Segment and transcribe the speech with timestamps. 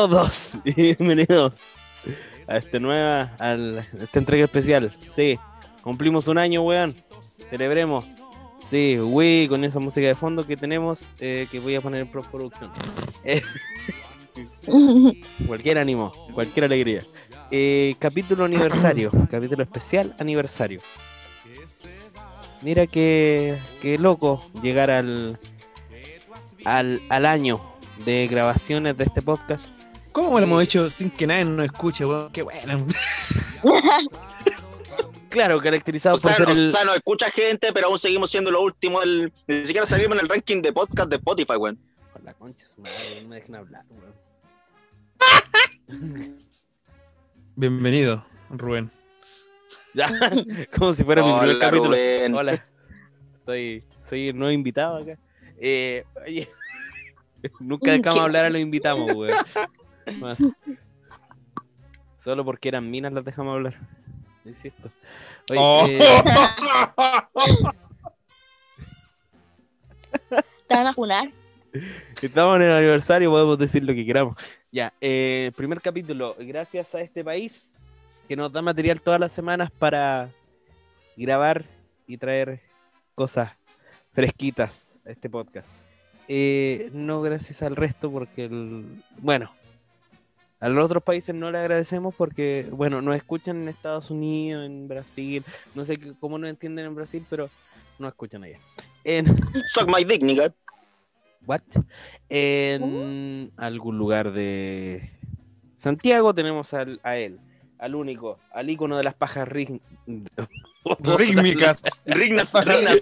[0.00, 1.52] Todos y bienvenidos
[2.48, 4.96] a este nueva, al, a esta entrega especial.
[5.14, 5.38] Sí,
[5.82, 6.94] cumplimos un año, weón.
[7.50, 8.06] Celebremos.
[8.64, 12.10] Sí, wey, con esa música de fondo que tenemos, eh, que voy a poner en
[12.10, 12.70] postproducción.
[13.24, 13.42] Eh,
[15.46, 17.02] cualquier ánimo, cualquier alegría.
[17.50, 20.80] Eh, capítulo aniversario, capítulo especial aniversario.
[22.62, 25.36] Mira que, que loco llegar al,
[26.64, 27.60] al, al año
[28.06, 29.68] de grabaciones de este podcast.
[30.12, 32.32] ¿Cómo lo hemos hecho sin que nadie nos escuche, weón?
[32.32, 32.86] Qué bueno.
[35.28, 36.68] Claro, caracterizado O sea, por ser no, el.
[36.68, 38.98] o sea, nos escucha gente, pero aún seguimos siendo lo último.
[38.98, 41.78] del- ni siquiera salimos en el ranking de podcast de Spotify, weón.
[42.12, 44.12] Por la concha, su madre, no me dejen hablar, weón.
[47.54, 48.90] Bienvenido, Rubén.
[49.94, 50.08] Ya,
[50.76, 51.90] como si fuera mi primer Hola, capítulo.
[51.90, 52.34] Rubén.
[52.34, 52.66] Hola,
[53.38, 55.16] estoy, soy el nuevo invitado acá.
[55.60, 56.48] Eh, oye,
[57.60, 59.32] nunca dejamos hablar a los invitados, weón.
[60.18, 60.38] Más.
[62.18, 63.78] Solo porque eran minas las dejamos hablar.
[64.44, 64.88] Insisto.
[65.50, 65.86] Oye, Oh.
[65.86, 66.00] eh,
[70.68, 71.28] ¿Te van a junar?
[72.20, 74.34] estamos en el aniversario, podemos decir lo que queramos.
[74.72, 76.36] Ya, eh, primer capítulo.
[76.38, 77.74] Gracias a este país
[78.28, 80.30] que nos da material todas las semanas para
[81.16, 81.64] grabar
[82.06, 82.60] y traer
[83.14, 83.50] cosas
[84.12, 85.68] fresquitas a este podcast.
[86.28, 89.50] Eh, no gracias al resto porque, el- bueno,
[90.60, 94.86] a los otros países no le agradecemos porque, bueno, nos escuchan en Estados Unidos, en
[94.88, 95.42] Brasil,
[95.74, 97.48] no sé cómo nos entienden en Brasil, pero
[97.98, 98.58] no escuchan allá.
[99.04, 99.24] En,
[99.68, 100.52] Suck my dick, nigga.
[101.46, 101.62] What?
[102.28, 105.10] En algún lugar de
[105.78, 107.38] Santiago tenemos al- a él,
[107.78, 109.80] al único, al ícono de las pajas rig-
[111.16, 111.82] Rítmicas.
[112.06, 113.00] Rignas, rignas.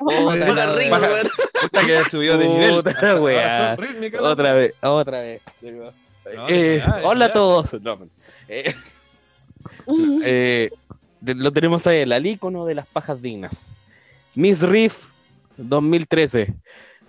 [0.00, 1.28] Weón.
[1.62, 2.82] Puta que subió de nivel.
[3.78, 5.42] Rítmicas, Otra vez, otra vez.
[6.34, 7.72] No, Eh, ya, ya, hola a todos.
[7.82, 7.98] No.
[8.48, 8.74] Eh,
[10.24, 10.70] eh,
[11.20, 13.66] de- lo tenemos a él, al ícono de las pajas dignas.
[14.34, 15.06] Miss Riff
[15.56, 16.54] 2013.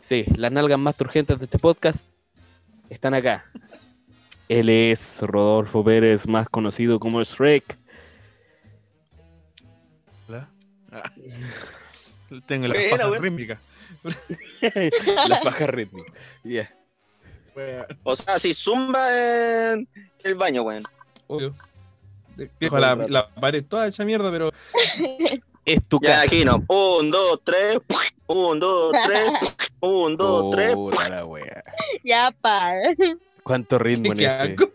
[0.02, 2.08] Sí, las nalgas más turgentes de este podcast
[2.90, 3.46] están acá.
[4.48, 7.76] Él es Rodolfo Pérez, más conocido como Shrek.
[10.28, 10.50] Hola.
[10.92, 11.12] Ah.
[12.46, 13.24] Tengo la Buena, paja weón.
[13.24, 13.60] rítmica.
[15.28, 16.14] las pajas rítmicas.
[16.44, 16.72] Yeah.
[18.04, 19.08] O sea, si zumba
[19.72, 19.88] en
[20.24, 20.84] el baño, weón.
[21.28, 21.56] Obvio.
[22.60, 24.52] Dejo la, la pared toda hecha mierda, pero
[25.66, 26.22] Es tu Ya, casa.
[26.24, 26.64] aquí no.
[26.68, 27.78] Un, dos, tres.
[28.28, 29.32] Un, dos, tres.
[29.80, 30.74] Un, dos, tres.
[30.74, 31.64] Puta la wea.
[32.04, 32.94] ya, para.
[33.44, 34.56] ¿Cuánto ritmo en ese?
[34.56, 34.72] Qué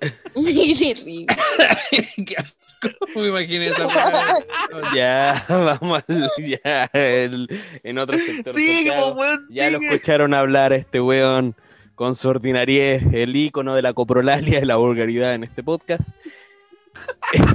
[2.82, 3.06] asco.
[3.20, 3.86] Me imaginé esa.
[4.94, 6.02] Ya, vamos
[6.38, 7.48] ya, el-
[7.82, 8.54] en otro sector.
[8.54, 9.14] Sí, Santiago.
[9.14, 9.46] po, weón.
[9.50, 9.94] Ya lo sigue.
[9.94, 11.54] escucharon hablar a este weón
[11.94, 16.10] con su ordinariez, el ícono de la coprolalia y la vulgaridad en este podcast.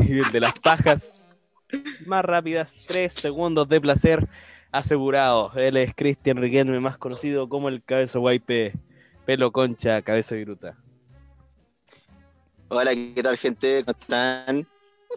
[0.08, 1.14] y el de las pajas
[2.06, 4.28] más rápidas, tres segundos de placer
[4.72, 5.56] asegurados.
[5.58, 8.74] Él es Cristian Riquelme, más conocido como el Cabeza Guaype,
[9.26, 10.78] pelo concha, cabeza viruta.
[12.70, 13.84] Hola, ¿qué tal, gente?
[13.86, 14.68] ¿Cómo están?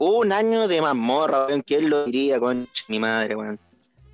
[0.03, 1.61] Un año de mazmorra, weón.
[1.61, 3.59] ¿Quién lo diría, con mi madre, weón?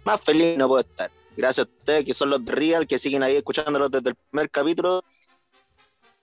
[0.04, 1.10] Más feliz no puedo estar.
[1.36, 4.50] Gracias a ustedes, que son los de Real, que siguen ahí escuchándolos desde el primer
[4.50, 5.04] capítulo.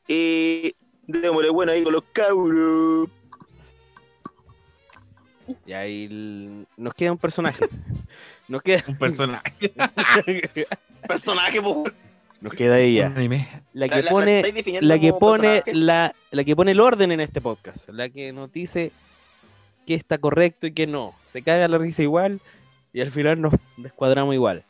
[0.05, 0.75] Y
[1.07, 3.07] démosle bueno ahí con los cabros.
[5.65, 7.65] Y ahí el- nos queda un personaje.
[8.49, 9.73] Nos queda, Un personaje.
[11.07, 11.85] Personaje, po.
[12.41, 13.13] nos queda ella.
[13.71, 14.43] La que la- pone,
[14.81, 18.51] la que pone la, la que pone el orden en este podcast, la que nos
[18.51, 18.91] dice
[19.85, 21.13] qué está correcto y qué no.
[21.27, 22.39] Se caga la risa igual
[22.91, 24.63] y al final nos descuadramos igual.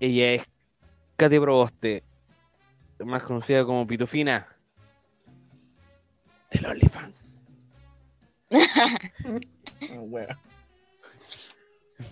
[0.00, 0.44] Ella es
[1.16, 2.02] Katy Proboste,
[2.98, 4.48] más conocida como Pitufina
[6.50, 7.40] de los OnlyFans.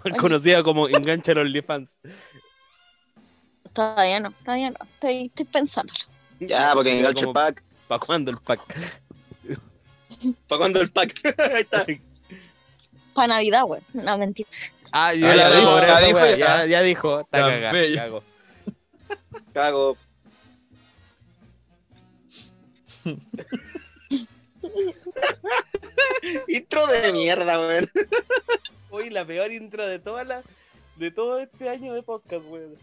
[0.04, 1.98] Más conocida como Engancha los OnlyFans.
[3.72, 4.76] Todavía no, todavía no.
[4.94, 5.98] Estoy, estoy pensándolo.
[6.40, 7.62] Ya, porque Mira engancho el pack.
[7.88, 8.60] ¿Para cuándo el pack?
[10.49, 11.15] ¿Para cuándo el pack?
[11.38, 11.87] ahí está.
[13.15, 13.81] Para Navidad, güey.
[13.93, 14.49] No, mentira.
[14.93, 16.38] Ah, ya, Ah, dijo, dijo, por ya esa dijo, wea, ya.
[16.47, 17.94] ya, ya dijo, está ve.
[17.97, 18.23] cago.
[19.53, 19.97] Cago.
[26.49, 27.91] Intro de mierda, weón.
[28.91, 30.43] Hoy la peor intro de toda la
[30.97, 32.76] de todo este año de podcast, weón.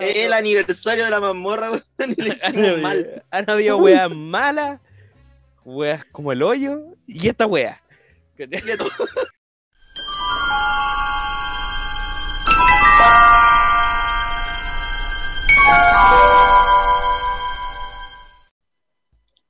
[0.00, 1.84] Es el aniversario de la mazmorra, weón.
[2.16, 3.22] Le mal.
[3.30, 4.80] Han habido weas malas,
[5.68, 7.82] weas como el hoyo y esta wea.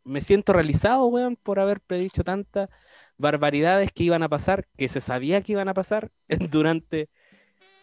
[0.04, 2.70] Me siento realizado, weón, por haber predicho tantas
[3.18, 6.10] barbaridades que iban a pasar, que se sabía que iban a pasar
[6.50, 7.08] durante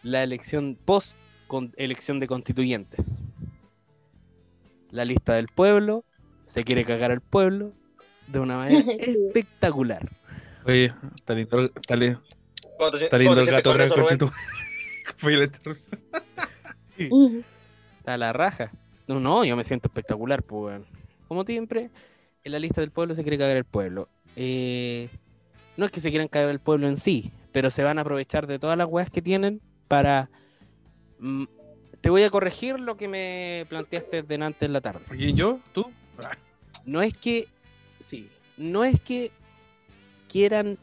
[0.02, 1.16] la elección post
[1.46, 3.00] con elección de constituyentes.
[4.90, 6.04] La lista del pueblo,
[6.46, 7.72] se quiere cagar al pueblo,
[8.26, 10.08] de una manera espectacular.
[10.64, 12.22] Oye, está lindo, está lindo,
[12.78, 14.30] ¿Cómo te, está lindo el gato conche tu-
[15.18, 16.00] Fue la interrupción.
[17.10, 17.42] Ujú.
[17.98, 18.70] Está la raja.
[19.06, 20.80] No, no, yo me siento espectacular, pues.
[21.28, 21.90] Como siempre,
[22.44, 24.08] en la lista del pueblo se quiere cagar el pueblo.
[24.34, 25.08] Eh,
[25.76, 28.46] no es que se quieran cagar el pueblo en sí, pero se van a aprovechar
[28.46, 30.28] de todas las weas que tienen para.
[31.20, 31.44] mm,
[32.00, 35.00] te voy a corregir lo que me planteaste delante en la tarde.
[35.16, 35.60] ¿Y yo?
[35.72, 35.90] ¿Tú?
[36.84, 37.46] No es que.
[38.56, 39.30] No es que
[40.30, 40.78] quieran.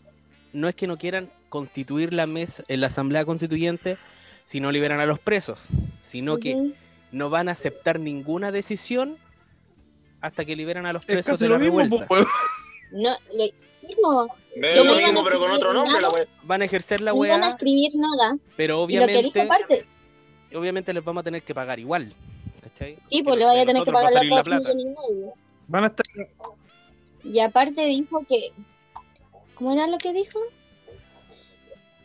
[0.54, 3.98] No es que no quieran constituir la mesa en la asamblea constituyente
[4.46, 5.68] si no liberan a los presos,
[6.04, 6.74] sino que
[7.12, 9.18] no van a aceptar ninguna decisión
[10.22, 12.08] hasta que liberan a los Es presos casi de la lo mismo, revuelta.
[12.08, 12.26] pues,
[12.92, 13.54] No, le-
[13.88, 14.12] mismo,
[14.56, 16.26] lo mismo, a pero con otro nombre, la nada.
[16.44, 18.38] Van a ejercer la no iban a escribir nada.
[18.56, 19.86] pero Y lo que dijo obviamente,
[20.56, 22.14] obviamente les vamos a tener que pagar igual.
[22.62, 22.98] ¿cachai?
[23.10, 24.76] sí, pues le vaya a tener que va pagar salir las la dos plata.
[24.78, 25.34] millones y medio.
[25.68, 26.06] Van a estar.
[27.24, 28.52] Y aparte dijo que.
[29.56, 30.40] ¿Cómo era lo que dijo?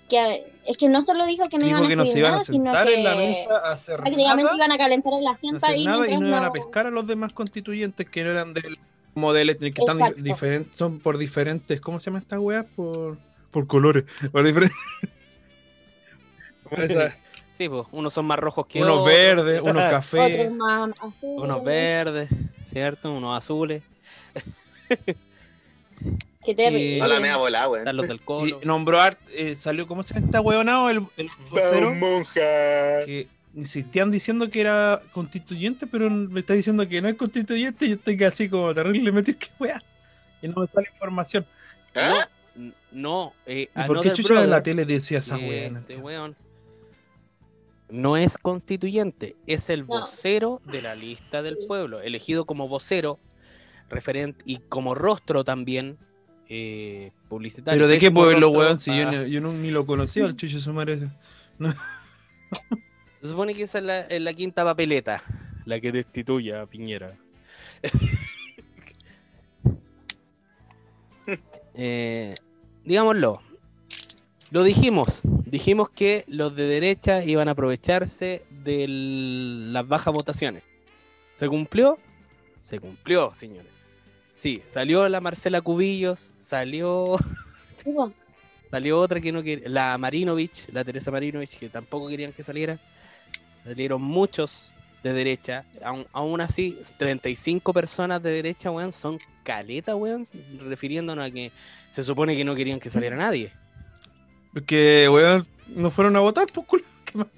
[0.09, 2.31] Que es que no solo dijo que no iban Dijo a que no se iban
[2.31, 5.13] a nada, sino sentar que en la mesa a hacer prácticamente nada, iban a calentar
[5.19, 8.31] el asiento ahí nada y no iban a pescar a los demás constituyentes que no
[8.31, 8.79] eran del
[9.15, 12.65] modelo, que están diferentes, son por diferentes, ¿cómo se llama esta weá?
[12.65, 13.19] Por,
[13.51, 14.77] por colores, por diferentes.
[17.53, 20.41] Sí, pues, unos son más rojos que unos otros, verdes, unos cafés.
[20.41, 22.31] Otros más azules, unos verdes,
[22.71, 23.13] ¿cierto?
[23.13, 23.83] Unos azules,
[26.45, 26.97] Qué terrible.
[26.97, 27.85] Y- A la mea volada, weón.
[27.85, 28.61] del Y colo.
[28.65, 30.89] nombró art, eh, salió, ¿cómo se llama esta weonado?
[30.89, 32.41] El, el vocero, monja.
[33.05, 37.89] que insistían diciendo que era constituyente, pero me está diciendo que no es constituyente, y
[37.91, 39.83] yo estoy así como terrible metido, ¿qué weá?
[40.41, 41.45] Y no me sale información.
[41.95, 42.29] ¿Ah?
[42.57, 45.71] N- No, eh, ¿Y por qué Another chucha en la Brother, tele decía esa eh?
[45.71, 46.37] No este weón,
[47.91, 49.87] no es constituyente, es el No.
[50.01, 53.19] vocero de la lista del pueblo, elegido como vocero,
[53.89, 55.99] referente y como rostro también
[56.49, 57.79] eh, publicitario.
[57.79, 58.81] ¿Pero de qué pueblo, weón?
[58.81, 61.09] Si yo, yo no- ni lo conocía, el chucho su madre ese.
[63.21, 65.23] Se supone que esa es la, es la quinta papeleta,
[65.65, 67.17] la que destituye a Piñera.
[71.81, 72.35] Eh,
[72.85, 73.41] digámoslo,
[74.51, 80.65] lo dijimos, dijimos que los de derecha iban a aprovecharse de las bajas votaciones.
[81.35, 81.97] ¿Se cumplió?
[82.69, 83.73] Se cumplió, señores.
[84.35, 87.17] Sí, salió la Marcela Cubillos, salió
[87.83, 88.13] Sí, po.
[88.71, 92.79] Salió otra que no quería, la Marinovich, la Teresa Marinovich, que tampoco querían que saliera.
[93.65, 95.65] Salieron muchos de derecha.
[95.83, 100.25] Aún, aún así, 35 personas de derecha, weón, son caleta, weón,
[100.61, 101.51] refiriéndonos a que
[101.89, 103.51] se supone que no querían que saliera nadie.
[104.53, 106.85] Porque, weón, no fueron a votar, pues, culo.
[107.07, 107.29] ¿Qué más?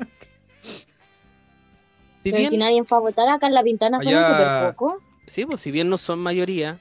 [2.25, 4.75] Si Pero bien, si nadie fue a votar, acá en La Pintana fueron Allá- súper
[4.75, 5.10] poco.
[5.31, 6.79] Sí, pues si bien no son mayoría,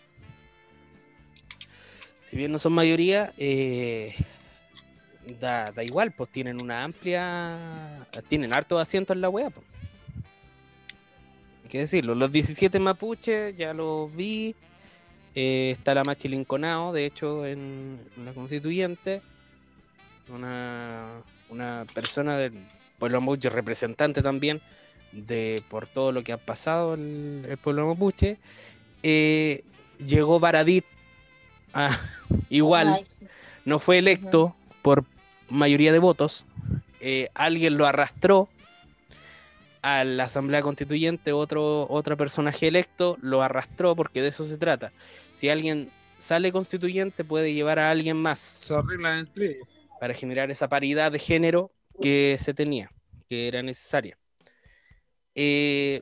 [2.29, 4.15] si bien no son mayoría, eh,
[5.39, 9.65] da, da igual, pues tienen una amplia, tienen hartos asientos en la wea, pues.
[11.63, 14.55] Hay que decirlo, los 17 mapuches ya los vi,
[15.35, 19.21] eh, está la Machi Linconao, de hecho, en, en la constituyente,
[20.33, 22.53] una, una persona del
[22.97, 24.59] pueblo mapuche, representante también
[25.11, 28.37] de por todo lo que ha pasado en el pueblo mapuche,
[29.03, 29.63] eh,
[30.05, 30.85] llegó Baradit
[31.73, 31.99] a-
[32.49, 33.25] igual, Ay, sí.
[33.65, 35.05] no fue electo por
[35.49, 36.45] mayoría de votos,
[37.01, 38.49] eh, alguien lo arrastró
[39.81, 44.91] a la Asamblea Constituyente, otro, otro personaje electo lo arrastró porque de eso se trata.
[45.33, 49.29] Si alguien sale constituyente puede llevar a alguien más Se arreglan
[49.99, 52.91] para generar esa paridad de género que se tenía,
[53.29, 54.17] que era necesaria.
[55.41, 56.01] Eh,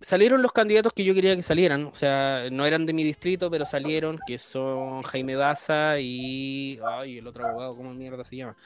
[0.00, 3.50] salieron los candidatos que yo quería que salieran, o sea, no eran de mi distrito,
[3.50, 6.78] pero salieron, que son Jaime Daza y...
[6.86, 8.56] Ay, el otro abogado, ¿cómo mierda se llama?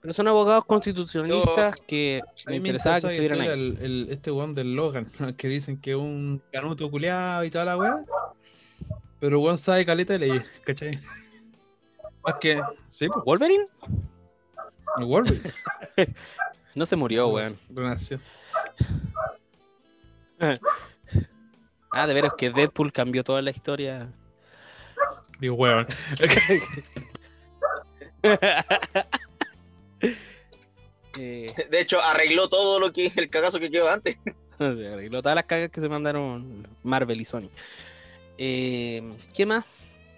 [0.00, 3.48] Pero son abogados constitucionalistas que me interesaba que estuvieran ahí.
[3.48, 5.06] el, el- este weón del Logan,
[5.36, 8.04] que dicen que es un canuto culeado y toda la weá.
[9.20, 10.98] Pero weón sabe caleta de leyes, ¿cachai?
[12.24, 12.62] Más que.
[12.88, 13.64] Sí, pues, ¿Wolverine?
[14.96, 15.52] el Wolverine.
[16.74, 17.58] No se murió, weón.
[17.68, 18.18] Renació.
[21.94, 24.08] Ah, de veras que Deadpool cambió toda la historia.
[25.40, 25.86] Digo, weón.
[31.18, 34.16] Eh, De hecho, arregló todo lo que el cagazo que quedó antes.
[34.58, 37.50] Arregló todas las cagas que se mandaron Marvel y Sony.
[38.38, 39.02] Eh,
[39.34, 39.64] ¿Qué más?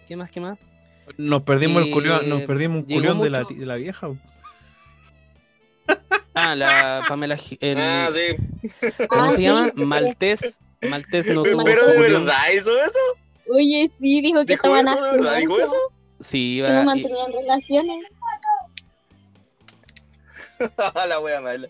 [0.06, 0.30] ¿Qué más?
[0.30, 0.56] ¿Qué más?
[1.16, 4.10] Nos perdimos el Eh, culión, nos perdimos un culión de la, de la vieja.
[6.34, 7.38] Ah, la Pamela.
[7.60, 8.36] El- Ah, sí.
[9.08, 9.42] ¿Cómo Ah, se sí.
[9.42, 9.72] llama?
[9.76, 10.58] Maltés.
[10.82, 12.98] Maltés no tuvo Pero de verdad hizo eso.
[13.50, 15.04] Oye, sí, dijo que ¿Dijo estaban eso?
[15.12, 15.76] ¿De verdad dijo eso?
[16.20, 16.82] Sí, Que no iba.
[16.82, 18.04] y- mantenían relaciones.
[21.08, 21.68] la wea mala.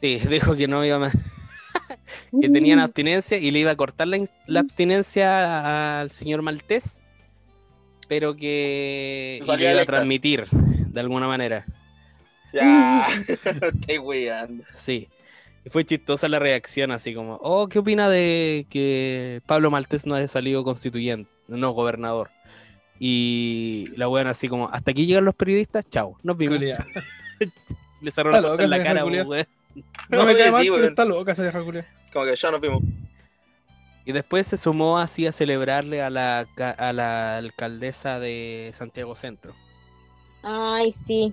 [0.00, 1.12] Sí, dijo que no iba más.
[2.40, 7.00] que tenían abstinencia y le iba a cortar la, la abstinencia al señor Maltés,
[8.08, 10.46] pero que y Salía le iba a transmitir
[10.88, 11.64] de alguna manera.
[12.52, 13.06] Ya.
[13.62, 14.64] Estoy weando.
[14.74, 15.08] Sí.
[15.64, 20.14] Y fue chistosa la reacción, así como, oh, ¿qué opina de que Pablo Maltés no
[20.14, 22.30] haya salido constituyente, no gobernador?
[23.00, 26.58] Y la buena así como, hasta aquí llegan los periodistas, chao, nos vimos.
[28.00, 29.46] Le cerró la loca en la cara, weón.
[30.08, 30.90] No me cae mal, sí, pero weón.
[30.90, 31.86] está loca esa vieja culia.
[32.12, 32.80] Como que ya nos vimos.
[34.04, 39.54] Y después se sumó así a celebrarle a la, a la alcaldesa de Santiago Centro.
[40.50, 41.32] Ay, sí.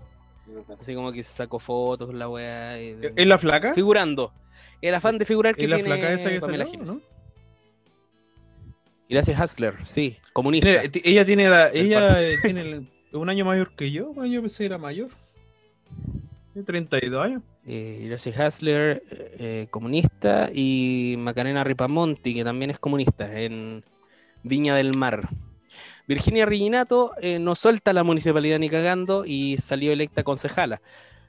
[0.80, 2.82] Así como que sacó fotos, la weá.
[2.82, 3.74] y- ¿Es la flaca?
[3.74, 4.34] Figurando.
[4.82, 7.02] El afán de figurar que ¿Es la tiene flaca esa que Pamela salió, no?
[9.10, 10.70] Gracias Hustler, sí, comunista.
[11.04, 14.78] Ella tiene El ella tiene el- un año mayor que yo, yo pensé que era
[14.78, 15.10] mayor.
[16.54, 17.42] Tiene 32 años.
[17.66, 20.50] Eh, Gracias Hustler, eh, comunista.
[20.54, 23.84] Y Macarena Ripamonti, que también es comunista, en
[24.44, 25.30] Viña del Mar.
[26.08, 30.82] Virginia Reginato eh, no suelta la municipalidad ni cagando y salió electa concejala.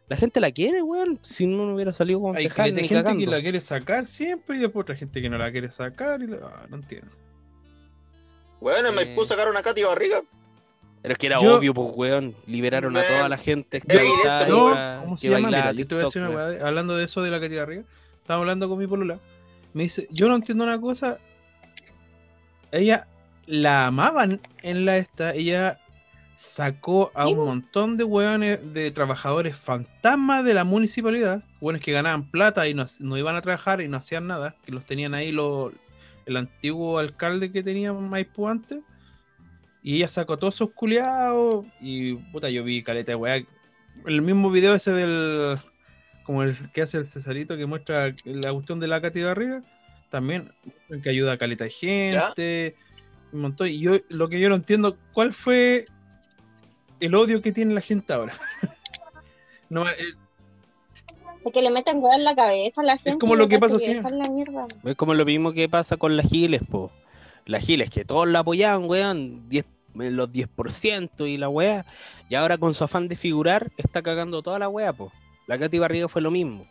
[0.09, 1.18] La gente la quiere, weón.
[1.23, 3.25] Si no, no hubiera salido Hay concejal de ni gente cagando.
[3.25, 6.23] que la quiere sacar siempre y después otra gente que no la quiere sacar.
[6.23, 7.11] Y la- ah, no entiendo.
[8.61, 9.14] Bueno, me Eh.
[9.14, 10.21] puso a sacar una Katy Barriga.
[11.02, 12.35] Pero es que era Yo- obvio, pues, weón.
[12.47, 15.49] Liberaron a toda la gente era esclavizada evidente, y No, va- ¿cómo se llama?
[15.49, 17.54] Mira, yo te voy a decir una TikTok, weá, hablando de eso de la Katy
[17.56, 17.83] Barriga.
[18.21, 19.18] Estaba hablando con mi polula.
[19.73, 21.18] Me dice, yo no entiendo una cosa.
[22.73, 23.06] Ella
[23.46, 25.34] la amaban en la esta.
[25.34, 25.78] Ella
[26.36, 27.46] sacó a Sí, un po.
[27.46, 31.42] montón de hueones de trabajadores fantasmas de la municipalidad.
[31.60, 34.56] Hueones que ganaban plata y no, no iban a trabajar y no hacían nada.
[34.64, 35.72] Que los tenían ahí los,
[36.26, 38.80] el antiguo alcalde que tenía Maipú antes.
[39.82, 41.64] Y ella sacó a todos esos culiados.
[41.80, 43.42] Y puta, yo vi caleta de weá.
[44.04, 45.58] El mismo video ese del.
[46.24, 49.62] Como el que hace el Cesarito que muestra la cuestión de la de arriba.
[50.10, 50.52] También
[51.02, 52.76] que ayuda a caleta de gente.
[53.37, 53.69] Un montón.
[53.69, 55.85] Y yo lo que yo no entiendo, ¿cuál fue
[57.00, 58.33] el odio que tiene la gente ahora?
[59.69, 59.95] no, eh,
[61.45, 63.19] Es que le meten hueá en la cabeza a la gente.
[63.19, 64.05] como y lo que pasa esa es.
[64.85, 66.90] Es como lo mismo que pasa con las Giles, po.
[67.45, 69.66] Las Giles, que todos la apoyaban, weón, 10,
[70.00, 71.85] eh, los 10% y la weá.
[72.31, 75.12] Y ahora con su afán de figurar, está cagando toda la weá, po.
[75.47, 76.66] La Katy Barriga fue lo mismo.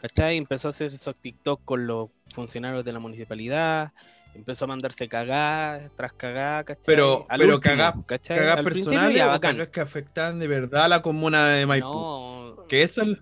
[0.00, 0.36] ¿Cachai?
[0.36, 3.92] Empezó a hacer esos TikTok con los funcionarios de la municipalidad.
[4.34, 6.82] Empezó a mandarse cagar tras cagar, ¿cachai?
[6.86, 8.38] Pero- Al pero último, cagá- ¿cachai?
[8.38, 9.52] cagas Al principio personales ya o bacán.
[9.56, 11.86] cagas que afectan de verdad a la comuna de Maipú.
[11.88, 13.18] No, Que eso es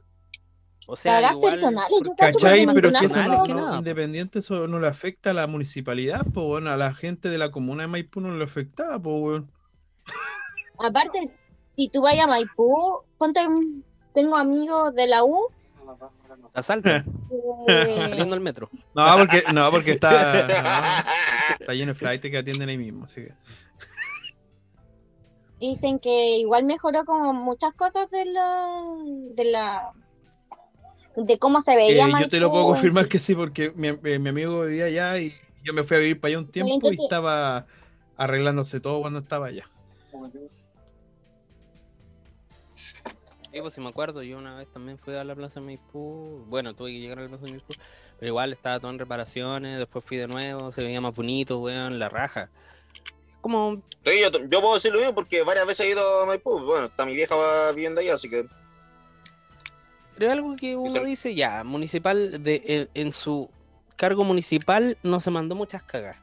[0.88, 4.66] o sea, Cagás igual- personales, Pero si es eso personal, no, que nada, independiente, eso
[4.66, 7.86] no le afecta a la municipalidad, pues bueno, a la gente de la comuna de
[7.88, 9.42] Maipú no le afectaba, pues.
[10.78, 11.30] Aparte,
[11.76, 13.40] si tú vayas a Maipú, ponte,
[14.14, 15.48] tengo amigos de la U.
[16.54, 17.04] Asalto, que-
[18.08, 18.68] saliendo al metro.
[18.94, 20.48] No, porque, no, porque está, no,
[21.60, 23.32] está lleno de flight que atienden ahí mismo, así que.
[25.60, 28.82] dicen que igual mejoró como muchas cosas de la
[29.34, 29.90] de la
[31.16, 34.18] de cómo se Eh, veía yo te lo puedo confirmar que sí, porque mi, eh,
[34.18, 36.74] mi amigo vivía allá y yo me fui a vivir para allá un tiempo y
[36.74, 37.66] entonces- estaba
[38.16, 39.68] arreglándose todo cuando estaba allá.
[43.52, 46.44] Sí, pues si me acuerdo, yo una vez también fui a la Plaza Maipú.
[46.48, 47.74] Bueno, tuve que llegar a la Plaza Maipú,
[48.18, 49.78] pero igual estaba todo en reparaciones.
[49.78, 52.48] Después fui de nuevo, se veía más bonito, weón, la raja.
[53.42, 56.60] Como, Sí, yo, yo puedo decir lo mismo porque varias veces he ido a Maipú.
[56.64, 58.46] Bueno, está mi vieja va viviendo ahí, así que.
[60.14, 63.50] pero es algo que uno dice ya, municipal, de, en, en su
[63.96, 66.16] cargo municipal no se mandó muchas cagas.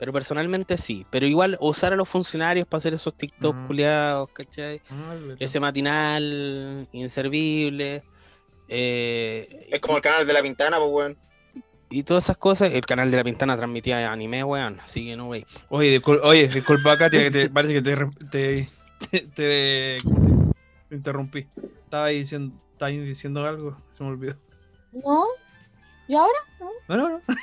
[0.00, 1.06] Pero personalmente sí.
[1.10, 3.66] Pero igual usar a los funcionarios para hacer esos TikTok Ujú.
[3.66, 4.80] culiados, ¿cachai?
[4.90, 5.14] Ah.
[5.38, 8.02] Ese matinal, inservible.
[8.66, 11.18] eh, Es como el canal de la Pintana, pues, weón.
[11.90, 15.28] Y todas esas cosas, el canal de la Pintana transmitía anime, weón, así que no,
[15.28, 15.44] wey.
[15.68, 18.68] Oye, discul- oye, disculpa, Katia, que te, parece que te,
[19.10, 19.96] te, te,
[20.90, 21.46] interrumpí.
[21.84, 24.34] Estaba ahí diciendo, estaba ahí diciendo algo, se me olvidó.
[24.92, 25.24] no
[26.08, 26.38] y ahora
[26.88, 27.18] No, no, no.
[27.18, 27.34] No,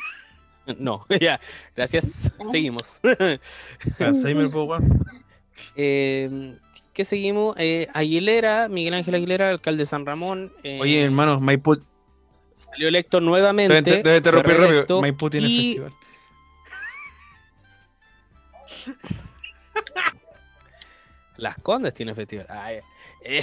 [1.22, 1.40] ya,
[1.76, 3.00] gracias, seguimos.
[4.00, 4.50] Alzheimer.
[5.76, 6.58] Eh,
[6.94, 7.56] ¿Qué seguimos?
[7.60, 10.52] Eh, Aguilera, Miguel Ángel Aguilera, alcalde de San Ramón.
[10.64, 11.80] eh, Oye, hermano, Maipú.
[12.58, 13.82] Salió electo nuevamente.
[13.84, 15.02] Te, te, te fue interrumpí rápido.
[15.02, 15.94] Maipú tiene y festival.
[21.38, 22.48] Las Condes tiene festival.
[22.50, 22.72] Ah.
[23.24, 23.42] Eh,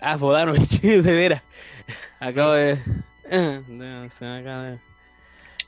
[0.00, 1.42] ah, Bodanovich, de veras.
[2.20, 2.78] Acabo de.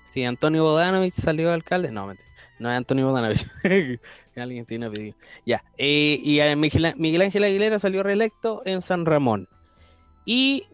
[0.05, 1.91] Sí, Antonio Bodanovich salió alcalde.
[1.91, 2.29] No, mentira.
[2.59, 3.47] No es Antonio Bodanovich.
[4.37, 5.17] Alguien tiene pedido.
[5.47, 5.65] Ya.
[5.79, 9.49] eh, y Miguel, Miguel Ángel Aguilera salió reelecto en San Ramón.
[10.27, 10.67] Y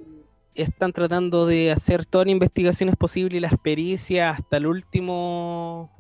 [0.57, 5.90] están tratando de hacer todas las investigaciones posibles y las pericias hasta el último.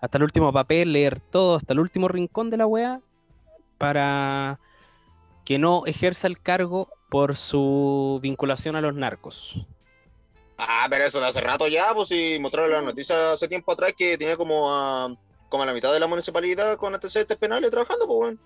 [0.00, 3.00] Hasta el último papel, leer todo, hasta el último rincón de la weá.
[3.78, 4.58] Para
[5.44, 9.66] que no ejerza el cargo por su vinculación a los narcos.
[10.58, 13.92] Ah, pero eso de hace rato ya, pues sí, mostraron la noticia hace tiempo atrás
[13.96, 15.14] que tenía como a,
[15.48, 18.40] como a la mitad de la municipalidad con antecedentes penales trabajando, pues weón.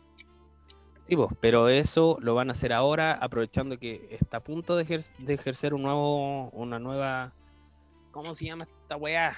[1.09, 4.87] Sí, po, pero eso lo van a hacer ahora, aprovechando que está a punto de,
[4.87, 7.33] ejer- de ejercer un nuevo, una nueva,
[8.13, 9.37] ¿cómo se llama esta weá?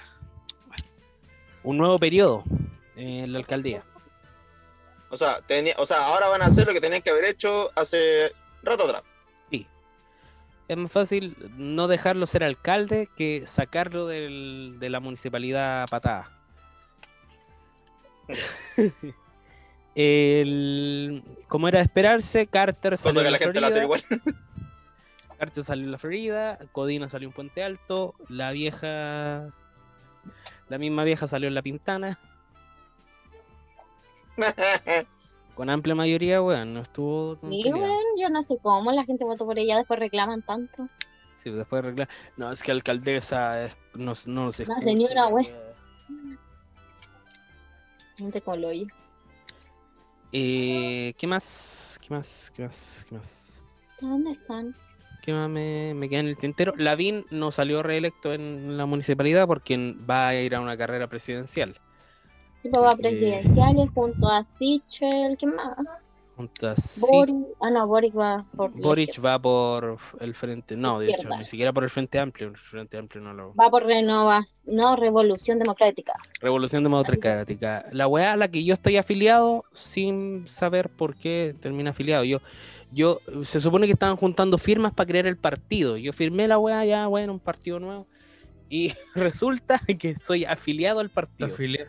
[1.63, 2.43] Un nuevo periodo
[2.95, 3.83] en la alcaldía.
[5.09, 7.71] O sea, tenía, o sea, ahora van a hacer lo que tenían que haber hecho
[7.75, 8.31] hace
[8.63, 9.03] rato atrás.
[10.67, 16.31] Es más fácil no dejarlo ser alcalde que sacarlo del- de la municipalidad a patada.
[19.95, 24.07] El, como era de esperarse, Carter salió en la gente la hace Florida.
[24.17, 24.35] igual.
[25.37, 29.49] Carter salió en la Florida, Codina salió en Puente Alto, la vieja,
[30.69, 32.17] la misma vieja salió en La Pintana,
[35.55, 37.37] con amplia mayoría, weón, no estuvo...
[37.49, 40.89] Sí, weón, yo no sé cómo la gente votó por ella, después reclaman tanto.
[41.43, 42.07] Sí, después arreglar.
[42.37, 45.45] No, es que alcaldesa es- no, no se No una wea.
[48.17, 48.87] Gente con lo oye.
[50.31, 51.99] Eh, ¿Qué más?
[52.01, 52.51] ¿Qué más?
[52.55, 53.05] ¿Qué más?
[53.07, 53.61] ¿Qué más?
[54.01, 54.75] ¿Dónde están?
[55.21, 56.73] ¿Qué más me, me queda en el tintero?
[56.75, 61.79] Lavín no salió reelecto en la municipalidad porque va a ir a una carrera presidencial.
[62.65, 65.75] A Porque- presidenciales junto a Sichel, ¿qué más?
[66.35, 67.45] Junto a Boric.
[67.61, 71.71] Ah, no, Boric va por Boric va por el frente, no, de hecho, ni siquiera
[71.71, 73.53] por el frente amplio, el frente amplio no lo...
[73.53, 76.13] Va por renovas, no, Revolución Democrática.
[76.41, 77.85] Revolución Democrática.
[77.91, 82.23] La weá a la que yo estoy afiliado sin saber por qué termina afiliado.
[82.23, 82.39] Yo,
[82.91, 85.97] yo, se supone que estaban juntando firmas para crear el partido.
[85.97, 88.07] Yo firmé la weá ya, bueno, un partido nuevo.
[88.69, 91.53] Y resulta que soy afiliado al partido.
[91.53, 91.87] afilié.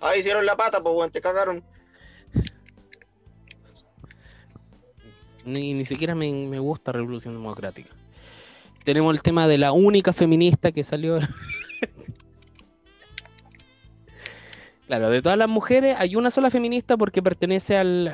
[0.00, 1.62] Ah, hicieron la pata, pues weón, te cagaron.
[5.44, 7.90] Ni, ni siquiera me, me gusta Revolución Democrática.
[8.84, 11.18] Tenemos el tema de la única feminista que salió.
[14.86, 18.12] claro, de todas las mujeres hay una sola feminista porque pertenece al,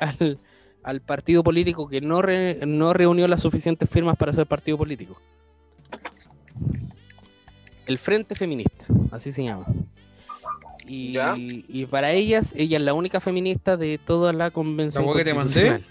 [0.82, 2.20] al- partido político que no,
[2.66, 5.20] no reunió las suficientes firmas para ser partido político.
[7.86, 9.66] El Frente Feminista, así se llama.
[10.86, 11.34] Y, ¿Ya?
[11.36, 15.06] y para ellas, ella es la única feminista de toda la convención.
[15.06, 15.82] ¿La que te mandé?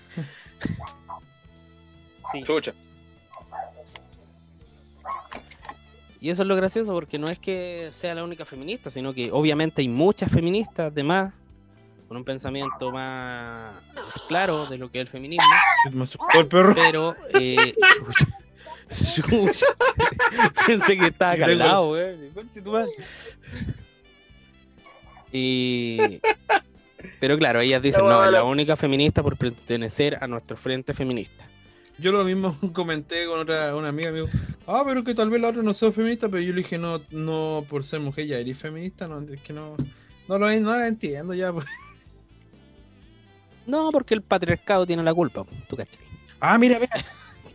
[2.32, 2.44] Sí.
[2.44, 2.74] Chucha.
[6.20, 9.30] Y eso es lo gracioso porque no es que sea la única feminista, sino que
[9.32, 11.34] obviamente hay muchas feministas de más,
[12.08, 13.74] con un pensamiento más
[14.30, 15.44] claro de lo que es el feminismo,
[16.34, 16.74] el perro.
[16.76, 19.66] pero eh, chucha, chucha.
[20.66, 22.16] pensé que estaba acá al lado, güey.
[25.34, 26.22] Y
[27.20, 31.46] pero claro, ellas dicen, no, es la única feminista por pertenecer a nuestro frente feminista.
[31.98, 34.28] Yo lo mismo comenté con otra una amiga, dijo,
[34.68, 37.02] ah, pero que tal vez la otra no sea feminista, pero yo le dije, no,
[37.12, 39.78] no por ser mujer ya eres feminista, no, es que no,
[40.28, 41.52] no lo, no la entiendo ya.
[41.54, 41.66] pues.
[43.66, 46.04] No, porque el patriarcado tiene la culpa, tú cachai.
[46.42, 46.92] Ah, mira, mira.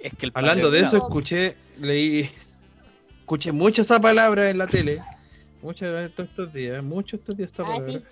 [0.00, 2.30] Es que el Hablando de eso, escuché, leí,
[3.18, 5.02] escuché mucho esa palabra en la tele,
[5.62, 7.92] muchas de todos estos días, muchos estos días esta Ah, palabra.
[7.92, 8.02] sí.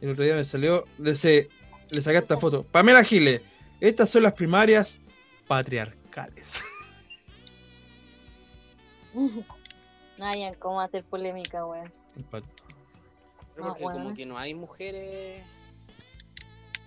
[0.00, 1.48] Y el otro día me salió, le, se-
[1.90, 2.64] le saqué esta foto.
[2.64, 3.40] Pamela Giles,
[3.80, 4.98] estas son las primarias
[5.46, 6.62] patriarcales.
[10.18, 11.92] No hayan cómo hacer polémica, weón.
[12.30, 13.98] Pero Ah, porque bueno.
[14.02, 15.42] como que no hay mujeres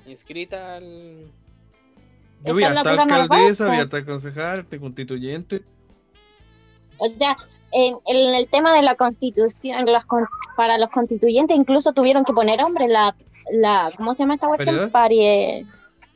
[0.05, 1.31] inscritas al...
[2.43, 5.63] Yo vi hasta alcaldesa, vi hasta concejal, hasta constituyente.
[6.97, 7.35] O sea,
[7.71, 12.33] en, en el tema de la constitución, los con- para los constituyentes incluso tuvieron que
[12.33, 13.15] poner hombres la,
[13.51, 14.89] la ¿cómo se llama esta cuestión?
[14.91, 14.91] ¿Paridad?
[14.91, 15.65] Parie-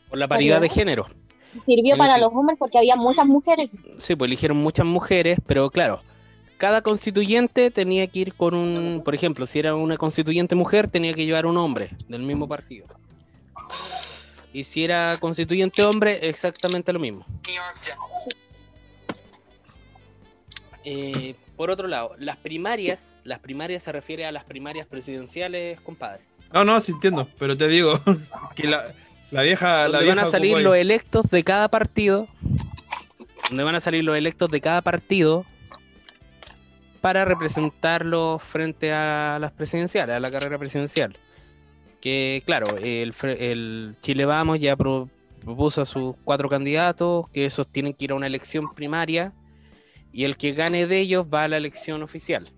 [0.09, 1.07] por la paridad de género.
[1.65, 3.69] sirvió para los hombres porque había muchas mujeres.
[3.99, 6.01] Sí, pues eligieron muchas mujeres, pero claro,
[6.57, 11.13] cada constituyente tenía que ir con un, por ejemplo, si era una constituyente mujer, tenía
[11.13, 12.85] que llevar un hombre del mismo partido.
[14.53, 17.25] Y si era constituyente hombre, exactamente lo mismo.
[20.85, 26.21] Eh, por otro lado, las primarias, las primarias se refiere a las primarias presidenciales, compadre.
[26.53, 27.99] No, no, sí entiendo, pero te digo
[28.55, 28.93] que la,
[29.31, 29.87] la vieja.
[29.87, 32.27] La donde van a salir los electos de cada partido.
[33.49, 35.45] Donde van a salir los electos de cada partido
[37.01, 41.17] para representarlos frente a las presidenciales, a la carrera presidencial.
[41.99, 45.09] Que claro, el, fre- el Chile Vamos ya pro-
[45.43, 49.33] propuso a sus cuatro candidatos, que esos tienen que ir a una elección primaria,
[50.13, 52.49] y el que gane de ellos va a la elección oficial.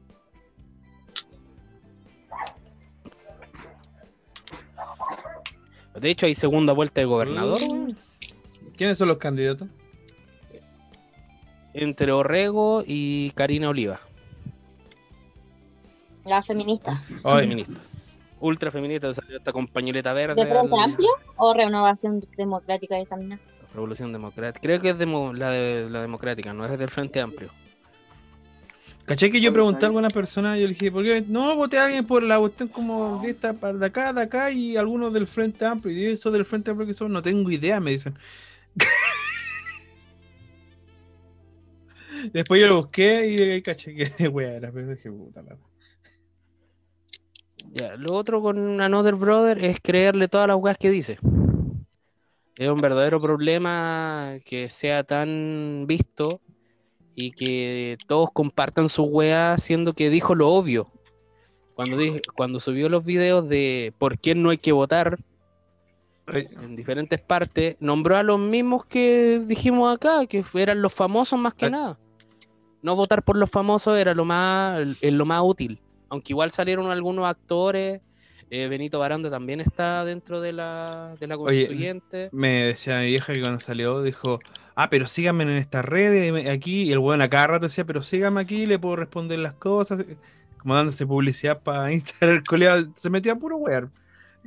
[5.94, 7.98] De hecho, hay segunda vuelta de gobernador, weón.
[8.78, 9.68] ¿Quiénes son los candidatos?
[11.78, 14.00] entre Orrego y Karina Oliva,
[16.24, 17.04] La feminista.
[17.26, 17.74] Ay, feminista.
[18.39, 20.36] Ultra feminista, salió esta compañereta verde.
[20.41, 23.41] ¿De Frente al- Amplio o Renovación Democrática de esa mina?
[23.75, 24.61] Revolución Democrática.
[24.61, 27.51] Creo que es demo- la, de, la democrática, no es del Frente Amplio.
[29.05, 31.77] ¿Caché que yo pregunté a alguna persona y yo le dije, ¿por qué no voté
[31.77, 35.13] a alguien por la cuestión como de esta, par- de acá, de acá y algunos
[35.13, 35.95] del Frente Amplio?
[35.95, 38.15] Y eso del Frente Amplio que son, no tengo idea, me dicen.
[42.33, 45.55] Después yo lo busqué y ahí caché que wea era, pero dije, puta la.
[47.73, 51.17] Ya, lo otro con Another Brother es creerle todas las weas que dice.
[52.58, 56.39] Es un verdadero problema que sea tan visto
[57.13, 60.88] y que todos compartan su wea siendo que dijo lo obvio.
[61.74, 65.18] Cuando, dije, cuando subió los videos de por quién no hay que votar
[66.28, 71.54] en diferentes partes, nombró a los mismos que dijimos acá, que eran los famosos más
[71.54, 72.00] que nada.
[72.82, 75.82] No votar por los famosos era lo más, lo más útil.
[76.10, 78.02] Aunque igual salieron algunos actores.
[78.49, 82.29] Eh, Benito Baranda también está dentro de la, de la Oye, constituyente.
[82.31, 84.39] Me decía mi vieja que cuando salió dijo,
[84.75, 86.84] ah, pero síganme en esta red y aquí.
[86.84, 90.03] Y el weón a cada rato decía, pero síganme aquí, le puedo responder las cosas.
[90.58, 93.60] Como dándose publicidad para Instagram, el colega se metía a puro.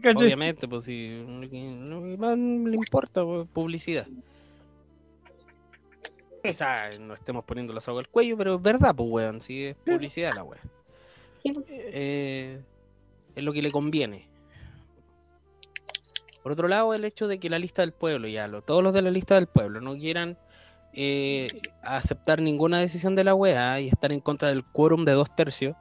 [0.00, 0.26] ¿Cachai?
[0.26, 4.06] Obviamente, pues si no le- importa pues, publicidad.
[6.42, 9.76] Quizá no estemos poniendo la soga al cuello, pero es verdad, pues weón, si es
[9.76, 10.62] publicidad la weón.
[11.38, 12.60] Sí, eh,
[13.38, 14.28] es lo que le conviene.
[16.42, 18.92] Por otro lado, el hecho de que la lista del pueblo, ya lo, todos los
[18.92, 20.36] de la lista del pueblo no quieran
[20.92, 21.48] eh,
[21.82, 25.76] aceptar ninguna decisión de la UEA y estar en contra del quórum de dos tercios.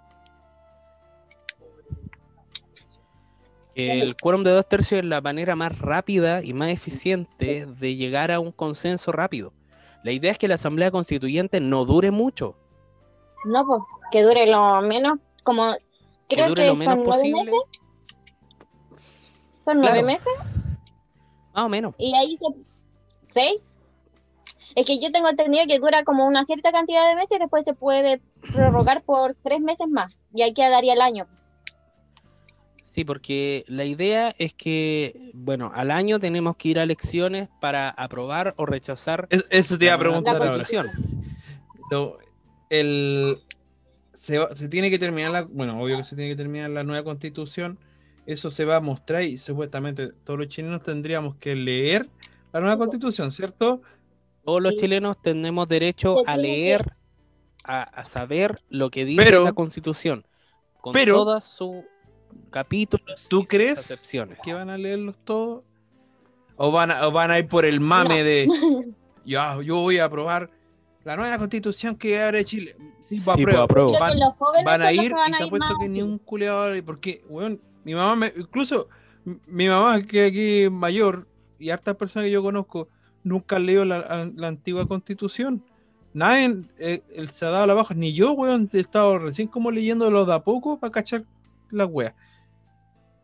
[3.74, 8.32] El quórum de dos tercios es la manera más rápida y más eficiente de llegar
[8.32, 9.54] a un consenso rápido.
[10.04, 12.56] La idea es que la Asamblea Constituyente no dure mucho,
[13.46, 15.76] No, pues que dure lo menos, como
[16.28, 17.52] que creo dure que lo menos son nueve posible.
[17.52, 17.70] meses,
[19.66, 20.08] son nueve Claro.
[20.08, 20.34] meses,
[21.54, 21.96] Más o menos.
[21.98, 22.46] y ahí se...
[23.24, 23.82] ¿Seis?
[24.76, 27.66] Es que yo tengo entendido que dura como una cierta cantidad de meses y después
[27.66, 31.28] se puede prorrogar por tres meses más, y ahí quedaría el año.
[32.88, 37.90] Sí, porque la idea es que, bueno, al año tenemos que ir a elecciones para
[37.90, 40.66] aprobar o rechazar Es- eso te iba a preguntar La ahora.
[41.92, 42.18] Lo-
[42.70, 43.40] el,
[44.18, 46.84] se, va- se tiene que terminar la, bueno, obvio que se tiene que terminar la
[46.84, 47.78] nueva constitución.
[48.26, 52.10] Eso se va a mostrar y supuestamente todos los chilenos tendríamos que leer
[52.52, 53.82] la nueva constitución, ¿cierto?
[54.44, 54.82] Todos los Sí.
[54.82, 56.94] chilenos tenemos derecho a leer,
[57.64, 60.26] a, a saber lo que dice Pero- la constitución,
[60.82, 61.84] con pero- todas sus
[62.50, 64.40] capítulos ¿Tú y crees acepciones.
[64.44, 65.64] que van a leerlos todos?
[66.56, 68.24] ¿O van a, o van a ir por el mame No.
[68.26, 68.48] de,
[69.26, 70.50] ya, yo voy a aprobar
[71.08, 72.76] la nueva constitución que abre Chile?
[73.02, 73.46] Sí, Sí, apruebo.
[73.46, 73.90] pues, apruebo.
[73.92, 76.84] Creo Van- que los jóvenes van a ir y te apuesto que ni un culeador,
[76.84, 78.90] porque, weón, mi mamá me, incluso
[79.46, 81.28] mi mamá que aquí es mayor
[81.60, 82.90] y hartas personas que yo conozco
[83.24, 85.64] nunca han leído la, la antigua constitución.
[86.14, 89.72] Nadie eh, él se ha dado la baja, ni yo, weón, he estado recién como
[89.72, 91.24] leyéndolo de a poco para cachar
[91.72, 92.14] las weas.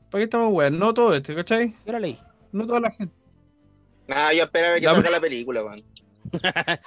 [0.09, 0.71] ¿Para qué estamos weas?
[0.71, 1.73] No todo este, ¿cachai?
[1.85, 2.17] Yo la leí.
[2.51, 3.15] No toda la gente.
[4.09, 5.81] Ah, yo esperaba que salga la película, weón.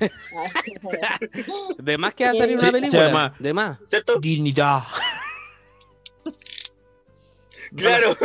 [1.78, 3.06] De más que va a salir una se película.
[3.06, 3.78] llama- De más.
[3.84, 4.18] ¿Cierto?
[4.20, 4.82] Dignidad.
[7.76, 8.16] Claro.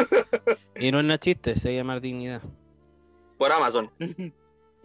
[0.75, 2.41] Y no es nada chiste, se llama Dignidad.
[3.37, 3.91] Por Amazon.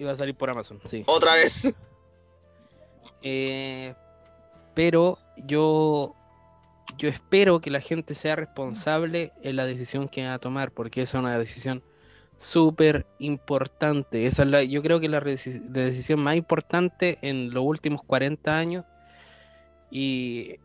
[0.05, 1.03] Va a salir por Amazon, sí.
[1.07, 1.73] Otra vez.
[3.23, 3.95] Eh,
[4.75, 6.15] pero yo,
[6.99, 11.01] yo espero que la gente sea responsable en la decisión que va a tomar, porque
[11.03, 11.83] es una decisión
[12.41, 14.27] súper importante.
[14.27, 18.59] Esa es la, yo creo que la la decisión más importante en los últimos 40
[18.59, 18.85] años.
[19.91, 20.57] Y,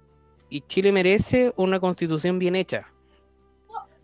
[0.50, 2.88] y Chile merece una constitución bien hecha.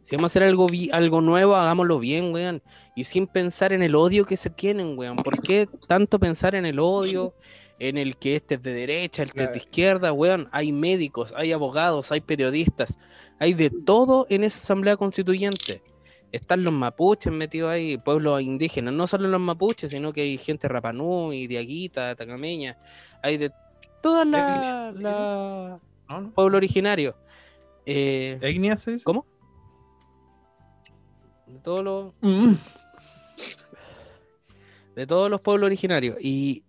[0.02, 2.62] Si vamos a hacer algo, algo nuevo, hagámoslo bien, weón.
[2.94, 5.16] Y sin pensar en el odio que se tienen, weón.
[5.16, 7.34] ¿Por qué tanto pensar en el odio?
[7.80, 10.48] en el que este es de derecha, este es de izquierda, weón.
[10.52, 13.00] Hay médicos, hay abogados, hay periodistas,
[13.40, 15.82] hay de todo en esa asamblea constituyente.
[16.32, 20.68] Están los mapuches metidos ahí, pueblos indígenas, no solo los mapuches, sino que hay gente
[20.68, 22.78] rapanui, diaguita, tacameña,
[23.22, 23.52] hay de
[24.02, 26.22] todas las Etnias, la ¿No?
[26.22, 26.32] ¿No?
[26.32, 27.16] pueblos originarios.
[27.86, 29.04] Eh, ¿Etnia se dice?
[29.04, 29.26] ¿Cómo?
[31.48, 32.54] De todos los Mm.
[34.96, 36.18] de todos los pueblos originarios.
[36.22, 36.64] Y,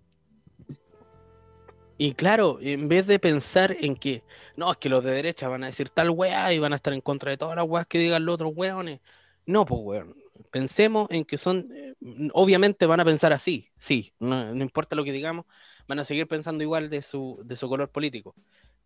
[1.99, 4.25] y claro, en vez de pensar en que
[4.57, 6.93] no, es que los de derecha van a decir tal weá y van a estar
[6.93, 9.01] en contra de todas las weas que digan los otros weones.
[9.47, 10.17] No, pues weón.
[10.51, 11.95] Pensemos en que son, eh,
[12.35, 15.47] obviamente van a pensar así, sí, no, no importa lo que digamos,
[15.89, 18.35] van a seguir pensando igual de su, de su color político.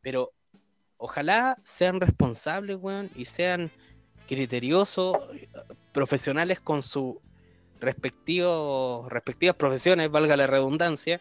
[0.00, 0.32] Pero
[0.96, 3.72] ojalá sean responsables, weón, y sean
[4.28, 5.16] criteriosos,
[5.92, 7.20] profesionales con su
[7.80, 11.20] respectivo, respectivas profesiones, valga la redundancia,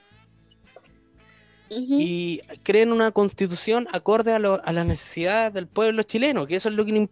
[1.99, 6.69] y creen una constitución acorde a, lo- a las necesidades del pueblo chileno, que eso
[6.69, 7.09] es lo que,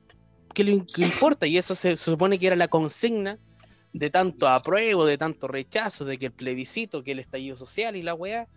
[0.54, 3.38] que le- que importa, y eso se, se supone que era la consigna
[3.92, 8.02] de tanto apruebo, de tanto rechazo, de que el plebiscito, que el estallido social y
[8.02, 8.48] la weá,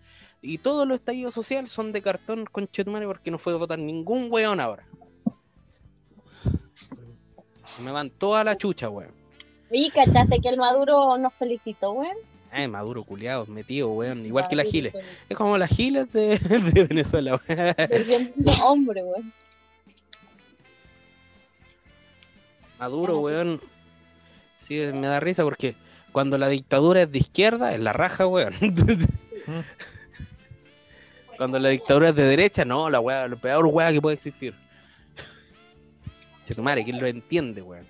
[0.43, 2.69] y todos los estallidos sociales son de cartón con
[3.07, 4.87] porque no fue a votar ningún weón ahora.
[7.83, 9.11] Me van toda la chucha, weón.
[9.71, 12.17] Oye, ¿cachaste que el Maduro nos felicitó, weón?
[12.51, 14.25] Ay, Maduro, culiado, metido, weón.
[14.25, 14.95] Igual que la Maduro, Giles.
[15.29, 16.39] Es como las Giles de,
[16.75, 17.75] de Venezuela, weón.
[17.77, 19.33] Versión de hombre, weón.
[22.79, 23.61] Maduro, weón.
[24.59, 25.77] Sí, me da risa porque
[26.12, 28.55] cuando la dictadura es de izquierda, es la raja, weón.
[31.37, 34.55] cuando la dictadura es de derecha, no, la weá, lo peor weá que puede existir.
[36.47, 37.87] Chetumare, ¿quién lo entiende, weón?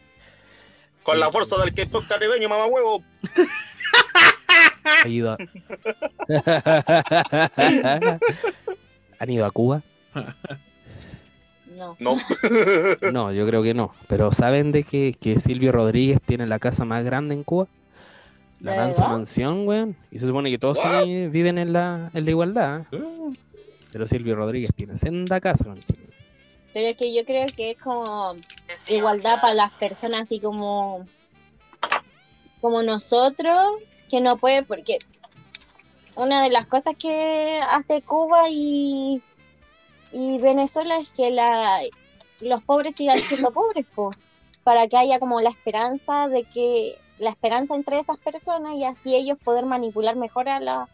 [1.02, 3.04] Con la fuerza del K-pop caribeño, mamá huevo.
[5.04, 5.38] ¿Ha ido a...
[9.18, 9.82] ¿Han ido a Cuba?
[11.76, 11.96] No.
[11.98, 12.16] No.
[13.12, 13.92] No, yo creo que no.
[14.08, 17.66] Pero ¿saben de que, que Silvio Rodríguez tiene la casa más grande en Cuba?
[18.60, 19.16] La ¿De mansa verdad?
[19.16, 19.96] mansión, weón.
[20.10, 22.80] Y se supone que todos viven en la, en la igualdad.
[22.92, 22.98] ¿eh?
[23.92, 25.78] Pero Silvio Rodríguez tiene senda casa, weón.
[26.72, 28.34] Pero es que yo creo que es como
[28.88, 31.06] igualdad para las personas así como
[32.60, 33.76] como nosotros
[34.10, 34.98] que no puede porque
[36.16, 39.22] una de las cosas que hace Cuba y,
[40.16, 41.80] y Venezuela es que la,
[42.40, 44.10] los pobres sigan siendo pobres po,
[44.64, 49.14] para que haya como la esperanza de que la esperanza entre esas personas y así
[49.14, 50.88] ellos poder manipular mejor a la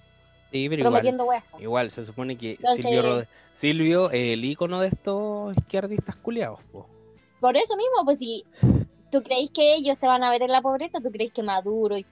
[0.51, 1.61] Sí, pero igual, prometiendo huevos.
[1.61, 6.61] igual se supone que Entonces- Silvio, Rod- Silvio el ícono de estos izquierdistas culiados.
[6.71, 6.87] po.
[7.41, 8.45] Por eso mismo, pues si
[9.11, 11.97] tú creéis que ellos se van a ver en la pobreza, tú creéis que Maduro
[11.99, 12.05] y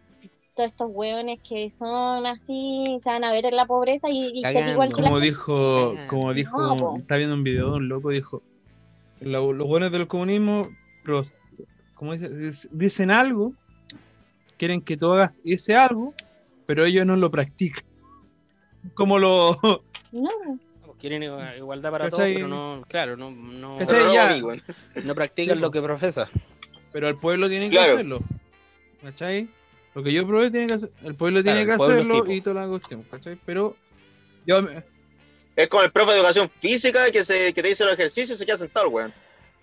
[0.54, 4.42] todos estos hueones que son así se van a ver en la pobreza y, y
[4.42, 4.72] Cagando.
[4.72, 8.10] igual que la Como dijo, como dijo, No, está viendo un video de un loco,
[8.10, 8.42] dijo,
[9.20, 10.68] "Lo- los buenos del comunismo,
[11.04, 11.36] pros-
[11.94, 13.52] como dice, Dic- dicen algo,
[14.58, 16.14] quieren que tú hagas ese algo,
[16.66, 17.84] pero ellos no lo practican.
[18.94, 19.58] Como lo...
[20.12, 20.30] No,
[20.84, 24.30] Pues Quieren igu- igualdad para todos, pero no, claro, no, no, no, ya.
[24.30, 24.52] amigo.
[25.04, 26.28] no practican Sí, lo que profesa.
[26.92, 28.20] Pero el pueblo tiene que hacerlo.
[29.00, 29.48] ¿Cachai?
[29.94, 32.24] Lo que yo probé tiene que hacer, el pueblo Claro, tiene que el pueblo hacerlo
[32.26, 33.36] sí, y toda la cuestión, ¿cachai?
[33.44, 33.76] Pero
[34.46, 34.84] yo me-
[35.56, 38.38] Es como el profe de educación física que, se, que te dice los ejercicios y
[38.38, 39.12] se queda sentado, weón.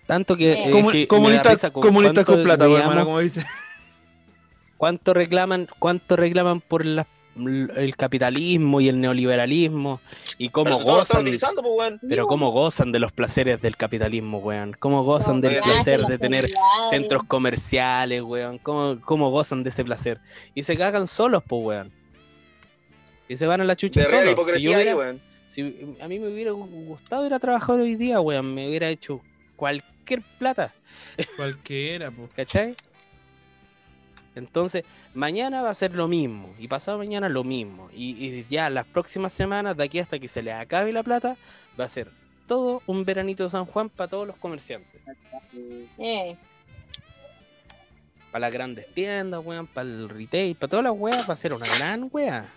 [0.06, 3.44] Tanto que, Eh, eh, que comunistas con comunistas cuánto con plata, hermano, como dice.
[4.76, 7.06] ¿Cuánto reclaman, cuánto reclaman por la-
[7.38, 10.00] el capitalismo y el neoliberalismo?
[10.38, 12.00] Y cómo Pero gozan, utilizando, pues, weón.
[12.08, 14.76] pero cómo gozan de los placeres del capitalismo, weón.
[14.78, 16.90] Cómo gozan del ya, placer de tener celulares.
[16.90, 18.58] centros comerciales, weón.
[18.58, 20.20] Cómo, cómo gozan de ese placer.
[20.54, 21.92] Y se cagan solos, pues, weón.
[23.28, 24.60] Y se van a la chucha De real solos.
[24.60, 25.20] Si ahí, weón.
[25.48, 29.20] si a mí me hubiera gustado ir a trabajar hoy día, weón, me hubiera hecho
[29.56, 30.72] cualquier plata.
[31.36, 32.30] Cualquiera, pues.
[32.34, 32.74] ¿Cachai?
[34.38, 36.54] Entonces, mañana va a ser lo mismo.
[36.58, 37.90] Y pasado mañana lo mismo.
[37.92, 41.36] Y, y ya las próximas semanas, de aquí hasta que se les acabe la plata,
[41.78, 42.10] va a ser
[42.46, 45.00] todo un veranito de San Juan para todos los comerciantes.
[45.98, 46.36] Eh,
[48.32, 51.52] Para las grandes tiendas, weón, para el retail, para todas las weas, va a ser
[51.52, 52.50] una gran wea.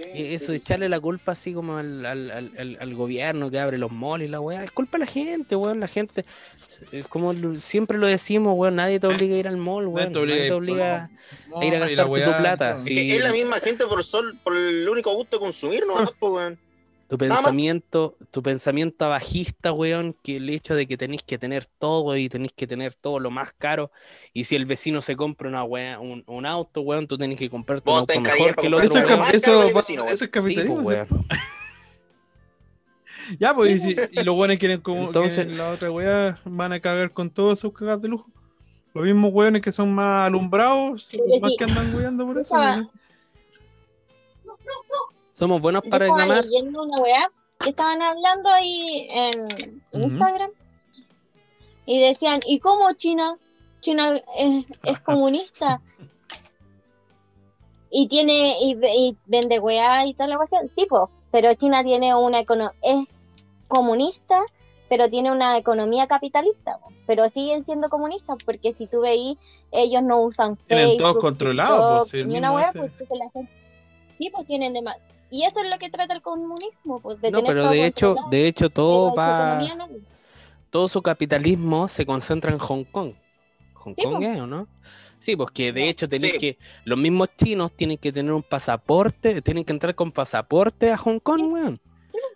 [0.00, 3.50] Como- y eso de echarle la culpa así como al, al- al- al- al gobierno
[3.50, 6.24] que abre los malls y la weá, es culpa de la gente, weón, la gente,
[6.92, 10.12] es como siempre lo decimos, weón, nadie te obliga a ir al mall, Nadie weón,
[10.12, 11.10] te obliga nadie a te ir, obliga
[11.60, 12.98] a ir a gastarte tu plata, sí.
[12.98, 15.94] Es que es la misma gente por, sol, por el único gusto de consumir, ¿no?
[16.18, 16.58] Pues, weón.
[17.08, 22.14] Tu pensamiento, tu pensamiento abajista, weón, que el hecho de que tenéis que tener todo
[22.16, 23.90] y tenéis que tener todo lo más caro.
[24.34, 27.48] Y si el vecino se compra una wea- un, un auto, weón, tú tenés que
[27.48, 29.20] comprarte un auto mejor que el otro, Eso es, weón.
[29.32, 29.68] eso,
[30.08, 30.82] eso Sí, capitalismo.
[30.82, 31.26] pues, weón.
[33.38, 36.72] Ya, pues, y, si- y los buenos quieren como Entonces- que la otra weá van
[36.72, 38.26] a cagar con todos sus cagas de lujo.
[38.94, 42.54] Los mismos weones que son más alumbrados, más que andan weando por eso.
[42.54, 42.90] estaba- ¿no?
[45.38, 46.44] Somos buenos Yo para estaba reclamar.
[46.44, 49.40] leyendo una weá que estaban hablando ahí en,
[49.92, 50.10] en Ujú.
[50.12, 50.50] Instagram
[51.86, 53.36] y decían, ¿y cómo China?
[53.80, 55.80] China es, es comunista
[57.90, 60.68] y tiene y, y vende weá y tal la cuestión.
[60.74, 63.06] Sí, po, pero China tiene una economía, es
[63.68, 64.42] comunista,
[64.88, 66.88] pero tiene una economía capitalista, po.
[67.06, 69.38] pero siguen siendo comunistas porque si tú veis,
[69.70, 73.10] ellos no usan Tienen todo Facebook, controlado, TikTok, pues, si ni una weá, este- pues
[73.20, 73.52] la gente-
[74.18, 74.96] sí, pues tienen de más.
[75.30, 77.86] Y eso es lo que trata el comunismo, pues de No, tener pero todo de
[77.86, 79.88] hecho, de hecho todo su va, no.
[80.70, 83.12] todo su capitalismo se concentra en Hong Kong.
[83.74, 84.22] Hong Sí, Kong po.
[84.22, 84.68] es, ¿o no?
[85.18, 85.86] Sí, pues que de No.
[85.88, 86.38] hecho tenéis Sí.
[86.38, 90.96] que, los mismos chinos tienen que tener un pasaporte, tienen que entrar con pasaporte a
[90.96, 91.46] Hong Kong, Sí.
[91.46, 91.80] weón.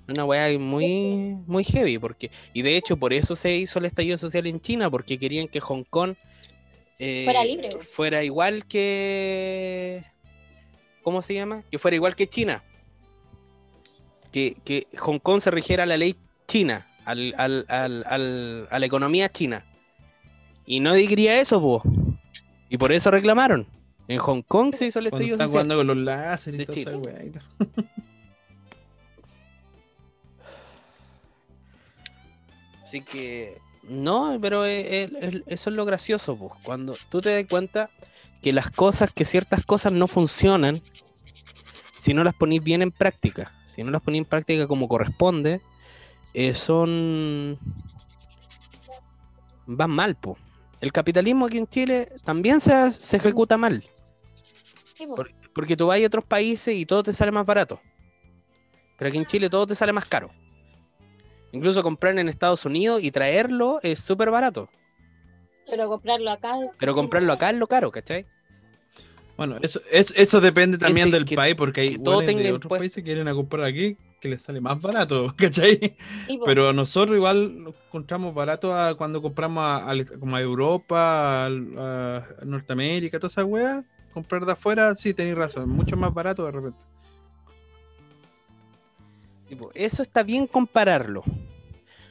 [0.08, 4.18] Una weá muy, muy heavy, porque, y de hecho por eso se hizo el estallido
[4.18, 6.14] social en China, porque querían que Hong Kong
[6.98, 10.04] eh, Fuera libre, fuera igual que,
[11.02, 11.62] ¿cómo se llama?
[11.70, 12.62] Que fuera igual que China.
[14.32, 16.16] Que, que Hong Kong se rigiera a la ley
[16.48, 19.64] china, al, al- al- al- a la economía china.
[20.66, 21.82] Y no diría eso, po.
[22.70, 23.66] Y por eso reclamaron.
[24.08, 25.64] En Hong Kong se hizo el estallido están social.
[25.66, 26.84] jugando con los láseres y.
[32.84, 36.52] Así que, no, pero es- es- es- eso es lo gracioso, pues.
[36.64, 37.90] Cuando tú te das cuenta
[38.42, 40.80] que las cosas, que ciertas cosas no funcionan,
[41.98, 45.60] si no las ponís bien en práctica, si no las ponís en práctica como corresponde,
[46.34, 47.58] eh, son.
[49.66, 50.38] van mal, pues.
[50.80, 53.82] El capitalismo aquí en Chile también se, se ejecuta mal,
[54.96, 55.24] Sí, po.
[55.54, 57.80] Porque tú vas a otros países y todo te sale más barato.
[58.98, 60.30] Pero aquí en Chile todo te sale más caro.
[61.52, 64.68] Incluso comprar en Estados Unidos y traerlo es súper barato.
[65.68, 66.54] Pero comprarlo acá.
[66.78, 68.26] Pero comprarlo acá es lo caro, ¿cachai?
[69.46, 72.68] Bueno, eso, es, eso depende también Ese- del que- país, porque hay de otros impuesto.
[72.68, 75.96] países que quieren a comprar aquí que les sale más barato, ¿cachai?
[76.28, 76.38] Sí.
[76.44, 82.24] Pero a nosotros igual lo encontramos barato a- cuando compramos a, como a Europa, a,
[82.44, 83.84] Norteamérica, toda esa weá.
[84.14, 86.78] Comprar de afuera, sí, tenéis razón, mucho más barato de repente.
[89.74, 91.22] Eso está bien compararlo.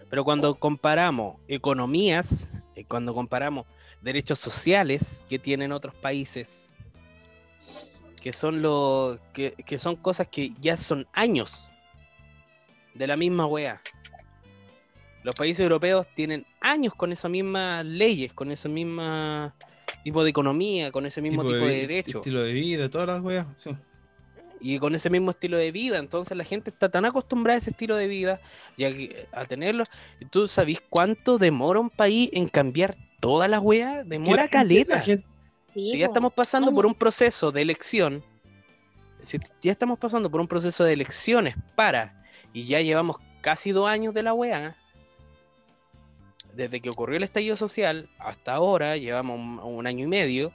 [0.09, 3.65] Pero cuando comparamos economías, eh, cuando comparamos
[4.01, 6.70] derechos sociales que tienen otros países,
[8.21, 11.67] que son lo, que, que son cosas que ya son años
[12.93, 13.81] de la misma wea.
[15.23, 19.51] Los países europeos tienen años con esas mismas leyes, con ese mismo
[20.03, 23.45] tipo de economía, con ese mismo tipo, de, derecho Estilo de vida, todas las weas.
[23.55, 23.71] Sí.
[24.59, 25.97] y con ese mismo estilo de vida.
[25.97, 28.39] Entonces la gente está tan acostumbrada a ese estilo de vida
[28.77, 28.93] y a,
[29.31, 29.83] a tenerlo.
[30.29, 34.07] ¿Tú sabés cuánto demora un país en cambiar todas las weas?
[34.07, 34.95] Demora gente- caleta.
[34.95, 35.30] la gente-
[35.73, 38.23] Sí, si ya estamos pasando por un proceso de elección,
[39.21, 43.87] si ya estamos pasando por un proceso de elecciones para, y ya llevamos casi dos
[43.87, 44.75] años de la wea,
[46.53, 50.51] desde que ocurrió el estallido social hasta ahora, llevamos un, un año y medio,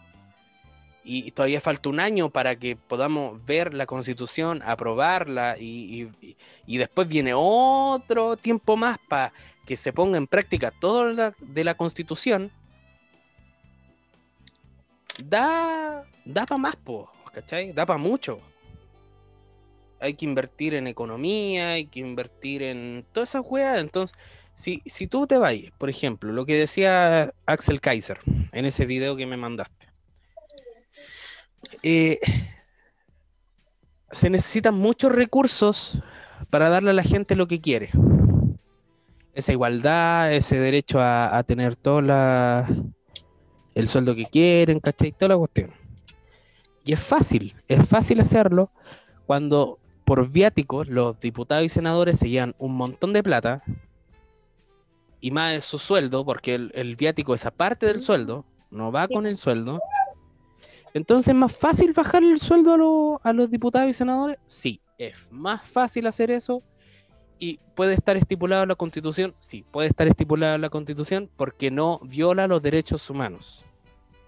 [1.08, 6.36] y todavía falta un año para que podamos ver la constitución, aprobarla, y, y-
[6.66, 9.32] y después viene otro tiempo más para
[9.64, 12.50] que se ponga en práctica todo la, de la constitución,
[15.18, 16.76] da, da para más,
[17.32, 17.72] ¿cachai?
[17.72, 18.40] Da para mucho.
[20.00, 23.80] Hay que invertir en economía, hay que invertir en todas esas weas.
[23.80, 24.16] Entonces,
[24.54, 28.20] si, si tú te vas, por ejemplo, lo que decía Axel Kaiser
[28.52, 29.86] en ese video que me mandaste,
[31.82, 32.20] eh,
[34.10, 36.02] se necesitan muchos recursos
[36.50, 37.90] para darle a la gente lo que quiere.
[39.34, 42.68] Esa igualdad, ese derecho a, a tener toda la,
[43.76, 45.12] el sueldo que quieren, ¿cachai?
[45.12, 45.70] Toda la cuestión.
[46.82, 48.70] Y es fácil, es fácil hacerlo
[49.26, 53.62] cuando por viáticos los diputados y senadores se llevan un montón de plata
[55.20, 59.26] y más de su sueldo, porque el, viático es aparte del sueldo, no va con
[59.26, 59.78] el sueldo.
[60.94, 64.38] Entonces, ¿es más fácil bajar el sueldo a, los- a los diputados y senadores?
[64.46, 66.62] Sí, es más fácil hacer eso.
[67.38, 69.34] ¿Y puede estar estipulado en la Constitución?
[69.38, 73.65] Sí, puede estar estipulado en la Constitución porque no viola los derechos humanos.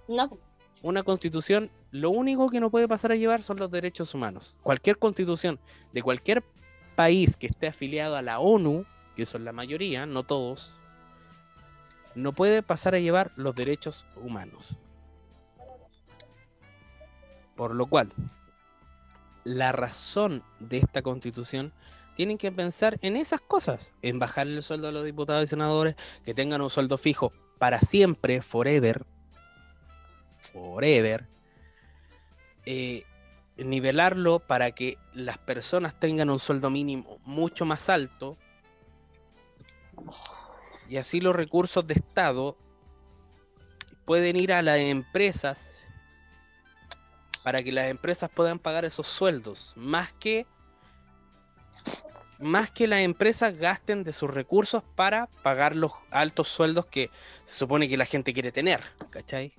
[0.09, 0.39] No.
[0.83, 4.59] Una constitución, lo único que no puede pasar a llevar son los derechos humanos.
[4.63, 5.59] Cualquier constitución
[5.93, 6.43] de cualquier
[6.97, 8.87] país que esté afiliado a la ONU,
[9.17, 10.75] que son la mayoría, no todos,
[12.15, 14.65] no puede pasar a llevar los derechos humanos.
[17.55, 18.13] Por lo cual,
[19.45, 21.73] la razón de esta constitución
[22.15, 25.97] tienen que pensar en esas cosas, en bajar el sueldo a los diputados y senadores,
[26.25, 29.05] que tengan un sueldo fijo para siempre, forever,
[30.53, 31.27] forever,
[32.67, 33.05] eh,
[33.57, 38.37] nivelarlo para que las personas tengan un sueldo mínimo mucho más alto
[40.89, 42.57] y así los recursos de Estado
[44.05, 45.77] pueden ir a las empresas
[47.43, 50.47] para que las empresas puedan pagar esos sueldos, más que
[52.39, 57.11] más que las empresas gasten de sus recursos para pagar los altos sueldos que
[57.45, 58.81] se supone que la gente quiere tener,
[59.11, 59.53] ¿cachai?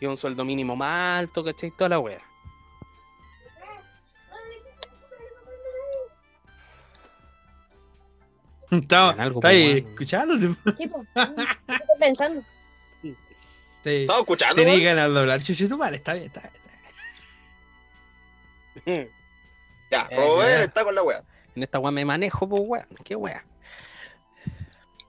[0.00, 1.70] Y un sueldo mínimo más alto, ¿cachai?
[1.70, 2.18] Toda la wea.
[8.70, 9.88] Está, está ahí bueno.
[9.90, 10.46] escuchándote.
[10.76, 10.84] Sí.
[10.84, 12.42] Estoy pensando.
[13.82, 14.56] Te, ¿Estás escuchando?
[14.56, 16.52] tenés ganas de hablar, chucho, tu madre, está bien, está bien.
[18.76, 19.10] está bien.
[19.90, 21.24] Ya, Eh, Robert está con la wea.
[21.56, 22.86] En esta wea me manejo, pues wea.
[23.02, 23.44] Qué wea.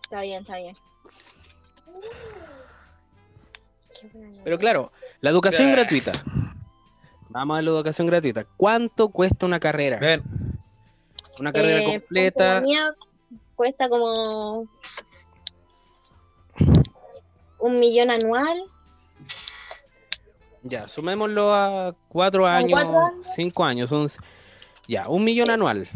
[0.02, 0.76] Está bien, está bien.
[4.44, 4.92] Pero claro,
[5.22, 5.76] la educación Ya.
[5.76, 6.12] gratuita.
[7.30, 8.46] Vamos a la educación gratuita.
[8.58, 10.00] ¿Cuánto cuesta una carrera?
[11.40, 12.56] Una carrera Eh, completa.
[12.56, 12.92] La mía
[13.56, 14.68] cuesta como
[17.60, 18.58] un millón anual.
[20.64, 23.28] Ya, sumémoslo a cuatro ¿Con años, cuatro años?
[23.36, 23.90] cinco años.
[23.90, 24.08] Son,
[24.88, 25.88] ya, un millón anual.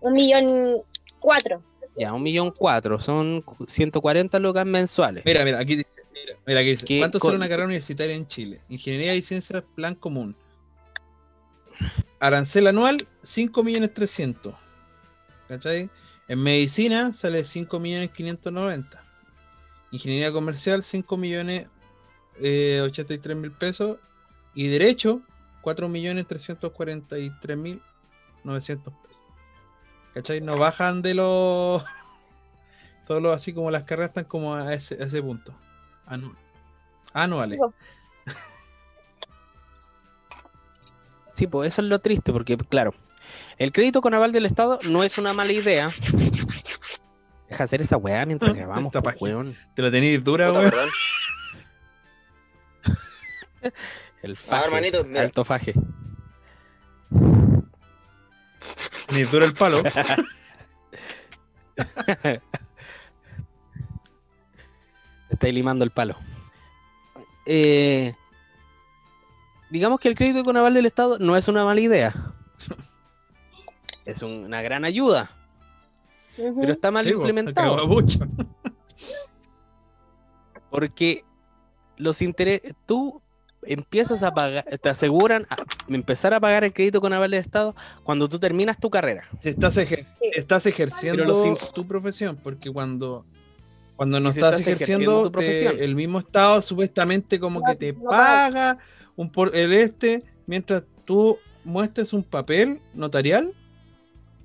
[0.00, 0.82] Un millón
[1.20, 1.62] cuatro.
[1.96, 2.98] Ya, un millón cuatro.
[3.00, 5.24] Son 140 lucas mensuales.
[5.24, 5.88] mira, mira, aquí dice,
[6.48, 8.60] mira, aquí dice, ¿Qué ¿cuánto será una carrera universitaria en Chile?
[8.68, 10.34] Ingeniería y ciencias, plan común.
[12.18, 14.54] Arancel anual, 5 millones 300.
[15.46, 15.90] ¿Cachai?
[16.26, 19.04] En medicina sale 5 millones 590.
[19.92, 21.68] Ingeniería comercial, 5 millones
[22.40, 23.98] eh, 83 mil pesos.
[24.54, 25.22] Y derecho,
[25.60, 27.82] 4 millones 343 mil
[28.42, 29.22] 900 pesos.
[30.14, 30.40] ¿Cachai?
[30.40, 31.84] No bajan de los...
[33.06, 35.54] Solo así como las carreras están como a ese, a ese punto.
[36.08, 36.34] Anu-
[37.12, 37.56] Anuales.
[37.58, 37.74] Digo,
[41.34, 42.94] Sí, pues eso es lo triste, porque claro,
[43.58, 45.88] el crédito con aval del Estado no es una mala idea.
[47.48, 49.56] Deja hacer esa weá mientras grabamos, pues, weón.
[49.76, 50.70] Te la tenéis dura, Puta, weón.
[50.70, 50.88] perdón.
[54.22, 55.20] El faje, hermanito, mira.
[55.22, 55.74] alto faje.
[59.06, 59.80] Tenéis dura el palo.
[65.38, 66.16] Estáis limando el palo.
[67.46, 68.12] Eh,
[69.70, 72.12] digamos que el crédito con aval del Estado no es una mala idea.
[74.04, 75.30] Es un- una gran ayuda,
[76.36, 77.76] pero está mal po, implementado.
[80.70, 81.24] Porque
[81.96, 83.22] los intereses, tú
[83.62, 85.56] empiezas a pagar, te aseguran a
[85.88, 89.22] empezar a pagar el crédito con aval del Estado cuando tú terminas tu carrera.
[89.38, 90.30] Si estás, ejer- Sí.
[90.34, 93.24] estás ejerciendo Pero los in- tu profesión, porque cuando,
[93.98, 95.76] cuando no si estás, estás ejerciendo ejerciendo, tu profesión.
[95.76, 98.78] te- el mismo Estado supuestamente como que te paga.
[99.16, 103.52] un por el este mientras tú muestres un papel notarial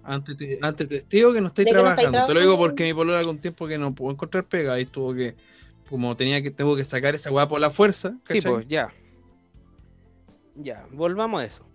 [0.04, 2.26] ante, te- ante testigo que no De que no trabajando.
[2.26, 2.58] Te lo digo trabajando.
[2.58, 5.36] porque mi polola con tiempo que no pudo encontrar pega y tuvo que
[5.90, 8.18] como tenía que tengo que sacar esa weá por la fuerza.
[8.26, 8.92] Sí, pues ya.
[10.56, 11.66] Ya, volvamos a eso.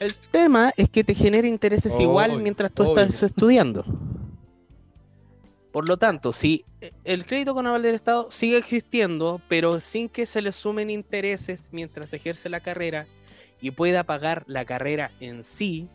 [0.00, 3.02] El tema es que te genera intereses igual mientras tú obvio.
[3.04, 3.84] estás estudiando.
[5.72, 6.66] Por lo tanto, si
[7.04, 11.70] el crédito con aval del Estado sigue existiendo, pero sin que se le sumen intereses
[11.72, 13.06] mientras ejerce la carrera
[13.60, 15.88] y pueda pagar la carrera en sí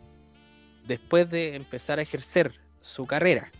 [0.86, 3.52] después de empezar a ejercer su carrera.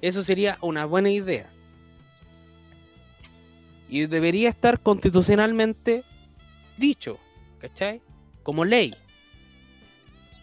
[0.00, 1.50] Eso sería una buena idea.
[3.88, 6.04] Y debería estar constitucionalmente
[6.76, 7.18] dicho,
[7.58, 8.00] ¿cachai?
[8.44, 8.94] Como ley.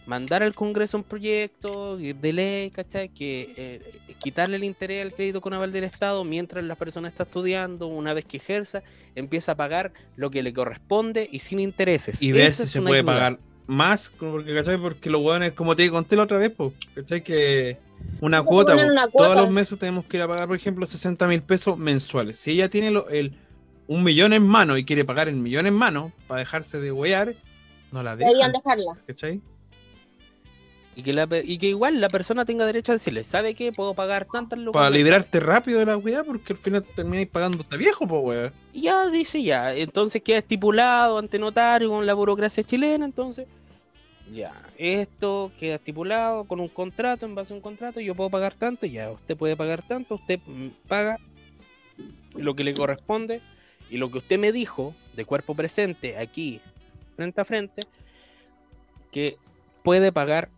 [0.08, 3.10] Mandar al Congreso un proyecto de ley, ¿cachai?
[3.10, 7.24] Que eh, quitarle el interés al crédito con aval del Estado mientras la persona está
[7.24, 8.82] estudiando, una vez que ejerza,
[9.14, 12.22] empieza a pagar lo que le corresponde y sin intereses.
[12.22, 13.12] y ver si se puede ayuda.
[13.12, 14.78] pagar más, porque, ¿cachai?
[14.78, 17.22] Porque los hueones, como te conté la otra vez, pues, ¿cachai?
[17.22, 17.76] Que
[18.22, 18.74] una cuota,
[19.12, 22.38] po, todos los meses tenemos que ir a pagar, por ejemplo, 60 mil pesos mensuales.
[22.38, 23.34] Si ella tiene lo- el,
[23.86, 27.34] un millón en mano y quiere pagar el millón en mano para dejarse de huear,
[27.92, 29.02] no la Deberían dejan, dejarla.
[29.06, 29.42] ¿cachai?
[30.98, 33.70] Y que, la pe- y que igual la persona tenga derecho a decirle, ¿sabe qué?
[33.70, 35.04] Puedo pagar tantas lucas Para mensuales".
[35.04, 38.52] liberarte rápido de la hueá, porque al final termináis pagando hasta viejo, pues, weón.
[38.72, 43.46] Y ya dice ya, entonces queda estipulado ante notario con la burocracia chilena, entonces
[44.34, 48.54] ya, esto queda estipulado con un contrato, en base a un contrato, yo puedo pagar
[48.54, 51.16] tanto, ya, usted puede pagar tanto, usted mm, paga
[52.34, 53.40] lo que le corresponde
[53.88, 56.60] y lo que usted me dijo de cuerpo presente aquí,
[57.14, 57.82] frente a frente,
[59.12, 59.36] que
[59.84, 60.48] puede pagar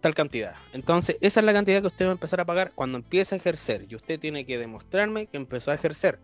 [0.00, 0.54] tal cantidad.
[0.72, 3.38] Entonces, esa es la cantidad que usted va a empezar a pagar cuando empiece a
[3.38, 3.86] ejercer.
[3.88, 6.18] Y usted tiene que demostrarme que empezó a ejercer.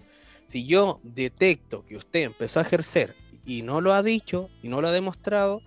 [0.46, 4.80] Si yo detecto que usted empezó a ejercer y no lo ha dicho y no
[4.80, 5.62] lo ha demostrado,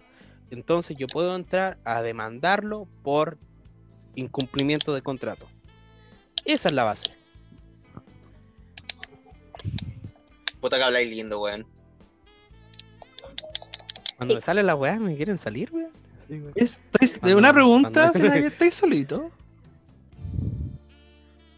[0.51, 3.37] entonces yo puedo entrar a demandarlo por
[4.15, 5.47] incumplimiento de contrato.
[6.45, 7.11] Esa es la base.
[10.61, 11.65] Puta que habláis lindo, weón.
[14.17, 14.37] Cuando Sí.
[14.37, 15.91] me sale la weá, me quieren salir, weón.
[16.29, 16.43] Sí.
[16.55, 19.31] Es- es- Cuando- una pregunta, cuando- ¿será que ¿estáis solito?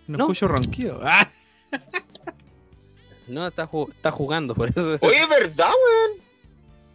[0.07, 0.23] No, No.
[0.25, 0.99] escucho ronquido.
[1.03, 1.29] Ah,
[3.27, 4.97] No, está, ju- está jugando, por eso.
[5.01, 6.19] Oye, ¿verdad, weón?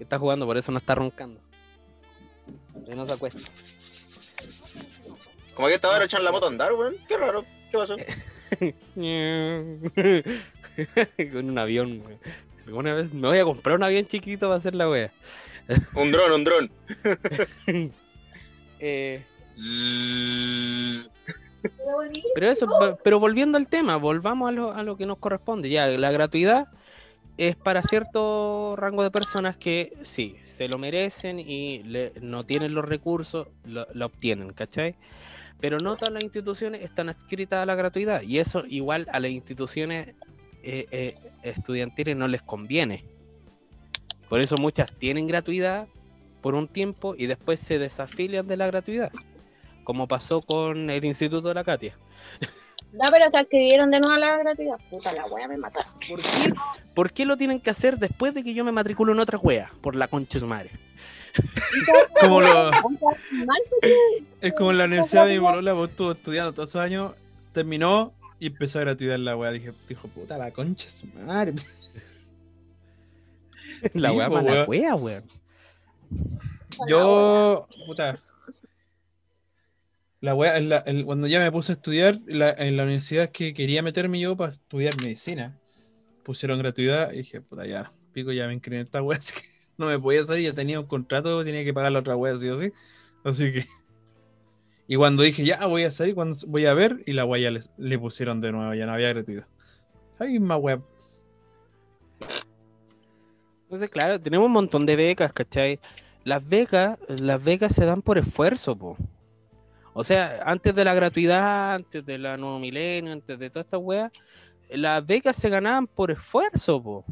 [0.00, 1.40] Está jugando, por eso no está roncando.
[2.84, 3.38] Que no se acuesta.
[5.54, 6.96] Como que estaba echando la moto a andar, weón.
[7.06, 7.44] Qué raro.
[7.70, 7.96] ¿Qué pasó?
[11.32, 12.18] Con un avión, weón.
[12.66, 15.12] Alguna vez me voy a comprar un avión chiquito para hacer la wea.
[15.94, 16.70] Un dron, un dron.
[18.86, 19.22] Eh,
[22.34, 25.70] pero eso, vo- pero volviendo al tema, volvamos a lo, a lo que nos corresponde.
[25.70, 26.66] Ya, la gratuidad
[27.38, 32.74] es para cierto rango de personas que sí, se lo merecen y le- no tienen
[32.74, 34.96] los recursos, lo, lo obtienen, ¿cachai?
[35.60, 39.30] Pero no todas las instituciones están adscritas a la gratuidad y eso igual a las
[39.30, 40.08] instituciones
[40.62, 43.04] eh, eh, estudiantiles no les conviene.
[44.34, 45.86] Por eso muchas tienen gratuidad
[46.42, 49.12] por un tiempo y después se desafilian de la gratuidad,
[49.84, 51.96] como pasó con el Instituto de la Katia.
[52.92, 54.76] No, pero se escribieron de nuevo a la gratuidad.
[54.90, 55.86] Puta, la wea me mata.
[56.08, 56.52] ¿Por qué,
[56.94, 59.70] por qué lo tienen que hacer después de que yo me matriculo en otra wea?
[59.80, 60.70] Por la concha de su madre.
[62.20, 62.70] como lo,
[63.30, 63.62] Mal,
[64.40, 67.12] es como en la universidad de mi polola, vos estuvo estudiando todos esos años,
[67.52, 69.52] terminó y empezó a gratuidad la weá.
[69.52, 71.54] Dije, dijo, puta la concha de su madre.
[73.94, 75.24] la Sí, wea po, mala wea, weón.
[76.88, 78.18] Yo, puta.
[80.20, 83.30] La wea, en la- en- cuando ya me puse a estudiar, la- en la universidad
[83.30, 85.58] que quería meterme yo para estudiar medicina,
[86.24, 89.46] pusieron gratuidad y dije, puta, ya, pico, ya me inscribí en esta wea, así que
[89.76, 92.48] no me podía salir, ya tenía un contrato, tenía que pagar la otra wea, sí
[92.48, 92.72] o sí.
[93.24, 93.64] Así que.
[94.86, 97.50] Y cuando dije, ya voy a salir, cuando voy a ver, y la wea ya
[97.50, 99.46] les- le pusieron de nuevo, ya no había gratuidad.
[100.18, 100.80] Ay, más wea.
[103.74, 105.80] Entonces, claro, tenemos un montón de becas, ¿cachai?
[106.22, 108.96] Las becas, las becas se dan por esfuerzo, po.
[109.94, 113.76] O sea, antes de la gratuidad, antes de la nuevo milenio, antes de toda esta
[113.76, 114.12] wea,
[114.70, 117.04] las becas se ganaban por esfuerzo, po.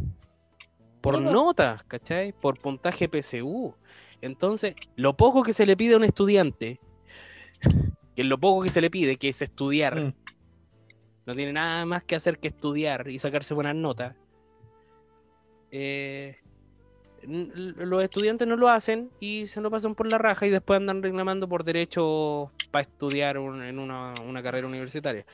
[1.00, 2.32] Por notas, ¿cachai?
[2.32, 3.74] Por puntaje PSU.
[4.20, 6.78] Entonces, lo poco que se le pide a un estudiante,
[8.14, 10.14] que es lo poco que se le pide, que es estudiar, Mm.
[11.26, 14.14] no tiene nada más que hacer que estudiar y sacarse buenas notas.
[15.72, 16.36] Eh,
[17.27, 21.03] los estudiantes no lo hacen y se lo pasan por la raja y después andan
[21.03, 25.25] reclamando por derecho para estudiar un- en una, una carrera universitaria.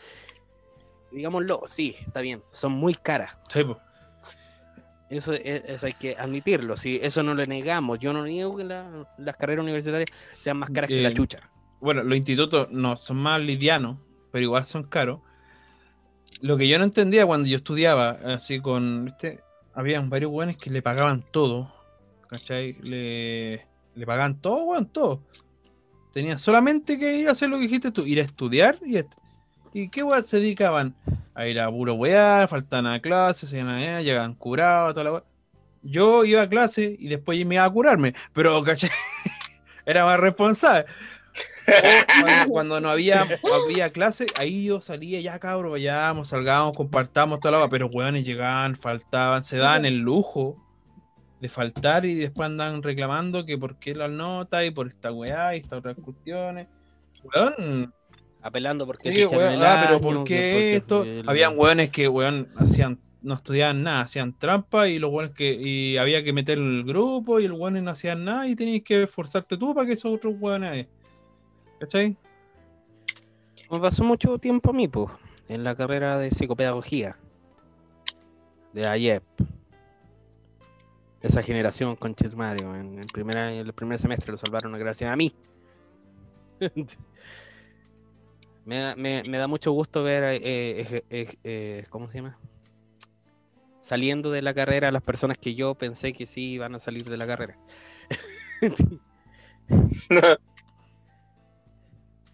[1.10, 3.36] Digámoslo, sí, está bien, son muy caras.
[3.52, 3.62] Sí.
[5.08, 7.98] Eso, e- eso hay que admitirlo, sí, eso no lo negamos.
[7.98, 11.48] Yo no niego que la- las carreras universitarias sean más caras que la Eh, chucha.
[11.80, 13.96] bueno, los institutos no son más livianos,
[14.30, 15.20] pero igual son caros.
[16.42, 19.40] Lo que yo no entendía cuando yo estudiaba, así con, ¿viste?
[19.72, 21.72] Habían varios weones que le pagaban todo,
[22.28, 22.74] ¿cachai?
[22.82, 25.22] Le, le pagaban todo, weón, todo.
[26.12, 28.98] Tenían solamente que ir a hacer lo que dijiste tú, ir a estudiar y,
[29.72, 30.94] ¿y qué weón se dedicaban?
[31.34, 35.24] A ir a puro weá, faltaban a clases, llegaban curados, toda la weá.
[35.82, 38.90] Yo iba a clase y después me iba a curarme, pero, ¿cachai?
[39.86, 40.86] Era más responsable.
[42.20, 43.22] Cuando, cuando no había,
[43.64, 48.24] había clase, ahí yo salía, ya cabros, vayamos, salgamos, compartamos toda la hora, pero weones
[48.24, 50.67] llegaban, faltaban, se daban el lujo
[51.40, 55.54] de faltar y después andan reclamando que por qué las notas y por esta weá
[55.54, 56.66] y estas otras cuestiones.
[57.22, 57.92] Weón,
[58.40, 61.02] Apelando porque sí, weón, el ah, pero ¿por que qué porque esto?
[61.02, 65.52] el- Habían weones que weón hacían, no estudiaban nada, hacían trampa y los weones que,
[65.60, 69.02] y había que meter el grupo y los weones no hacían nada y tenías que
[69.02, 70.86] esforzarte tú para que esos otros weones.
[71.80, 72.16] ¿Cachai?
[73.70, 75.10] Me pasó mucho tiempo a mí, pues,
[75.48, 77.16] en la carrera de psicopedagogía
[78.72, 79.24] de AYEP.
[81.20, 85.16] Esa generación con Mario, en el primer, año- el primer semestre lo salvaron gracias a
[85.16, 85.34] mí.
[88.64, 92.38] me, me- me da mucho gusto ver, eh, eje- ej- eh, ¿cómo se llama?
[93.80, 97.16] Saliendo de la carrera las personas que yo pensé que sí iban a salir de
[97.16, 97.56] la carrera.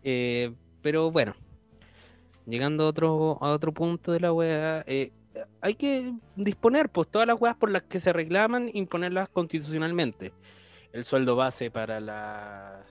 [0.06, 1.34] Eh, pero bueno,
[2.46, 4.30] llegando a otro, a otro punto de la
[4.86, 5.12] eh,
[5.60, 10.32] hay que disponer pues todas las weas por las que se reclaman, imponerlas constitucionalmente.
[10.92, 12.84] El sueldo base para la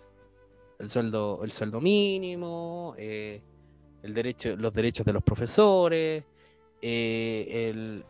[0.79, 3.41] el sueldo, el sueldo mínimo, eh,
[4.01, 6.23] el derecho, los derechos de los profesores,
[6.81, 8.03] eh, el,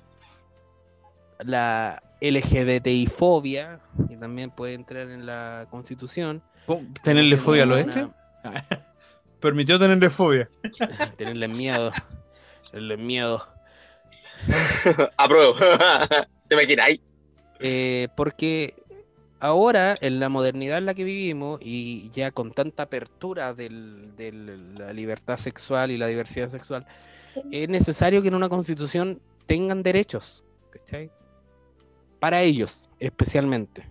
[1.39, 3.79] la LGBTI-fobia,
[4.09, 6.41] que también puede entrar en la constitución.
[7.03, 8.07] ¿Tenerle fobia a los Una- este?
[9.39, 10.49] Permitió tenerle fobia.
[11.17, 11.91] Tenerle miedo.
[12.71, 13.45] Tenerle miedo.
[15.17, 15.55] Apruebo.
[16.47, 16.89] ¿Te imaginas?
[17.59, 18.75] Eh, porque
[19.39, 24.31] ahora, en la modernidad en la que vivimos, y ya con tanta apertura del- de
[24.77, 26.85] la libertad sexual y la diversidad sexual,
[27.51, 30.43] es necesario que en una constitución tengan derechos.
[30.71, 31.11] ¿cachai?
[32.19, 33.85] Para ellos, especialmente.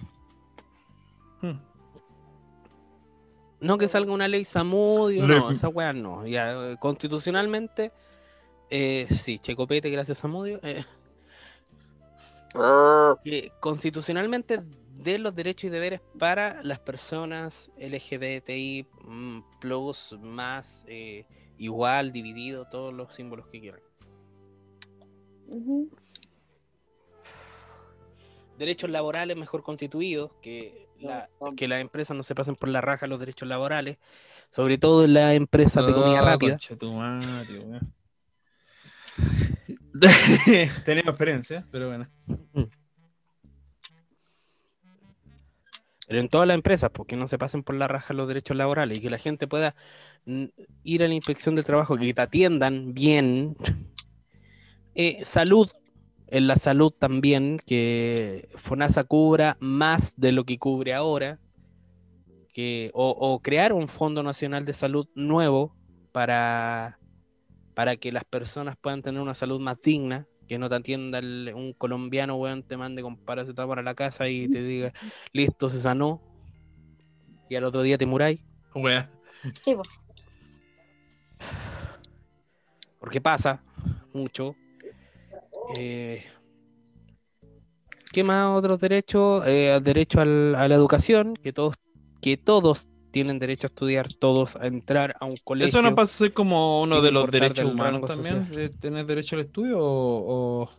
[1.40, 1.58] Hmm.
[3.60, 6.26] No que salga una ley Samudio, no, esa weá no.
[6.26, 7.92] Ya, eh, constitucionalmente,
[8.74, 10.58] eh, sí, Checopete, gracias Samudio.
[10.62, 10.84] eh,
[13.24, 14.60] que constitucionalmente
[14.98, 21.26] de los derechos y deberes para las personas LGBTI mm, plus más eh,
[21.58, 23.80] igual, dividido, todos los símbolos que quieran.
[28.58, 33.06] Derechos laborales mejor constituidos, que, la- que las empresas no se pasen por la raja
[33.06, 33.98] los derechos laborales,
[34.50, 36.56] sobre todo en las empresas de comida Oh, rápida.
[40.84, 42.08] Tenemos experiencia, pero bueno.
[46.08, 48.98] Pero en todas las empresas, porque no se pasen por la raja los derechos laborales
[48.98, 49.74] y que la gente pueda
[50.26, 50.44] mm,
[50.84, 53.56] ir a la inspección del trabajo, que te atiendan bien.
[54.94, 55.70] Eh, salud,
[56.28, 61.38] en la salud también, que FONASA cubra más de lo que cubre ahora,
[62.52, 65.74] que, o, o crear un Fondo Nacional de Salud nuevo
[66.12, 66.98] para,
[67.74, 71.52] para que las personas puedan tener una salud más digna, que no te atienda el-
[71.54, 74.92] un colombiano, weón, te mande con paracetamol a la casa y te diga,
[75.32, 76.20] listo, se sanó,
[77.48, 78.40] y al otro día te muráis,
[78.74, 79.10] Wea.
[79.62, 79.88] Sí, pues.
[82.98, 83.62] porque pasa
[84.12, 84.56] mucho.
[85.78, 86.24] Eh,
[88.12, 89.42] ¿Qué más otros derechos?
[89.46, 91.74] Eh, derecho al- a la educación, que todos,
[92.20, 95.68] que todos tienen derecho a estudiar, todos a entrar a un colegio.
[95.68, 98.50] ¿Eso no pasa a ser como uno de los derechos humanos también?
[98.50, 100.62] ¿De tener derecho al estudio o...?
[100.64, 100.70] o-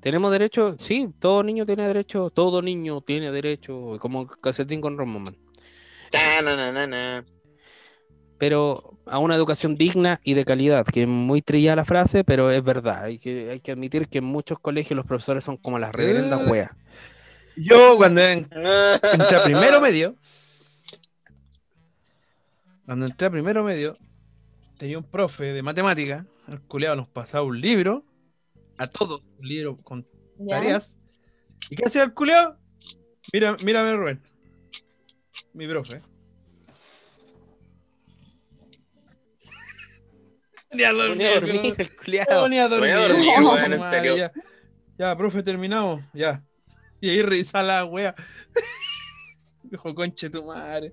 [0.00, 5.36] Tenemos derecho, sí, todo niño tiene derecho, todo niño tiene derecho, como casetín con Romoman.
[8.38, 12.50] Pero a una educación digna y de calidad, que es muy trillada la frase, pero
[12.50, 13.04] es verdad.
[13.04, 16.40] Hay que, hay que admitir que en muchos colegios los profesores son como las reverendas
[16.40, 16.50] Eh.
[16.50, 16.70] weas.
[17.56, 18.48] Yo cuando en-
[19.12, 20.16] entré a primero medio,
[22.86, 23.96] cuando entré a primero medio,
[24.78, 28.04] tenía un profe de matemática, el culeado nos pasaba un libro,
[28.78, 30.04] a todos, un libro con
[30.38, 30.56] ¿Ya?
[30.56, 30.98] tareas.
[31.70, 32.58] ¿Y qué hacía el culeado?
[33.32, 34.20] Mira, mírame, Rubén.
[35.54, 36.00] Mi profe.
[40.70, 42.40] Ponía a dormir, el Se culiao.
[42.42, 42.90] ponía a dormir.
[42.90, 44.16] En madre, serio.
[44.16, 44.32] Ya,
[44.98, 46.02] Ya, profe, terminamos.
[46.12, 46.42] Ya.
[47.00, 48.14] Y ahí revisa la wea.
[49.64, 50.92] Dijo, conche tu madre.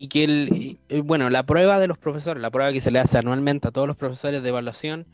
[0.00, 2.90] Y que el, y- eh, bueno, la prueba de los profesores, la prueba que se
[2.90, 5.06] le hace anualmente a todos los profesores de evaluación,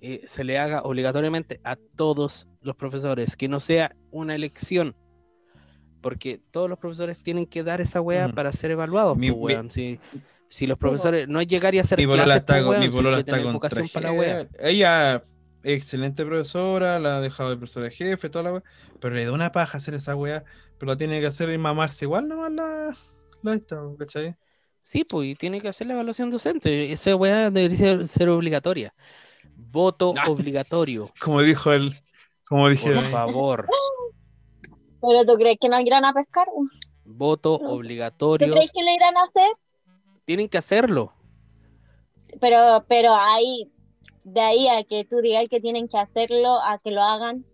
[0.00, 4.94] eh, se le haga obligatoriamente a todos los profesores, que no sea una elección.
[6.00, 9.16] Porque todos los profesores tienen que dar esa wea para ser evaluados.
[9.16, 9.70] Mi- weón.
[9.70, 9.98] Si,
[10.50, 13.42] si los profesores no es llegar y hacer Mi clases, está, con- mi si está
[13.42, 14.48] con vocación para la wea.
[14.58, 15.24] Ella,
[15.62, 18.62] excelente profesora, la ha dejado de profesora de jefe, toda la wea.
[19.00, 20.44] Pero le da una paja hacer esa wea.
[20.78, 22.94] Pero la tiene que hacer y mamarse igual nomás la,
[23.44, 24.34] la esta, ¿cachai?
[24.82, 26.92] Sí, pues, y tiene que hacer la evaluación docente.
[26.92, 28.94] Esa weá debería ser, ser obligatoria.
[29.56, 30.28] Voto Ah.
[30.30, 31.94] obligatorio, Como dijo él,
[32.48, 32.92] como dije.
[32.92, 33.66] por favor.
[35.00, 36.46] ¿Pero tú crees que no irán a pescar?
[37.04, 38.50] Voto ¿Tú obligatorio.
[38.52, 39.50] crees que le irán a hacer?
[40.24, 41.12] Tienen que hacerlo.
[42.40, 43.70] Pero, pero ahí,
[44.24, 47.44] de ahí a que tú digas que tienen que hacerlo, a que lo hagan.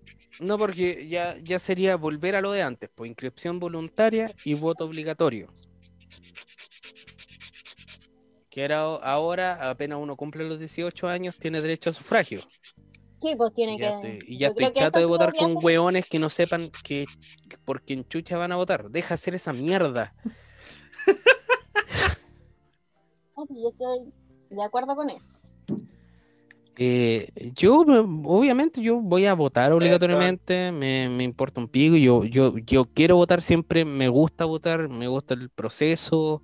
[0.40, 4.84] No, porque ya, ya sería volver a lo de antes, pues inscripción voluntaria y voto
[4.86, 5.48] obligatorio.
[8.50, 12.40] Que era ahora, apenas uno cumple los 18 años, tiene derecho a sufragio.
[13.20, 14.16] Sí, pues tiene Y ya que.
[14.18, 15.64] estoy, y ya estoy chato de votar con ser.
[15.64, 17.06] hueones que no sepan que,
[17.48, 18.90] que por quién chucha van a votar.
[18.90, 20.12] Deja hacer esa mierda.
[23.36, 24.12] Ah, sí, Yo estoy
[24.50, 25.48] de acuerdo con eso.
[26.76, 32.24] Eh, yo, me- obviamente, yo voy a votar obligatoriamente, me, me importa un pico, yo,
[32.24, 36.42] yo, yo quiero votar siempre, me gusta votar, me gusta el proceso,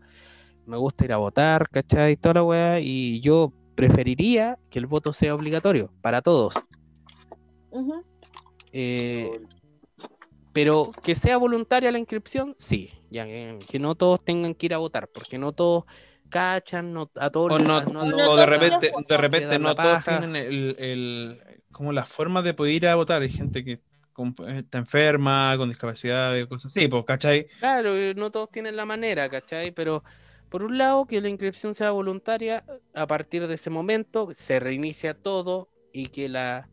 [0.67, 2.17] me gusta ir a votar, ¿cachai?
[2.17, 6.55] Toda la weá, y yo preferiría que el voto sea obligatorio para todos.
[8.73, 9.31] Eh,
[10.53, 14.75] pero que sea voluntaria la inscripción, sí, ya que, que no todos tengan que ir
[14.75, 15.85] a votar, porque no todos
[16.29, 18.01] cachan, no, a todos O, no, no
[18.31, 21.41] o de repente, de repente no todos tienen el, el-
[21.71, 23.21] como la forma de poder ir a votar.
[23.21, 23.81] Hay gente que
[24.15, 27.47] con- está enferma, con discapacidad y cosas así, pues, ¿cachai?
[27.59, 29.73] Claro, eh, no todos tienen la manera, ¿cachai?
[29.73, 30.03] Pero
[30.57, 35.13] por un lado, que la inscripción sea voluntaria, a partir de ese momento se reinicia
[35.13, 36.71] todo y que la,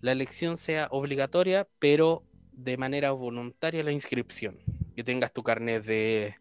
[0.00, 4.58] la elección sea obligatoria, pero de manera voluntaria la inscripción.
[4.96, 6.34] Que tengas tu carnet de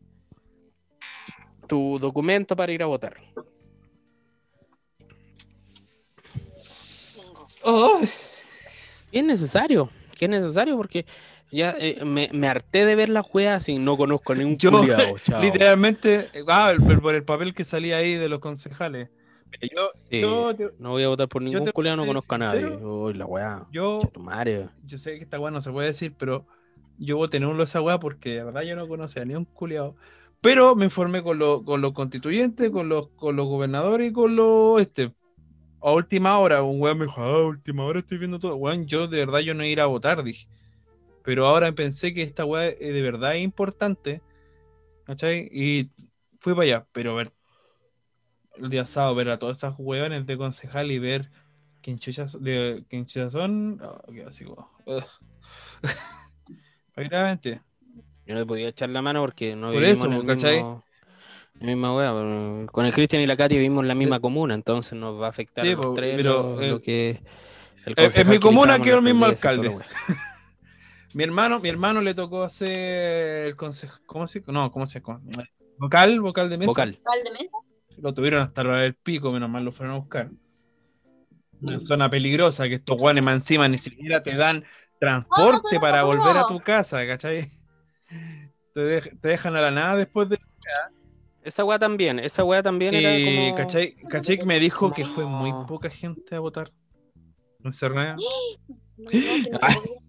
[1.67, 3.15] tu documento para ir a votar.
[9.11, 11.05] Que es necesario, que es necesario porque
[11.55, 14.71] ya eh, me, me harté de ver la weas y no conozco a ningún Yo,
[14.71, 15.15] culiao.
[15.41, 19.09] Literalmente, ah, por el papel que salía ahí de los concejales.
[19.61, 20.19] Yo, Sí.
[20.21, 22.65] yo, te- No voy a votar por ningún te culiao, no a conozco a nadie.
[22.65, 23.65] Uy, la weá.
[23.71, 24.01] yo,
[24.85, 26.45] yo sé que esta weá no se puede decir, pero
[26.97, 29.95] yo voté nulo esa weá porque de verdad yo no conocía ni un culiao.
[30.41, 34.35] Pero me informé con, lo- con los constituyentes, con los, con los gobernadores y con
[34.35, 35.11] los este.
[35.81, 38.55] A última hora, un weón me dijo, ah, a última hora estoy viendo todo.
[38.55, 40.47] Weón, yo de verdad yo no iba a a votar, dije.
[41.25, 44.21] Pero ahora pensé que esta weá eh, de verdad es importante.
[45.05, 45.49] ¿Cachai?
[45.51, 45.89] Y
[46.39, 46.87] fui para allá.
[46.91, 47.31] Pero ver
[48.57, 51.29] el día sábado, ver a todas esas weones de concejal y ver
[51.81, 52.83] quién de,
[53.31, 53.81] son.
[54.07, 54.45] quedé así.
[58.25, 60.55] Yo no le podía echar la mano porque no Por vivimos eso, en el ¿cachai?
[60.55, 60.83] mismo,
[61.59, 62.11] la misma weá.
[62.13, 65.27] pero Con el Cristian y la Katy vivimos en la misma comuna, entonces nos va
[65.27, 67.21] a afectar Sí, los tres pero, lo, eh, lo que
[67.85, 69.77] el concejal mi que comuna quedó el mismo que alcalde.
[71.15, 73.99] Mi hermano, mi hermano le tocó hacer el consejo.
[74.05, 75.01] ¿Cómo se No, ¿cómo se?
[75.77, 76.67] Vocal, vocal de mesa.
[76.67, 76.99] Vocal.
[77.05, 77.55] Valdemesa.
[77.99, 80.29] Lo tuvieron hasta la hora del pico, menos mal lo fueron a buscar.
[81.61, 84.65] Una zona peligrosa que estos guanes más encima ni siquiera te dan
[84.99, 86.07] transporte Oh, para no.
[86.07, 87.49] volver a tu casa, ¿cachai?
[88.73, 90.37] Te, dej- te dejan a la nada después de.
[91.43, 93.55] Esa weá también, esa weá también Y, era como...
[93.55, 93.95] ¿cachai?
[94.09, 94.39] ¿cachai?
[94.45, 96.73] me dijo que fue muy poca gente a votar.
[97.63, 98.17] En Cernaia.
[98.97, 100.04] No.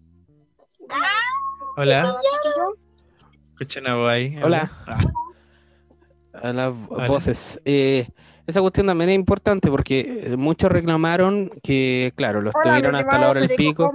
[1.75, 2.15] Hola.
[3.53, 4.35] Escuchen a vos ahí.
[4.43, 4.71] Hola.
[4.87, 4.99] Ah,
[6.41, 7.07] a las Vale.
[7.07, 7.59] voces.
[7.65, 8.07] Eh,
[8.45, 13.29] esa cuestión también es importante porque eh, muchos reclamaron que, claro, los tuvieron hasta la
[13.29, 13.93] hora del pico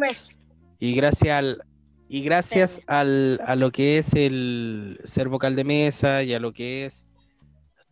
[0.78, 1.62] y gracias al
[2.08, 2.82] y gracias Sí.
[2.88, 7.06] al, a lo que es el ser vocal de mesa y a lo que es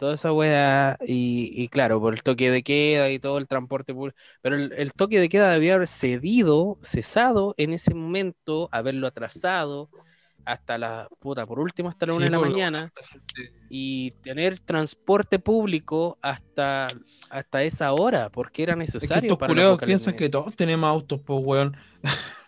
[0.01, 3.95] toda esa weá y, y claro, por el toque de queda y todo el transporte
[3.95, 9.07] público, pero el, el toque de queda debía haber cedido, cesado en ese momento, haberlo
[9.07, 9.91] atrasado
[10.45, 14.11] hasta la puta, por último hasta la Sí, una de la lo- mañana gente- y
[14.23, 16.89] tener transporte público hasta,
[17.31, 21.21] hasta esa hora, porque era Es que necesario estos para piensan que todos tenemos autos,
[21.25, 21.77] pues, weón.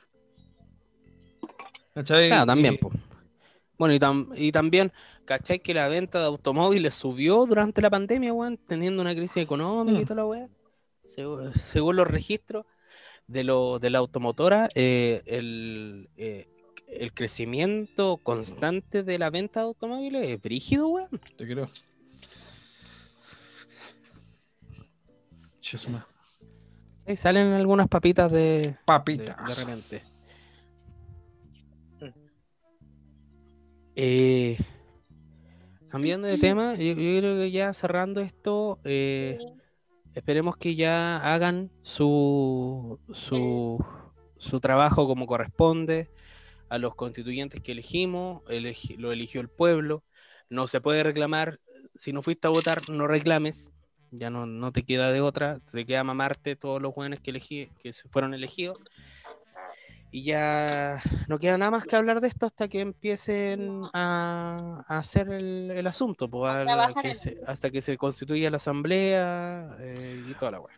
[1.94, 2.90] Claro, también, po.
[3.78, 4.92] Bueno, y, tam- y también,
[5.24, 5.60] ¿cachai?
[5.60, 10.02] Que la venta de automóviles subió durante la pandemia, weón, teniendo una crisis económica y
[10.02, 10.06] Mm.
[10.06, 10.48] toda la weá.
[11.08, 12.64] Según, según los registros
[13.26, 16.48] de, lo, de la automotora, eh, el, eh,
[16.88, 21.08] el crecimiento constante de la venta de automóviles es brígido, weón.
[21.36, 21.70] Te creo.
[25.60, 26.06] Chusma.
[27.06, 29.36] Y salen algunas papitas de, de, Papita.
[29.46, 30.02] de repente.
[33.94, 34.56] Eh,
[35.92, 39.36] cambiando de tema, yo, yo creo que ya cerrando esto, eh,
[40.14, 43.84] esperemos que ya hagan su, su,
[44.38, 46.08] su trabajo como corresponde
[46.70, 50.02] a los constituyentes que elegimos, elegi- lo eligió el pueblo,
[50.48, 51.60] no se puede reclamar,
[51.94, 53.70] si no fuiste a votar, no reclames,
[54.10, 57.68] ya no, no te queda de otra, te queda mamarte todos los jóvenes que, elegí,
[57.80, 58.78] que se fueron elegidos.
[60.14, 64.98] Y ya no queda nada más que hablar de esto hasta que empiecen a, a
[64.98, 70.22] hacer el, el asunto, pues, al- que se- hasta que se constituya la asamblea eh,
[70.26, 70.74] y toda la weá.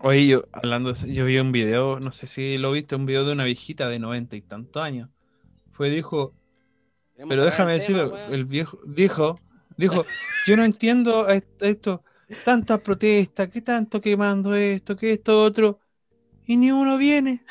[0.00, 3.06] Oye, yo hablando, de eso, yo vi un video, no sé si lo viste, un
[3.06, 5.08] video de una viejita de noventa y tantos años.
[5.72, 6.34] Fue, dijo,
[7.14, 9.36] Queremos pero déjame el decirlo, el viejo, dijo,
[9.76, 10.04] dijo,
[10.46, 12.04] yo no entiendo esto,
[12.44, 15.80] tantas protestas, que tanto quemando esto, que esto otro,
[16.46, 17.42] y ni uno viene.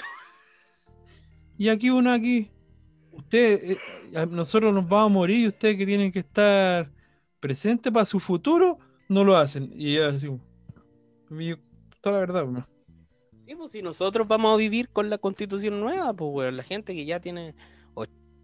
[1.57, 2.49] Y aquí uno aquí,
[3.11, 6.91] usted, eh, nosotros nos vamos a morir y ustedes que tienen que estar
[7.39, 8.77] presentes para su futuro,
[9.09, 9.71] no lo hacen.
[9.75, 10.27] Y así,
[12.01, 12.65] toda la verdad, weón.
[13.45, 16.93] Sí, pues si nosotros vamos a vivir con la constitución nueva, pues weón, la gente
[16.93, 17.55] que ya tiene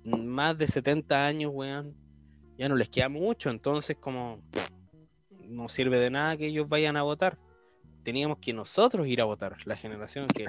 [0.04, 1.96] más de 70 años, weón,
[2.58, 4.42] ya no les queda mucho, entonces como
[5.48, 7.38] no sirve de nada que ellos vayan a votar.
[8.04, 10.46] Teníamos que nosotros ir a votar, la generación que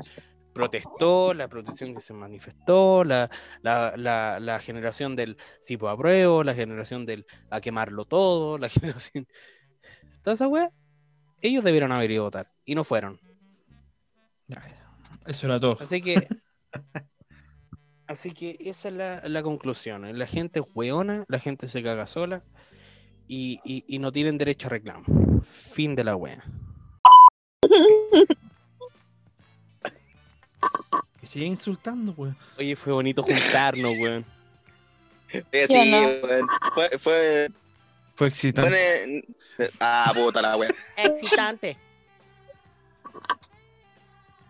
[0.54, 3.28] protestó, la protección que se manifestó, la,
[3.62, 8.68] la, la, la generación del sí pues apruebo, la generación del a quemarlo todo, la
[8.70, 9.26] generación...
[10.22, 10.70] Toda esa weá,
[11.42, 13.20] ellos debieron haber ido a votar y no fueron.
[15.26, 15.76] Eso era todo.
[15.80, 16.28] Así que.
[18.06, 20.06] así que esa es la, la conclusión.
[20.06, 20.14] ¿eh?
[20.14, 22.42] La gente es weona, la gente se caga sola
[23.28, 25.04] y, y- y no tienen derecho a reclamo.
[25.42, 26.42] Fin de la wea.
[31.20, 32.36] Que sigue insultando, weón.
[32.58, 34.24] Oye, fue bonito juntarnos, weón.
[35.32, 35.98] Eh, ¿Sí sí, no?
[36.26, 36.46] weón.
[36.74, 37.50] Fue, fue,
[38.14, 39.24] Fue excitante.
[39.56, 40.70] fue- Ah, puta la wea.
[40.96, 41.76] Excitante.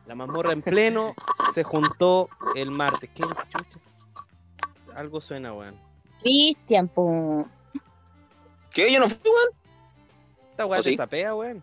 [0.07, 1.15] La mazmorra en pleno
[1.55, 3.09] se juntó el martes.
[3.15, 3.79] ¿Qué chucha?
[4.95, 5.79] Algo suena, weón.
[6.21, 7.49] Cristian, po.
[8.71, 8.93] ¿Qué?
[8.93, 9.49] Yo no fui, weón.
[10.51, 10.97] Esta weá ¿Oh, te sí?
[10.97, 11.63] sapea, weón.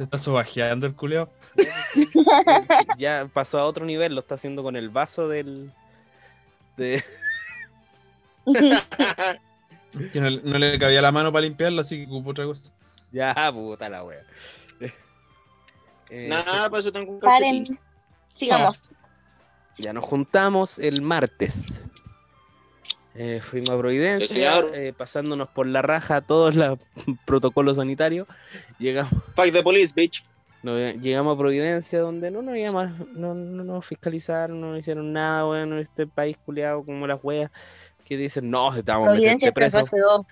[0.00, 1.28] Se está sobajeando el culeo.
[2.96, 5.70] Ya pasó a otro nivel, lo está haciendo con el vaso del.
[6.78, 7.04] De...
[10.12, 12.62] Que no, no le cabía la mano para limpiarlo, así que ocupó otra cosa.
[13.12, 14.22] Ya, puta la wea.
[16.08, 17.78] Eh, Nada, para eso tengo un Paren.
[18.34, 18.80] Sigamos.
[19.76, 21.84] Ya nos juntamos el martes.
[23.22, 26.78] Eh, fuimos a Providencia, eh, pasándonos por la raja todos los
[27.26, 28.26] protocolos sanitarios.
[28.78, 30.24] Llegamos, Fuck the police, bitch.
[30.62, 35.12] no, llegamos a Providencia, donde no nos llaman, no, no nos fiscalizaron, no nos hicieron
[35.12, 37.50] nada, bueno, en este país culiado como las weas
[38.06, 40.26] que dicen, no, estamos Providencia está en fase 2.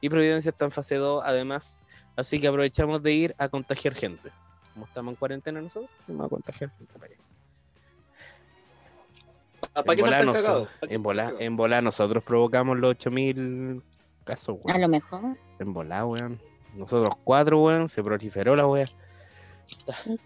[0.00, 1.78] Y Providencia está en fase 2, además.
[2.16, 4.32] Así que aprovechamos de ir a contagiar gente.
[4.74, 7.25] Como estamos en cuarentena nosotros, vamos a contagiar gente para allá.
[9.84, 13.82] ¿Para En volar, nosotros provocamos los 8000
[14.24, 14.80] casos, A weón.
[14.80, 15.36] lo mejor.
[15.58, 16.40] En volar, weón.
[16.74, 17.88] Nosotros cuatro, weón.
[17.88, 18.86] Se proliferó la weá.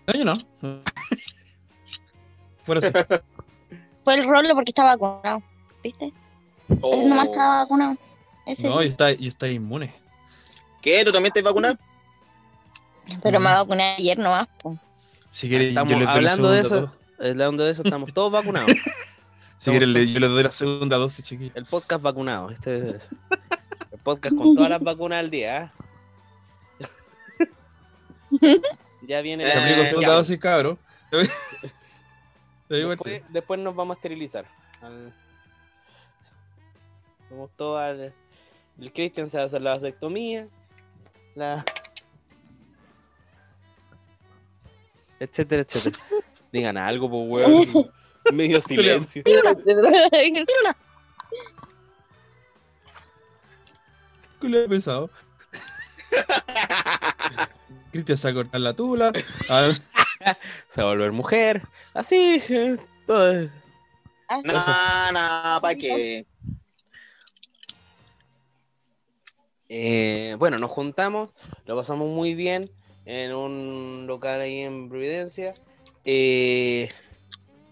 [0.07, 0.35] No, yo no.
[2.65, 2.93] Fuera así.
[4.05, 5.43] Fue el rolo porque estaba vacunado.
[5.83, 6.13] ¿Viste?
[6.81, 6.95] Oh.
[6.95, 7.97] Él nomás estaba vacunado.
[8.47, 9.93] Ese No, yo está, yo está inmune.
[10.81, 11.05] ¿Qué?
[11.05, 11.77] ¿Tú también te vacunado?
[13.23, 14.79] Pero me vacuné ayer nomás, po.
[15.31, 16.93] Si hablando de eso.
[17.19, 18.73] Hablando de eso, estamos todos vacunados.
[19.61, 21.55] Si quieres, le- yo les doy la segunda dosis, chiquillos.
[21.55, 22.49] El podcast vacunado.
[22.49, 23.09] Este es
[23.93, 25.71] el podcast con todas las vacunas al día.
[26.81, 26.87] ¿ah?
[29.03, 29.45] ya viene.
[29.45, 30.79] Eh, aplico segunda dosis, cabrón.
[32.71, 34.47] Después, después nos vamos a esterilizar.
[34.81, 35.13] Al-
[37.29, 38.15] Vamos todos al.
[38.81, 40.49] El Christian se va a hacer la vasectomía.
[41.35, 41.65] La.
[45.19, 45.99] Etcétera, etcétera.
[46.53, 47.91] Digan algo, pues, weón.
[48.33, 49.23] Medio silencio.
[54.41, 55.11] culo pesado.
[57.93, 59.13] Cristian se va a cortar la tula.
[59.49, 59.73] Ah,
[60.69, 61.63] Se va a volver mujer.
[61.95, 62.43] Así.
[62.49, 62.77] eh,
[63.07, 63.51] todo.
[64.45, 66.25] No, no, ¿para qué?
[69.69, 71.31] Eh, bueno, nos juntamos,
[71.65, 72.71] lo pasamos muy bien
[73.05, 75.55] en un local ahí en Providencia.
[76.05, 76.91] Eh,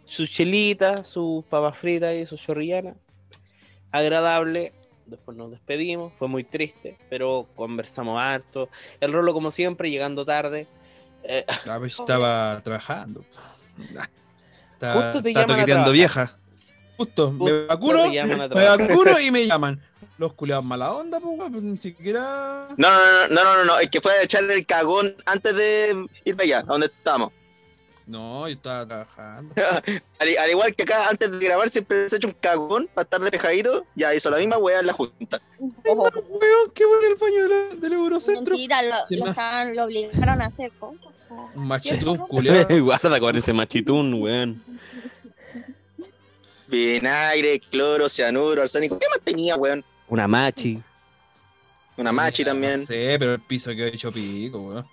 [0.09, 2.97] sus chelitas, sus papas fritas y sus chorrillanas.
[3.93, 4.73] Agradable.
[5.07, 8.69] Después nos despedimos, fue muy triste, pero conversamos harto.
[9.01, 10.67] El rolo, como siempre, llegando tarde.
[11.23, 13.25] Eh, ah, pues estaba trabajando.
[14.81, 16.37] Justo te llaman a vieja.
[16.97, 19.81] Justo, Justo me vacuno, te llaman a me vacuno y me llaman.
[20.19, 22.69] Los culiados mala onda, pues, pues, ni siquiera.
[22.77, 26.07] No, no, no, no, no, no, es que fue a echarle el cagón antes de
[26.25, 27.31] ir para allá, a donde estamos.
[28.09, 29.55] No, yo estaba trabajando.
[30.19, 33.21] Al, al igual que acá, antes de grabar, siempre se echa un cagón para estar
[33.21, 33.85] despejadito.
[33.95, 35.41] Ya hizo la misma weá en la junta.
[35.61, 38.55] Weón, que voy al baño de la- del Eurocentro.
[38.57, 39.33] Mentira, lo, ¿Quién lo, más?
[39.37, 40.73] estaban- lo obligaron a hacer.
[41.55, 42.67] Un machetón culiado.
[42.83, 44.63] Guarda con ese machitún, weón.
[46.67, 48.99] Vinagre, cloro, cianuro, arsénico.
[48.99, 49.85] ¿Qué más tenía, weón?
[50.09, 50.81] Una machi.
[51.97, 52.81] Una machi también.
[52.81, 54.87] No sé, pero el piso quedó hecho pico, weón.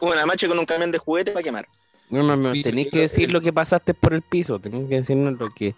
[0.00, 1.66] Una machi con un camión de juguete para quemar.
[2.10, 4.96] No, no, no, tenéis que decir el- lo que pasaste por el piso, tenéis que
[4.96, 5.74] decirnos lo que,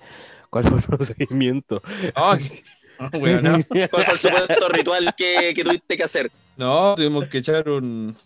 [0.51, 1.83] cuál fue el procedimiento.
[3.01, 3.11] No,
[3.41, 3.65] no, no.
[3.69, 6.33] ¿Cuál fue el supuesto ritual que, que tuviste que hacer?
[6.57, 8.17] No, tuvimos que echar un.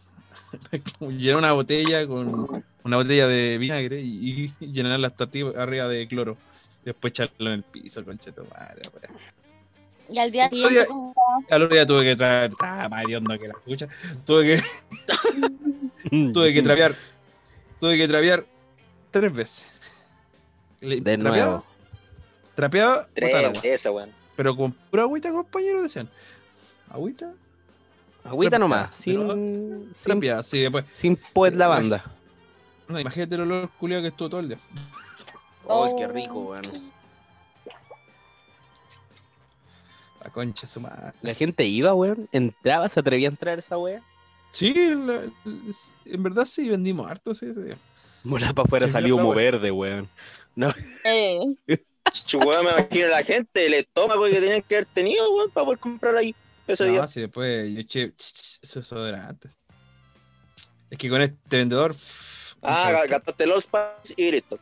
[1.01, 6.09] llenar una botella con una botella de vinagre y, y llenar las tortillas arriba de
[6.09, 6.38] cloro.
[6.86, 8.88] Después echarlo en el piso, concheto madre.
[8.95, 9.18] weón.
[10.09, 10.86] Y al día siguiente,
[11.51, 12.51] Al otro día tuve que traer.
[12.61, 13.88] Ah, más hediondo que la escucha.
[14.24, 14.62] Tuve que,
[16.33, 16.95] tuve que trapear
[17.81, 18.45] tuve que trapear
[19.11, 19.67] tres veces.
[20.81, 21.65] Le- De trapeaba, nuevo.
[22.55, 24.11] Trapeaba, Tres veces, weón.
[24.37, 26.09] pero con pura agüita, compañero, decían.
[26.91, 27.33] Agüita,
[28.25, 30.85] Agüita nomás, sin, sin, trapeada, sí, después.
[30.93, 32.05] sin poet lavanda.
[32.89, 34.59] No, imagínate el olor culiado que estuvo todo el día.
[35.65, 36.93] Oh, qué rico, weón.
[40.23, 41.13] La concha su madre.
[41.23, 42.29] La gente iba, weón.
[42.33, 44.03] Entraba, se atrevía a entrar esa wea.
[44.53, 45.23] Sí, la-
[46.05, 47.77] en verdad sí, vendimos harto sí, ese día.
[48.25, 49.51] Mola para afuera Sí, salió humo wea.
[49.51, 50.09] verde, weón.
[51.05, 51.41] Eh,
[52.27, 55.79] Chuweón, me imagino la gente, el estómago que tenían que haber tenido, weón, para poder
[55.81, 56.35] comprar ahí
[56.67, 57.09] ese No, día.
[57.09, 59.49] sí, después yo eché eso es desodorante.
[60.91, 61.95] Es que con este vendedor.
[61.95, 64.59] pff, Ah, gastaste los pas y listo.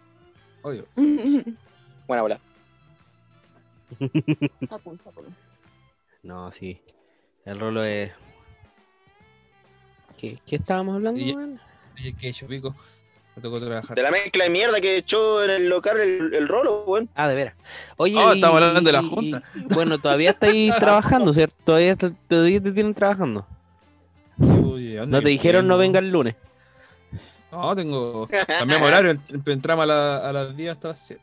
[0.62, 0.86] obvio.
[2.06, 2.40] Buena bola.
[6.22, 6.80] No, sí.
[7.44, 8.12] El rolo es.
[10.20, 11.34] ¿Qué, qué estábamos hablando, Y-?
[11.34, 12.74] Oye, que yo pico.
[13.36, 13.96] Me tocó trabajar.
[13.96, 17.08] De la mezcla de mierda que echó en el local el, el rolo, weón.
[17.14, 17.54] Ah, de veras.
[17.96, 19.42] Oye, Oh, y- estamos hablando de la y- junta.
[19.54, 21.56] y- bueno, todavía estáis trabajando, ¿cierto?
[21.64, 23.46] Todavía, te- todavía te tienen trabajando.
[24.36, 26.34] ¿dónde No te dijeron no venga el lunes.
[27.52, 28.28] No, tengo.
[28.58, 29.12] Cambiamos horario.
[29.14, 31.22] ent- Entramos a, la- a las 10 hasta las 7.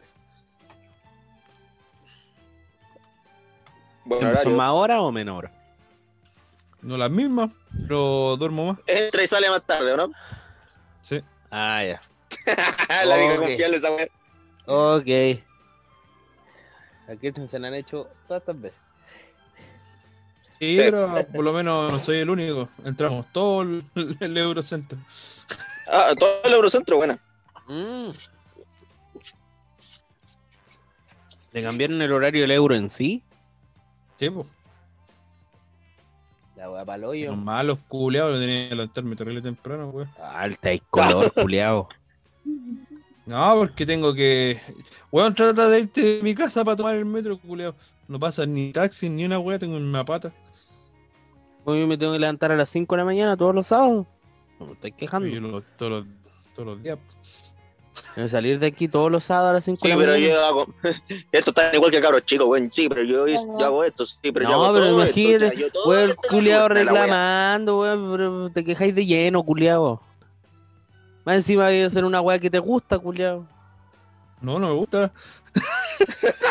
[4.06, 5.52] Buen ¿Son más horas o menos horas?
[6.88, 7.50] No las mismas,
[7.86, 8.78] pero duermo más.
[8.88, 10.10] Entra y sale más tarde, ¿o no?
[11.02, 11.22] Sí.
[11.52, 12.02] Ah, ya.
[13.06, 13.40] la vieja Ok.
[13.42, 14.10] confiable esa weón.
[14.68, 15.42] Ok.
[17.10, 18.80] Aquí se la han hecho todas estas veces.
[20.60, 20.82] Sí, Sí.
[20.82, 22.70] pero por lo menos no soy el único.
[22.86, 23.84] Entramos todo el,
[24.22, 24.98] el Eurocentro.
[25.92, 27.20] Ah, todo el Eurocentro, buena.
[27.68, 28.12] Mm.
[31.52, 33.24] ¿Le cambiaron el horario del euro en sí?
[34.18, 34.48] Sí, pues.
[36.68, 37.32] La weá pa'l hoyo.
[37.32, 40.10] Los malos culeados lo tenían que levantarme terrible temprano, weón.
[40.22, 41.88] Alta y color, culiao.
[43.26, 44.60] No, porque tengo que.
[45.12, 47.76] Weón, trata de irte de mi casa para tomar el metro, culeado.
[48.08, 50.32] No pasa ni taxi ni una weá, tengo una pata.
[51.66, 54.06] Hoy me tengo que levantar a las 5 de la mañana todos los sábados.
[54.60, 55.28] No me estoy quejando.
[55.28, 56.06] Yo lo- todos, los,
[56.56, 56.98] todos los días.
[58.30, 60.66] Salir de aquí todos los sábados a las 5 Sí, de la pero yo hago.
[61.32, 62.72] Esto está igual que cabros chicos, weón.
[62.72, 65.60] Sí, pero yo, yo hago esto, sí, pero yo No, hago pero todo imagínate, esto,
[65.60, 66.68] ya, yo Weón, el wea.
[66.68, 70.02] reclamando, weón, pero te quejáis de lleno, culiao.
[71.26, 73.46] Más encima hay que hacer una weá que te gusta, culiao.
[74.42, 75.12] No, no me gusta.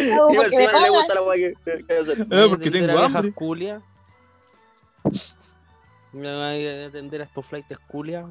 [0.00, 2.26] Y porque me no le gusta la weá que, que hacer.
[2.30, 3.32] Eh, porque tengo a hambre.
[3.32, 3.82] culias.
[6.12, 8.24] Me van a a atender a estos flights culias.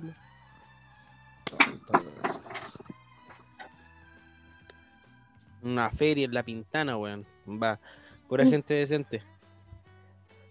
[5.61, 7.25] Una feria en la pintana, weón.
[7.47, 7.79] Va,
[8.27, 8.49] pura Mm.
[8.49, 9.23] gente decente.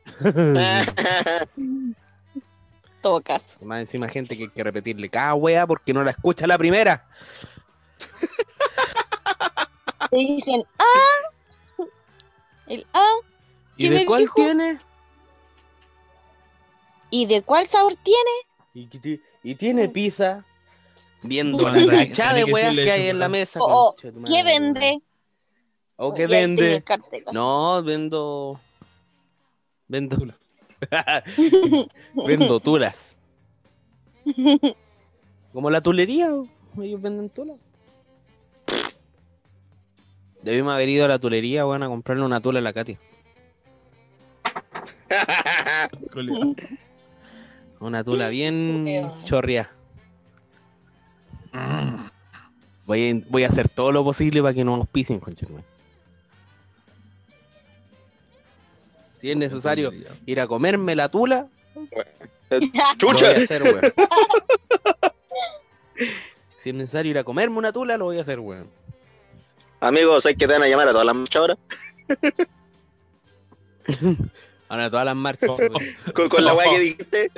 [3.02, 3.58] Todo caso.
[3.64, 7.04] Más encima gente que hay que repetirle cada wea porque no la escucha la primera.
[10.10, 11.84] Te dicen, ah,
[12.66, 13.14] el ah,
[13.76, 14.34] ¿Y ¿Qué de cuál dijo?
[14.34, 14.78] tiene?
[17.10, 18.30] ¿y de cuál sabor tiene?
[18.74, 18.88] ¿Y,
[19.42, 20.44] y tiene pizza?
[21.26, 23.60] Viendo la cachada de que weas que hay en la mesa.
[23.60, 25.02] O- o, concha de tu ¿Qué vende?
[25.96, 26.84] ¿O qué ahí tiene vende?
[27.32, 28.60] No, vendo.
[29.88, 30.16] Vendo.
[32.26, 33.16] Vendo tulas.
[35.52, 36.30] Como la tulería,
[36.82, 37.56] ellos venden tulas.
[40.42, 42.98] Debimos haber ido a la tulería, weón, a comprarle una tula a la Katia.
[47.80, 49.22] Una tula bien Weón.
[52.86, 55.64] Voy a, voy a hacer todo lo posible para que no nos pisen, conchetumare.
[59.14, 59.92] Si es necesario
[60.26, 61.48] ir a comerme la tula,
[62.50, 62.60] lo
[62.96, 63.32] Chucha.
[63.32, 63.80] voy a hacer, weón.
[66.58, 68.68] Si es necesario ir a comerme una tula, lo voy a hacer, weón.
[69.80, 71.58] Amigos, hay que te van a llamar a todas las marchas ahora.
[74.68, 75.48] Ahora todas las marchas
[76.14, 77.30] Con, con la weá que dijiste.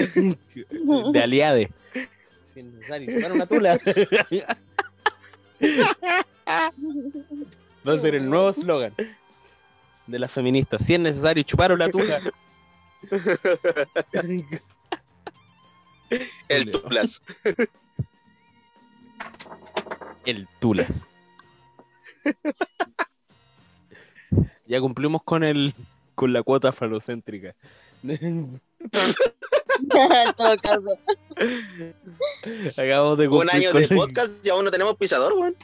[1.13, 1.71] de aliade.
[2.59, 3.79] Si es necesario chupar una tula.
[7.87, 8.93] Va a ser el nuevo eslogan
[10.07, 10.85] de las feministas.
[10.85, 12.21] Si es necesario chupar una tula.
[16.49, 17.23] El tuplas.
[20.25, 21.07] El tulas.
[24.67, 25.75] Ya cumplimos con el
[26.17, 27.55] con la cuota falocéntrica.
[29.79, 30.99] En todo caso.
[32.77, 35.57] Acabamos de Un año de el- podcast y aún no tenemos pisador, weón.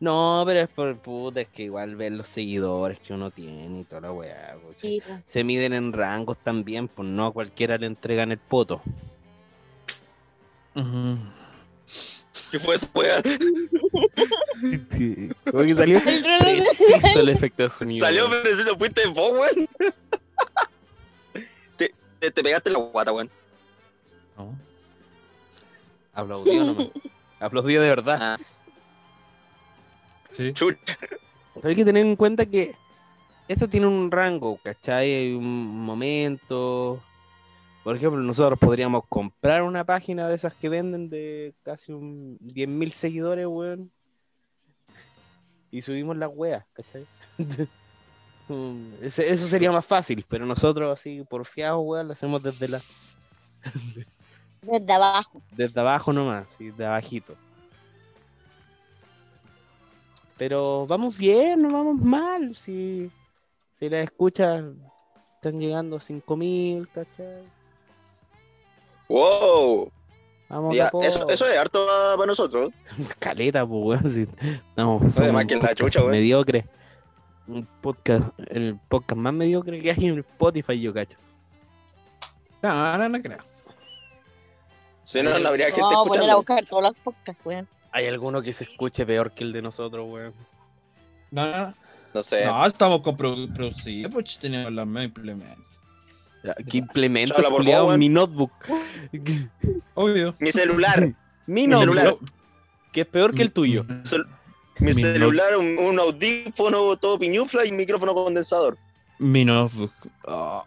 [0.00, 3.84] No, pero es por puta, es que igual ver los seguidores que uno tiene y
[3.84, 4.56] toda la weá.
[4.80, 5.18] Sí, pues.
[5.26, 8.80] Se miden en rangos también, pues no a cualquiera le entregan el poto.
[12.50, 13.20] ¿Qué fue esa weá?
[15.50, 18.06] Como que salió El preciso el efecto de sonido.
[18.06, 18.42] Salió weón.
[18.42, 19.68] preciso, fuiste vos, weón.
[22.20, 23.30] Te, te, te pegaste la guata, weón.
[24.36, 24.58] No.
[26.12, 26.88] Aplaudió nomás.
[27.40, 28.18] Aplaudió de verdad.
[28.20, 28.38] Ah,
[30.32, 30.52] Sí.
[30.52, 30.96] chucha.
[31.54, 32.74] Pero hay que tener en cuenta que
[33.48, 35.12] eso tiene un rango, ¿cachai?
[35.14, 37.02] Hay un momento.
[37.82, 42.92] Por ejemplo, nosotros podríamos comprar una página de esas que venden de casi un 10.000
[42.92, 43.90] seguidores, weón.
[45.70, 47.06] Y subimos las weas, ¿cachai?
[49.02, 52.82] Eso sería más fácil, pero nosotros así, porfiados, weón, lo hacemos desde la
[54.62, 55.42] Desde abajo.
[55.52, 57.34] desde abajo nomás, sí, de abajito.
[60.36, 62.54] Pero vamos bien, no vamos mal.
[62.56, 63.10] Si,
[63.78, 64.64] si las escuchas
[65.34, 67.42] están llegando a 5000, ¿cachai?
[69.08, 69.90] Wow.
[70.48, 71.04] Vamos de Ya, a poco.
[71.04, 71.84] eso, eso es harto
[72.16, 72.70] para, nosotros.
[73.18, 74.10] Caleta, pues, weón.
[74.10, 74.26] Si,
[74.76, 76.12] no, Oye, somos más un que la podcast chucha, weón.
[76.12, 76.64] mediocre.
[77.48, 81.16] Un podcast, el podcast más mediocre que hay en Spotify, yo cacho.
[82.62, 83.38] No, no, no creo.
[85.04, 87.66] Si no, no habría gente a poner a buscar todos los podcasts, weón.
[87.92, 90.34] ¿Hay alguno que se escuche peor que el de nosotros, weón?
[91.30, 91.74] No, no,
[92.12, 92.44] No sé.
[92.44, 94.70] no, estamos con produ- producidos, pues tenemos.
[96.44, 97.96] Ya, ¿Qué implemento, favor.
[97.98, 98.52] Mi notebook.
[99.94, 100.34] Obvio.
[100.38, 101.00] Mi celular.
[101.46, 101.94] Mi Mi notebook.
[101.96, 102.16] celular.
[102.92, 103.84] Que es peor que el tuyo.
[104.04, 104.26] Cel-
[104.80, 108.76] Mi Mi celular, un, un audífono todo piñufla y micrófono condensador.
[109.18, 109.92] Mi notebook.
[110.26, 110.64] Oh.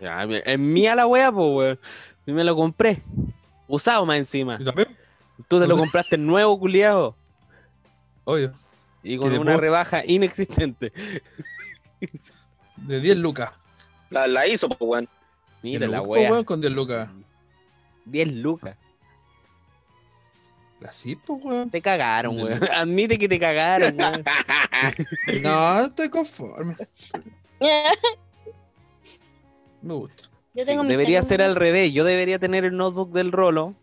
[0.00, 1.78] Ya, es mía la wea, pues, weón.
[2.26, 3.02] Yo me lo compré.
[3.68, 4.58] Usado más encima.
[4.60, 4.88] ¿y también?
[5.48, 7.16] Tú te lo compraste nuevo, culiao.
[8.24, 8.52] Obvio.
[9.02, 10.92] Y con ¿Qué le una puedo- rebaja inexistente.
[12.76, 13.50] De 10 lucas.
[14.10, 15.08] La, la hizo, pues, weón.
[15.62, 16.30] Mira la gustó, wea.
[16.30, 17.08] weón, con 10 lucas.
[18.04, 18.76] 10 lucas.
[20.88, 21.70] Así, pues, weón.
[21.70, 22.60] Te cagaron, weón.
[22.74, 24.24] Admite que te cagaron, weón.
[25.42, 26.76] No, estoy conforme.
[29.82, 30.24] Me gusta.
[30.54, 31.92] Yo tengo mi Debería ser al revés.
[31.92, 33.74] Yo debería tener el notebook del Rolo.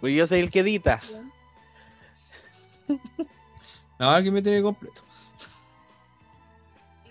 [0.00, 1.00] Pues yo soy el que edita.
[3.98, 5.02] No, alguien me tiene completo.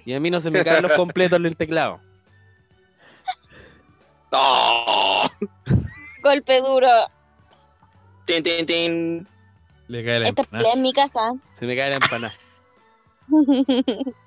[0.06, 2.00] Y a mí no se me caen los completos en el teclado.
[4.32, 5.28] ¡Oh!
[6.24, 6.88] Golpe duro.
[8.26, 9.28] Tin, tin, tin.
[9.88, 10.64] Le cae la Esta empanada.
[10.64, 11.34] pelea en mi casa.
[11.60, 12.34] Se me cae la empanada.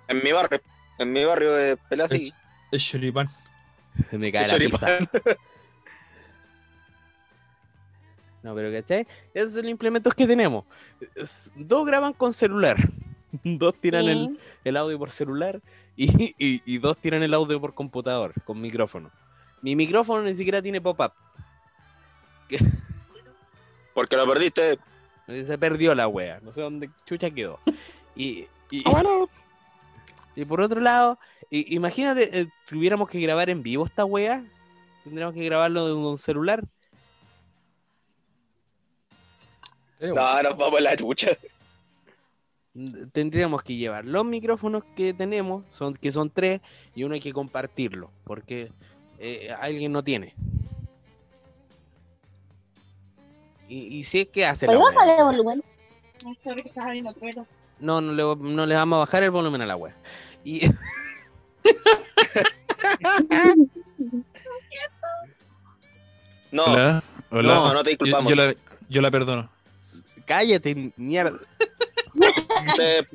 [0.09, 0.61] En mi barrio.
[0.99, 2.33] En mi barrio es pelea así.
[2.73, 3.29] El choripán.
[4.11, 5.09] Se me cae la Choripán.
[5.13, 5.37] pizza.
[8.43, 9.07] No, pero ¿cachai?
[9.35, 10.65] Esos son los implementos que tenemos.
[11.17, 12.77] Es- Dos graban con celular.
[13.45, 14.11] Dos tiran Sí.
[14.11, 15.61] el, el audio por celular
[15.97, 19.11] y, y- y dos tiran el audio por computador, con micrófono.
[19.63, 21.13] Mi micrófono ni siquiera tiene pop-up.
[23.95, 24.79] Porque lo perdiste.
[25.27, 26.41] Se perdió la wea.
[26.41, 27.59] No sé dónde chucha quedó.
[28.15, 29.29] Y, y, Ah, bueno.
[30.37, 31.19] y por otro lado,
[31.51, 34.45] i- imagínate, eh, si tuviéramos que grabar en vivo esta wea.
[35.05, 36.63] Tendríamos que grabarlo de un celular.
[40.01, 41.31] No, nos vamos a la chucha.
[43.13, 46.61] Tendríamos que llevar los micrófonos que tenemos, son, que son tres,
[46.95, 48.71] y uno hay que compartirlo, porque
[49.19, 50.35] eh, alguien no tiene.
[53.69, 54.95] Y, y si es que hace la ¿Puedes wea.
[54.95, 55.65] bajarle el volumen?
[57.79, 58.23] No, no le,
[58.53, 59.95] no le vamos a bajar el volumen a la wea.
[60.45, 60.63] Y,
[66.53, 67.03] No, Hola.
[67.31, 67.55] Hola.
[67.55, 68.31] no, no te Yo, disculpamos.
[68.33, 68.55] yo la,
[68.89, 69.51] yo la perdono.
[70.27, 71.39] cállate, mierda.
[72.77, 73.07] Se,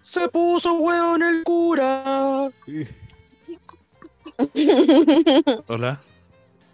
[0.00, 2.50] se puso hueón el cura.
[5.66, 6.00] Hola.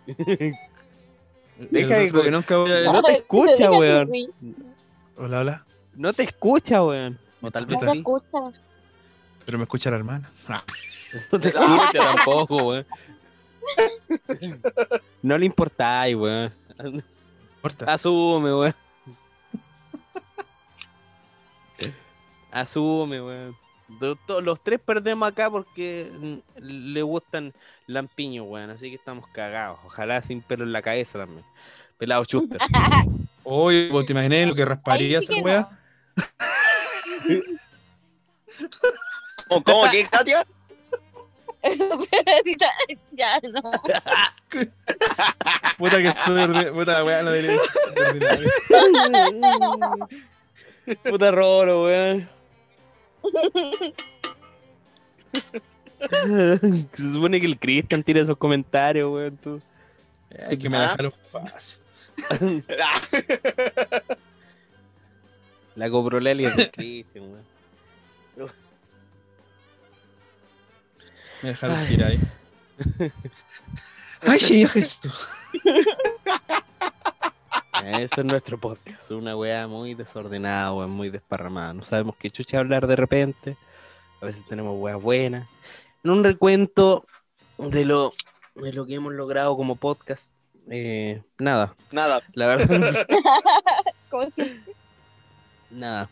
[1.70, 4.10] Deja que co- nunca voy a- No te escucha, weón.
[5.16, 5.66] Hola, hola.
[5.94, 7.18] No te escucha, weón.
[7.42, 7.98] O tal vez No sí.
[7.98, 8.38] escucha.
[9.44, 10.30] Pero me escucha la hermana.
[10.48, 10.62] Ah,
[11.32, 12.86] No te escucha tampoco, weón.
[15.22, 16.52] No le importáis, weón.
[16.78, 17.02] no
[17.56, 17.92] importa.
[17.92, 18.74] Asume, weón.
[22.50, 23.56] Asume, weón.
[24.42, 27.52] Los tres perdemos acá porque mm, le gustan
[27.86, 28.70] lampiños, weón.
[28.70, 29.78] Así que estamos cagados.
[29.84, 31.44] Ojalá sin pelo en la cabeza también.
[31.98, 32.58] Pelado chuster.
[33.44, 35.68] Oye, ¿vos te imaginé lo que rasparía sí esa que wea?
[39.48, 40.46] ¿Cómo, que, Katia?
[43.12, 43.60] Ya no.
[45.76, 47.60] Puta que estoy Puta la wea, no ordinario.
[51.04, 52.39] Puta roro, weón.
[56.96, 59.36] Se supone que el Cristian tira esos comentarios, weón.
[59.36, 59.60] Tú.
[60.48, 60.82] Ay, que me Ah.
[60.82, 61.78] dejaron fácil.
[65.76, 67.44] La coproleli es del Cristian, weón.
[71.42, 72.20] Me dejaron tirar ahí.
[74.22, 75.10] Ay, sí, esto.
[77.84, 79.10] Eso es nuestro podcast.
[79.10, 81.72] Una weá muy desordenada, weón, muy desparramada.
[81.72, 83.56] No sabemos qué chucha hablar de repente.
[84.20, 85.48] A veces tenemos weas buenas.
[86.04, 87.04] En un recuento
[87.58, 88.12] de lo,
[88.54, 90.34] de lo que hemos logrado como podcast,
[90.70, 92.22] eh, nada, Nada.
[92.34, 93.06] la verdad,
[94.10, 94.56] ¿Cómo se-
[95.70, 96.08] nada.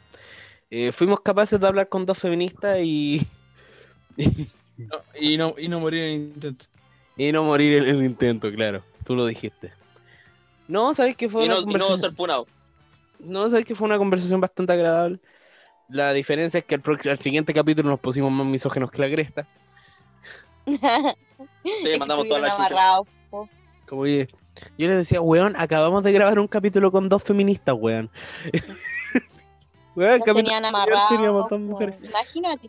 [0.71, 3.27] Eh, fuimos capaces de hablar con dos feministas y,
[4.77, 6.65] No, y, no, y no morir en el intento.
[7.17, 8.83] y no morir en el intento, claro.
[9.05, 9.73] Tú lo dijiste.
[10.69, 12.01] No, ¿sabes qué fue Y una no, y no conversación?
[12.01, 12.47] ser punado.
[13.19, 15.19] No, sabes que fue una conversación bastante agradable.
[15.89, 19.11] La diferencia es que al, próximo- al siguiente capítulo nos pusimos más misógenos que la
[19.11, 19.47] cresta.
[21.83, 23.01] Sí, mandamos toda la chucha.
[23.87, 24.29] Como que
[24.77, 28.11] yo les decía, weón, acabamos de grabar un capítulo con dos feministas, weón.
[29.95, 31.97] weón, el capítulo tenían teníamos dos mujeres.
[32.03, 32.69] Imagínate.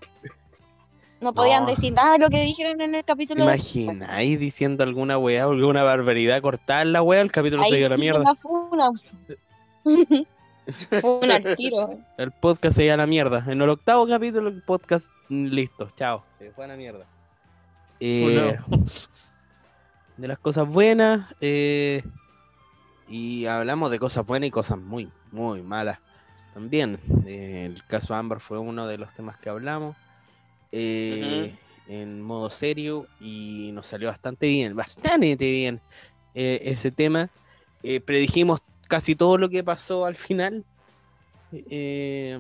[1.21, 1.69] No podían No.
[1.71, 3.41] decir nada de lo que dijeron en el ¿Te capítulo.
[3.45, 7.89] de- imagináis diciendo alguna weá, alguna barbaridad, cortar la weá, el capítulo se dio a
[7.89, 8.35] la mierda.
[8.35, 8.89] funa.
[11.01, 11.97] Funa al tiro.
[12.17, 13.43] El podcast se dio a la mierda.
[13.47, 16.23] En el octavo capítulo, el podcast, mm, listo, chao.
[16.37, 17.05] Se fue a la mierda.
[17.99, 18.57] Eh,
[20.15, 22.03] de las cosas buenas eh,
[23.07, 25.97] y hablamos de cosas buenas y cosas muy, muy malas
[26.53, 26.99] también.
[27.25, 29.95] Eh, el caso Amber fue uno de los temas que hablamos
[30.71, 31.55] eh,
[31.87, 35.81] en modo serio y nos salió bastante bien, bastante bien
[36.35, 37.29] eh, ese tema.
[37.83, 40.63] Eh, predijimos casi todo lo que pasó al final.
[41.51, 42.39] eh,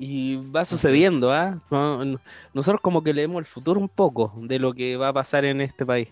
[0.00, 1.60] y va sucediendo, ¿ah?
[1.70, 2.20] No- no-
[2.54, 5.60] nosotros como que leemos el futuro un poco de lo que va a pasar en
[5.60, 6.08] este país.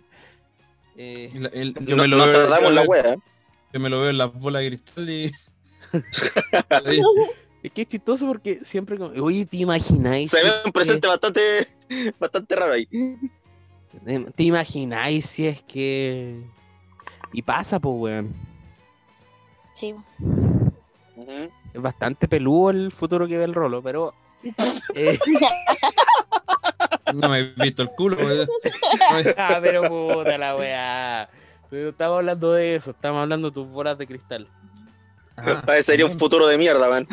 [0.96, 3.16] Eh, El- el- yo No, me lo veo, tardamos yo en la me- wea.
[3.72, 5.30] yo me lo veo en las bolas de cristal y.
[7.66, 10.30] es que es chistoso porque siempre como, oye, ¿te imagináis?
[10.30, 11.68] Se si ve un presente que- bastante,
[12.18, 12.88] bastante raro ahí.
[14.34, 16.42] ¿Te imagináis si es que...
[17.32, 18.34] Y pasa, pues, weón.
[19.74, 19.94] Sí.
[21.74, 24.14] Es bastante peludo el futuro que ve el rolo, pero...
[24.94, 25.18] eh,
[27.14, 28.16] No me he visto el culo.
[28.16, 28.48] weón.
[29.36, 31.28] ah, pero puta la weá.
[31.70, 34.48] No estamos hablando de eso, estamos hablando de tus bolas de cristal.
[35.36, 37.06] Ah, Parecería un futuro de mierda, man.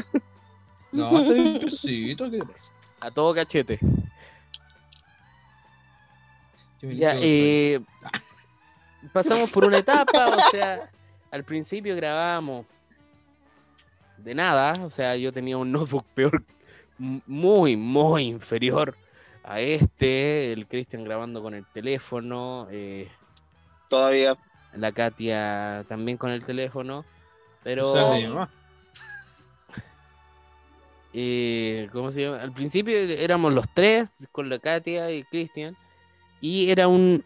[0.93, 2.71] No, está bien, besito, ¿qué te pasa?
[2.99, 3.79] A todo cachete.
[6.81, 7.79] Ya, eh,
[9.13, 10.89] pasamos por una etapa, o sea,
[11.31, 12.65] al principio grabábamos
[14.17, 16.43] de nada, o sea, yo tenía un notebook peor,
[16.97, 18.95] muy, muy inferior
[19.43, 23.09] a este, el Cristian grabando con el teléfono, eh,
[23.89, 24.37] Todavía.
[24.75, 27.03] la Katia también con el teléfono,
[27.63, 27.91] pero...
[27.91, 28.49] O sea.
[31.13, 32.41] Eh, ¿cómo se llama?
[32.41, 35.75] Al principio éramos los tres, con la Katia y Cristian,
[36.41, 37.23] y era un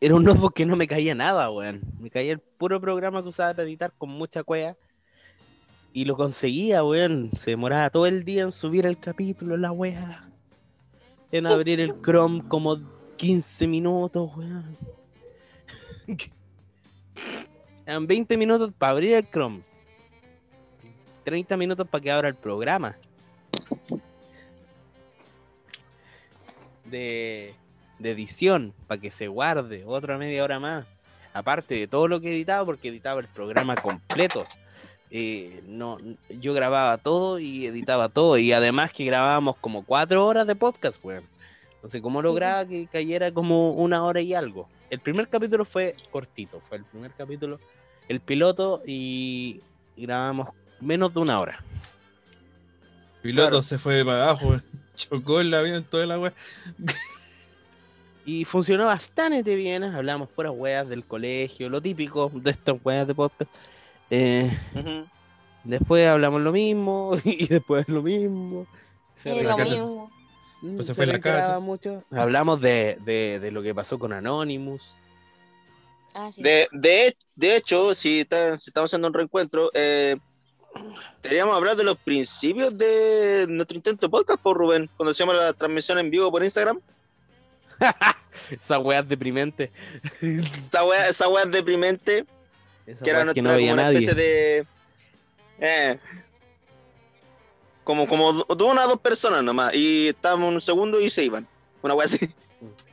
[0.00, 1.80] era un notebook que no me caía nada, weón.
[1.98, 4.76] Me caía el puro programa que usaba para editar con mucha cueva.
[5.92, 7.30] Y lo conseguía, weón.
[7.36, 10.28] Se demoraba todo el día en subir el capítulo, la wea.
[11.32, 12.78] En abrir el Chrome como
[13.16, 14.76] 15 minutos, weón.
[17.86, 19.62] Eran 20 minutos para abrir el Chrome.
[21.26, 22.96] 30 minutos para que abra el programa.
[26.84, 27.52] De,
[28.00, 30.86] edición, para que se guarde otra media hora más.
[31.34, 34.46] Aparte de todo lo que editaba, porque editaba el programa completo.
[35.10, 35.98] Eh, no,
[36.30, 38.38] yo grababa todo y editaba todo.
[38.38, 41.24] Y además que grabábamos como cuatro horas de podcast, weón.
[41.74, 44.68] Entonces, ¿cómo lograba que cayera como una hora y algo?
[44.90, 47.58] El primer capítulo fue cortito, fue el primer capítulo,
[48.08, 49.60] el piloto, y
[49.96, 50.50] grabamos
[50.80, 51.62] menos de una hora.
[53.22, 53.62] Piloto Claro.
[53.62, 54.60] se fue para abajo,
[54.96, 56.32] chocó el avión, toda la wea.
[58.24, 59.84] Y funcionó bastante bien.
[59.84, 63.42] Hablamos puras weas del colegio, lo típico de estas weas de podcast.
[64.10, 64.50] Eh,
[65.64, 68.66] después hablamos lo mismo y después lo mismo.
[69.22, 70.10] Se Es la lo mismo.
[70.62, 71.58] Mm, Pues se fue la Cata.
[71.60, 72.02] mucho.
[72.10, 74.96] Hablamos de, de, de lo que pasó con Anonymous.
[76.14, 76.42] Ah, sí.
[76.42, 80.16] De, de, de hecho, si, está- si estamos haciendo un reencuentro, eh,
[81.22, 85.52] deberíamos hablar de los principios de nuestro intento de podcast por Rubén, cuando hacíamos la
[85.52, 86.80] transmisión en vivo por Instagram.
[88.50, 89.70] Esa wea deprimente.
[90.20, 92.24] Esa wea es deprimente,
[92.86, 93.98] Esa que era que nuestra no como una nadie.
[93.98, 94.66] especie de.
[95.58, 95.98] Eh,
[97.84, 99.74] Como, como una a dos personas nomás.
[99.74, 101.46] Y estábamos un segundo y se iban.
[101.82, 102.18] Una wea así.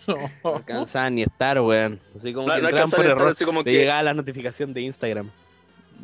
[0.05, 1.99] No alcanzaban ni estar, weón.
[2.17, 3.27] Así como No, que no por estar error.
[3.29, 3.71] así como que.
[3.71, 5.31] llegaba la notificación de Instagram.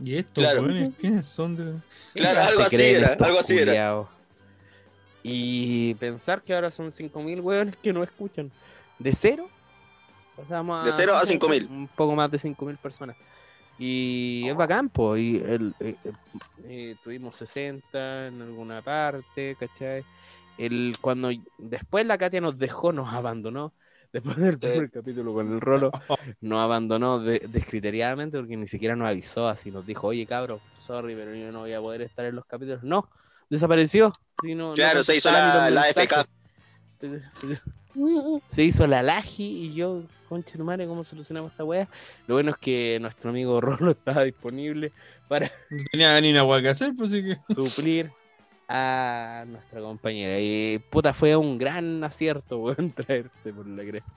[0.02, 0.62] ¿Y estos Claro.
[0.64, 1.56] weones quiénes son?
[1.56, 1.82] De...
[2.14, 4.08] Claro, ¿Qué algo así era, algo así era.
[5.24, 8.52] Y pensar que ahora son 5.000 weones que no escuchan.
[8.98, 9.50] ¿De cero?
[10.36, 11.68] Pasamos De cero a 5.000.
[11.70, 13.18] Un poco más de 5.000 personas.
[13.78, 16.14] Y es bacán, po, Y el, eh, eh,
[16.64, 20.04] eh, tuvimos 60 en alguna parte, ¿cachai?
[20.58, 23.74] El, cuando después la Katia nos dejó, nos abandonó.
[24.12, 25.92] Después del primer capítulo con el rolo,
[26.42, 31.14] nos abandonó de- descriteriadamente porque ni siquiera nos avisó, así nos dijo, oye cabro, sorry,
[31.16, 32.82] pero yo no voy a poder estar en los capítulos.
[32.84, 33.08] No,
[33.50, 34.14] desapareció.
[34.42, 36.26] Sí, no- no Claro, se hizo la, la FK.
[38.50, 41.88] Se hizo la laji y yo, conche tu madre, ¿cómo solucionamos esta wea?
[42.28, 44.92] Lo bueno es que nuestro amigo Rolo estaba disponible
[45.28, 47.38] para No tenía ni una hueá que hacer, pues sí que.
[47.54, 48.12] suplir
[48.70, 50.40] a nuestra compañera.
[50.40, 54.12] Y puta, fue un gran acierto, weón, traerte por la cresta.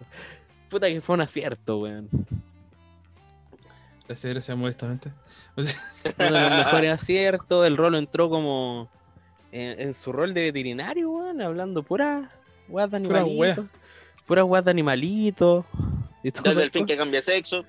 [0.68, 2.08] Puta que fue un acierto, weón.
[4.06, 5.10] Gracias, gracias, modestamente.
[5.56, 5.66] Uno
[6.18, 7.66] de los mejores aciertos.
[7.66, 8.90] El Rolo entró como
[9.50, 12.30] en, en su rol de veterinario, weón, hablando pura
[12.68, 13.66] weas de Pura animalitos.
[14.26, 15.64] Pura weas de animalitos.
[16.22, 17.64] esas delfín que cambia sexo.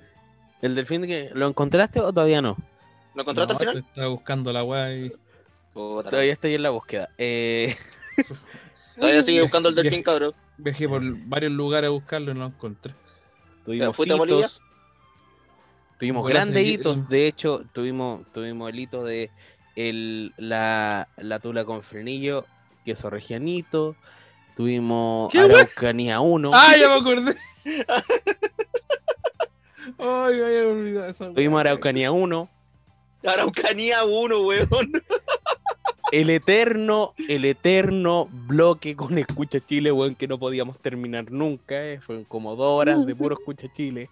[0.62, 2.58] ¿El delfín que lo encontraste o todavía no?
[3.16, 3.86] ¿Lo encontraste no, al final?
[3.88, 5.12] Estaba buscando la y.
[5.74, 7.10] Todavía estoy en la búsqueda.
[7.18, 7.76] Eh,
[8.96, 10.34] Todavía sigue buscando el delfín, cabrón.
[10.58, 12.94] Viajé por varios lugares a buscarlo y no lo encontré.
[13.66, 14.62] tuvimos ¿Fuiste a hitos.
[16.00, 17.10] Tuvimos grandes hitos.
[17.10, 19.32] De hecho, tuvimos, tuvimos el hito de
[19.76, 22.46] el, la, la tula con frenillo,
[22.86, 23.96] queso regianito.
[24.56, 25.34] Tuvimos.
[25.34, 26.52] Araucanía 1.
[26.54, 27.36] ¡Ah, ya me acordé!
[29.98, 31.34] Ay, me había olvidado esa.
[31.34, 32.50] Tuvimos Araucanía 1.
[33.26, 34.68] Araucanía 1, weón.
[36.14, 41.84] El eterno, el eterno bloque con Escucha Chile, weón, que no podíamos terminar nunca.
[41.84, 42.00] eh.
[42.02, 44.12] Fueron como dos horas de puro Escucha Chile.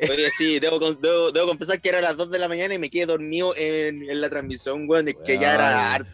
[0.00, 2.88] Oye, sí, debo, debo, debo confesar que era las 2 de la mañana y me
[2.88, 5.08] quedé dormido en, en la transmisión, weón.
[5.08, 6.10] Es que ya era harto.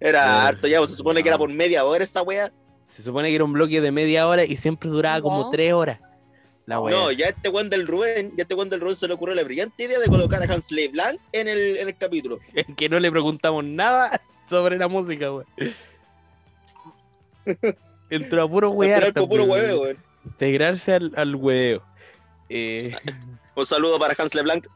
[0.00, 2.52] Era harto ya, pues, se supone que era por media hora esa wea.
[2.86, 5.98] Se supone que era un bloque de media hora y siempre duraba como tres horas.
[6.66, 6.76] La.
[6.76, 9.42] No, ya este weón del Rubén, ya este weón del Rubén se le ocurrió la
[9.44, 12.38] brillante idea de colocar a Hans Blanc en el, en el capítulo.
[12.76, 15.46] que no le preguntamos nada sobre la música, weón.
[18.10, 19.82] Entró a puro fue puro hueveo, weón.
[19.82, 19.98] weón.
[20.24, 21.82] Integrarse al, al hueveo.
[22.48, 22.94] Eh,
[23.56, 24.66] Un saludo para Hans LeBlanc.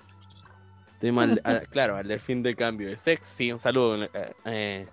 [1.45, 3.27] al- claro, al delfín de cambio de sex.
[3.27, 4.05] Sí, un saludo.
[4.05, 4.87] eh, eh,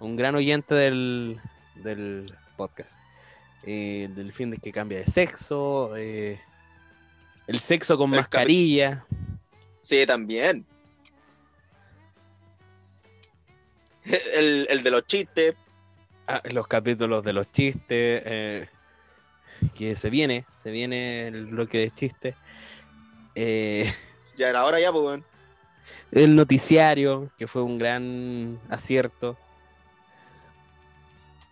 [0.00, 1.40] un gran oyente del,
[1.76, 2.98] del podcast.
[3.66, 5.94] Eh, el delfín de que cambia de sexo.
[5.96, 6.40] eh,
[7.46, 9.04] el sexo con El mascarilla.
[9.82, 10.64] Sí, también.
[14.04, 15.54] El, el de los chistes.
[16.28, 18.22] Ah, los capítulos de los chistes.
[18.24, 18.68] eh,
[19.74, 22.34] que se viene, se viene el bloque de chistes.
[23.34, 23.90] Eh,
[24.36, 25.22] Ya era hora ya, pues,
[26.12, 29.36] el noticiario, que fue un gran acierto.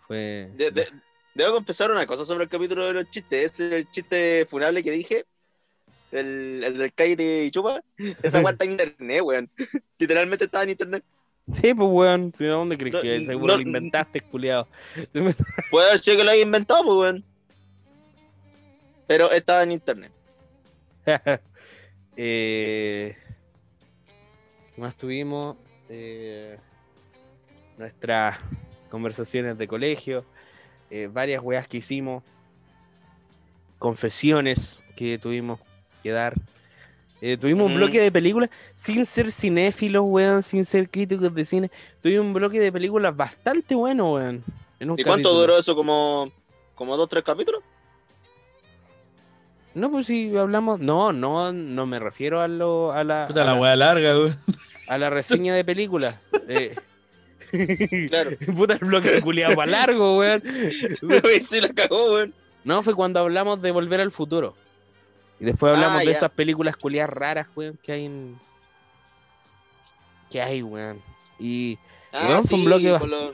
[0.07, 0.51] Fue.
[0.55, 0.89] De- de-
[1.35, 3.53] debo confesar una cosa sobre el capítulo de los chistes.
[3.53, 5.25] Ese es el chiste funable que dije.
[6.13, 7.83] El, el del cállate y chupa.
[8.23, 9.51] Esa weá está en internet, weón.
[9.99, 11.05] Literalmente estaba en internet.
[11.53, 14.69] Sí, pues weón, si no, ¿dónde crees No, que seguro no- lo inventaste, culiado?
[15.71, 17.25] Puede sido que lo haya inventado, pues, weón.
[19.07, 20.13] Pero estaba en internet.
[22.17, 23.17] eh,
[24.75, 25.57] ¿qué más tuvimos?
[25.89, 26.59] Eh,
[27.77, 28.39] nuestras
[28.91, 30.25] conversaciones de colegio,
[30.97, 32.23] eh, varias weas que hicimos,
[33.81, 35.59] confesiones que tuvimos
[36.05, 36.35] que dar.
[37.21, 37.77] Eh, tuvimos un Mm.
[37.79, 41.71] bloque de películas sin ser cinéfilos, weón, sin ser críticos de cine.
[42.03, 44.45] Tuvimos un bloque de películas bastante bueno, weón.
[44.79, 45.35] ¿Y cuánto capítulo.
[45.35, 45.75] duró eso?
[45.75, 46.31] ¿Como,
[46.75, 47.63] como dos, tres capítulos?
[49.75, 50.79] No, pues si hablamos.
[50.79, 54.15] No, no, no me refiero a, lo, a, la, Puta a, la la, hueá larga,
[54.15, 54.33] güey.
[54.89, 56.17] a la reseña de películas.
[56.47, 56.77] Eh,
[58.09, 58.31] Claro.
[58.57, 60.43] Puta el bloque culiado para largo, weón.
[61.49, 62.35] Sí la cagó, weón.
[62.65, 64.55] No, fue cuando hablamos de Volver al Futuro.
[65.41, 68.39] Y después hablamos Ah, de esas películas culiadas raras, weón, que hay en.
[70.31, 71.01] Que hay, weón.
[71.39, 71.79] Y
[72.13, 73.33] Weón, fue un bloque Ah, lo-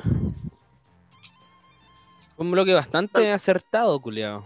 [2.36, 4.44] fue un bloque bastante acertado, culiado.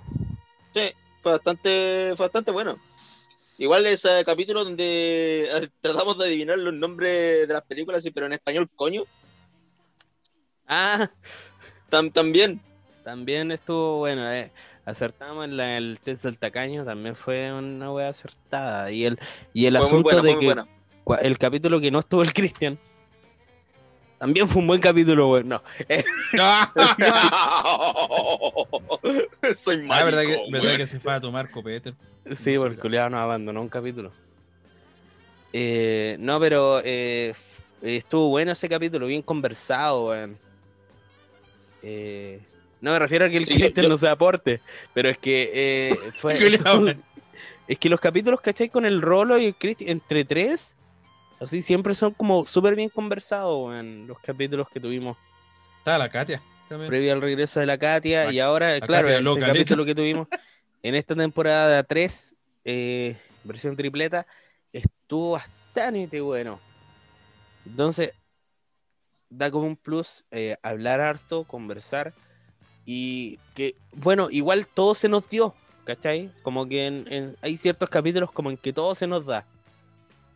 [0.73, 0.93] fue
[1.33, 2.77] bastante, fue bastante bueno.
[3.57, 8.27] Igual ese capítulo donde eh, tratamos de adivinar los nombres de las películas, sí, pero
[8.27, 9.05] en español, coño,
[10.67, 11.11] Ah,
[11.91, 12.61] tam- también.
[13.05, 14.51] también estuvo bueno, eh.
[14.87, 18.91] Acertamos en la- el test del tacaño, también fue una wea acertada.
[18.91, 19.19] Y el,
[19.55, 20.67] y el Fue asunto buena, de que buena.
[21.23, 22.79] el capítulo que no estuvo el Cristian,
[24.19, 25.49] También fue un buen capítulo, weón.
[25.49, 25.63] No.
[29.65, 30.05] Soy Ah, mal.
[30.05, 31.95] verdad que, verdad que se fue a tomar copete.
[32.35, 34.13] Sí, porque culiado nos abandonó un capítulo.
[35.53, 37.35] Eh, no, pero eh,
[37.83, 40.39] estuvo bueno ese capítulo, bien conversado, weón.
[41.85, 42.41] Eh,
[42.81, 44.61] no me refiero a que el Sí, Cristian yo- no se aporte,
[44.93, 46.39] pero es que eh, fue.
[47.67, 48.69] Es que los capítulos, ¿cachai?
[48.69, 50.77] Con el Rolo y el Cristian, entre tres,
[51.41, 54.07] así siempre son como súper bien conversados, weón.
[54.07, 55.17] Los capítulos que tuvimos
[55.79, 56.91] Estaba la Katia también.
[56.91, 59.95] previo al regreso de la Katia La- y ahora, la claro, Katia este capítulo que
[59.95, 60.29] tuvimos
[60.83, 62.35] en esta temporada 3,
[62.67, 64.27] eh, versión tripleta,
[64.71, 66.61] estuvo bastante bueno.
[67.67, 68.11] Entonces,
[69.37, 72.13] da como un plus eh, hablar harto, conversar
[72.87, 75.55] y que, bueno, igual todo se nos dio,
[75.85, 76.31] ¿cachai?
[76.43, 79.45] Como que en- en- hay ciertos capítulos como en que todo se nos da.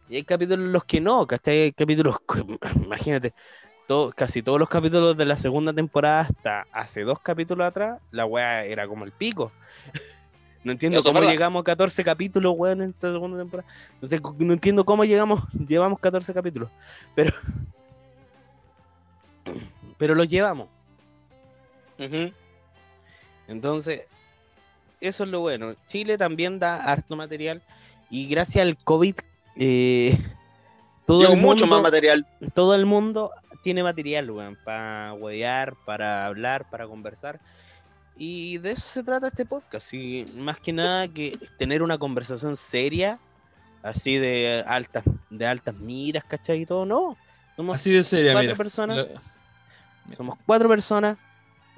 [0.09, 1.63] Y hay capítulos en los que no, ¿cachai?
[1.63, 2.17] Hay capítulos,
[2.85, 3.35] imagínate,
[3.87, 8.25] todo- casi todos los capítulos de la segunda temporada hasta hace dos capítulos atrás, la
[8.27, 9.53] weá era como el pico.
[10.65, 11.33] No entiendo Eso es cómo verdad.
[11.33, 13.67] llegamos a 14 capítulos, weón, en esta segunda temporada.
[14.03, 16.69] No, sé, no entiendo cómo llegamos, llevamos 14 capítulos,
[17.15, 17.33] pero...
[19.99, 20.69] Pero los llevamos.
[23.49, 24.03] Entonces,
[25.01, 25.75] eso es lo bueno.
[25.87, 27.63] Chile también da harto material
[28.11, 29.15] y gracias al COVID,
[29.57, 30.17] eh,
[31.07, 32.27] todo, el mucho mundo, más material.
[32.55, 33.31] todo el mundo
[33.63, 37.41] tiene material, weón, para huevear, para hablar, para conversar.
[38.17, 39.93] Y de eso se trata este podcast.
[39.95, 43.19] Y más que nada que tener una conversación seria,
[43.83, 46.63] así de altas, de altas miras, ¿cachai?
[46.63, 47.17] Y todo, no.
[47.55, 48.57] Somos Así de seria, cuatro mira.
[48.57, 48.97] personas.
[48.97, 49.38] Lo-
[50.17, 51.19] Somos cuatro personas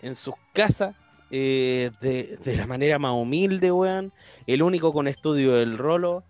[0.02, 0.94] en sus casas,
[1.30, 4.12] eh, de, de la manera más humilde, weón.
[4.46, 6.24] El único con estudio del rolo,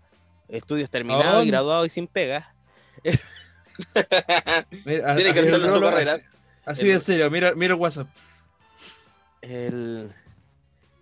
[0.47, 1.43] estudios terminados Oh.
[1.43, 2.45] y graduados y sin pegas.
[4.85, 6.13] mira, Tiene que así- hacerlo en su Rolo, carrera.
[6.13, 6.23] Así,
[6.65, 8.07] así de serio, mira, mira el WhatsApp.
[9.41, 10.11] El-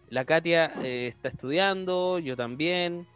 [0.10, 3.08] la Katia eh, está estudiando, yo también.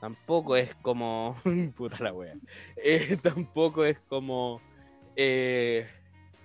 [0.00, 1.40] Tampoco es como.
[1.76, 2.34] Puta la wea.
[2.76, 4.60] Eh, tampoco es como.
[5.16, 5.88] eh,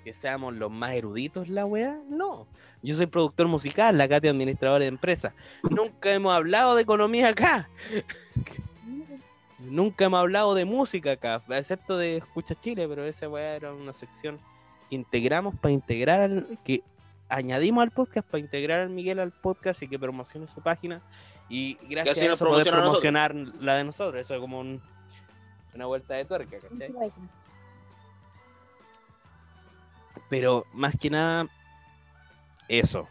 [0.04, 2.00] que seamos los más eruditos, la wea.
[2.10, 2.48] No.
[2.82, 5.34] Yo soy productor musical, la Katia administradora de empresa.
[5.70, 7.70] Nunca hemos hablado de economía acá.
[9.60, 13.94] Nunca hemos hablado de música acá, excepto de Escucha Chile, pero esa weá era una
[13.94, 14.40] sección
[14.90, 16.82] que integramos para integrar, al- que
[17.30, 21.02] añadimos al podcast para integrar al Miguel al podcast y que promocione su página.
[21.48, 22.82] Y gracias a eso poder nosotros.
[22.82, 24.20] promocionar la de nosotros.
[24.20, 24.82] Eso es como un-
[25.76, 26.92] una vuelta de tuerca, ¿cachai?
[30.32, 31.46] Pero más que nada,
[32.70, 33.06] eso.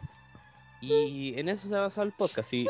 [0.81, 2.49] Y en eso se ha basado el podcast.
[2.49, 2.67] Si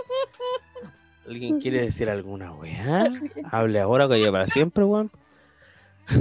[1.25, 3.07] alguien quiere decir alguna weá,
[3.49, 5.09] hable ahora que ya para siempre, weón.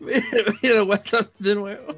[0.00, 0.24] Mira,
[0.62, 1.94] mira el WhatsApp de nuevo.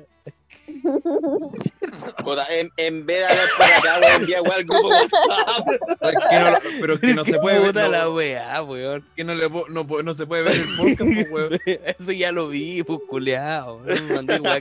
[2.50, 5.68] En, en vez de hablar por acá, weón, envía weón al grupo WhatsApp.
[6.00, 7.66] Es que no lo- pero es que no se puede ver.
[7.68, 9.06] Puta la no- weá, weón.
[9.16, 11.60] que no, le no, no se puede ver el podcast, weón.
[11.66, 13.80] Eso ya lo vi, pues culeado.
[13.80, 14.58] Me mandé weá.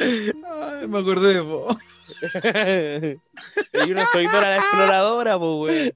[0.00, 1.76] Ay, me acordé de vos.
[3.86, 5.92] y una soy Dora la exploradora, pues weón.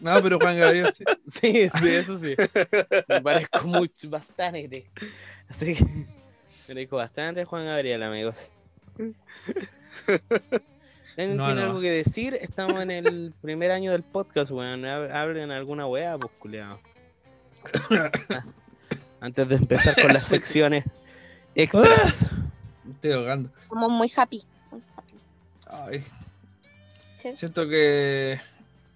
[0.00, 0.92] No, pero Juan Gabriel.
[0.96, 1.04] sí.
[1.42, 2.34] Sí, sí, eso sí.
[3.08, 4.90] Me parezco mucho, bastante.
[5.48, 5.84] Así que
[6.72, 8.34] me parezco bastante a Juan Gabriel, amigos.
[11.18, 12.32] ¿Alguien No, algo que decir?
[12.40, 14.82] Estamos en el primer año del podcast, weón.
[14.84, 16.80] Hab- Hablen alguna weá, pues culeado.
[19.20, 20.84] Antes de empezar con las secciones
[21.54, 22.30] extras.
[22.84, 23.50] Me estoy ahogando.
[23.68, 24.42] Como muy happy.
[25.66, 26.02] Ay.
[27.22, 27.36] Sí.
[27.36, 28.40] Siento que.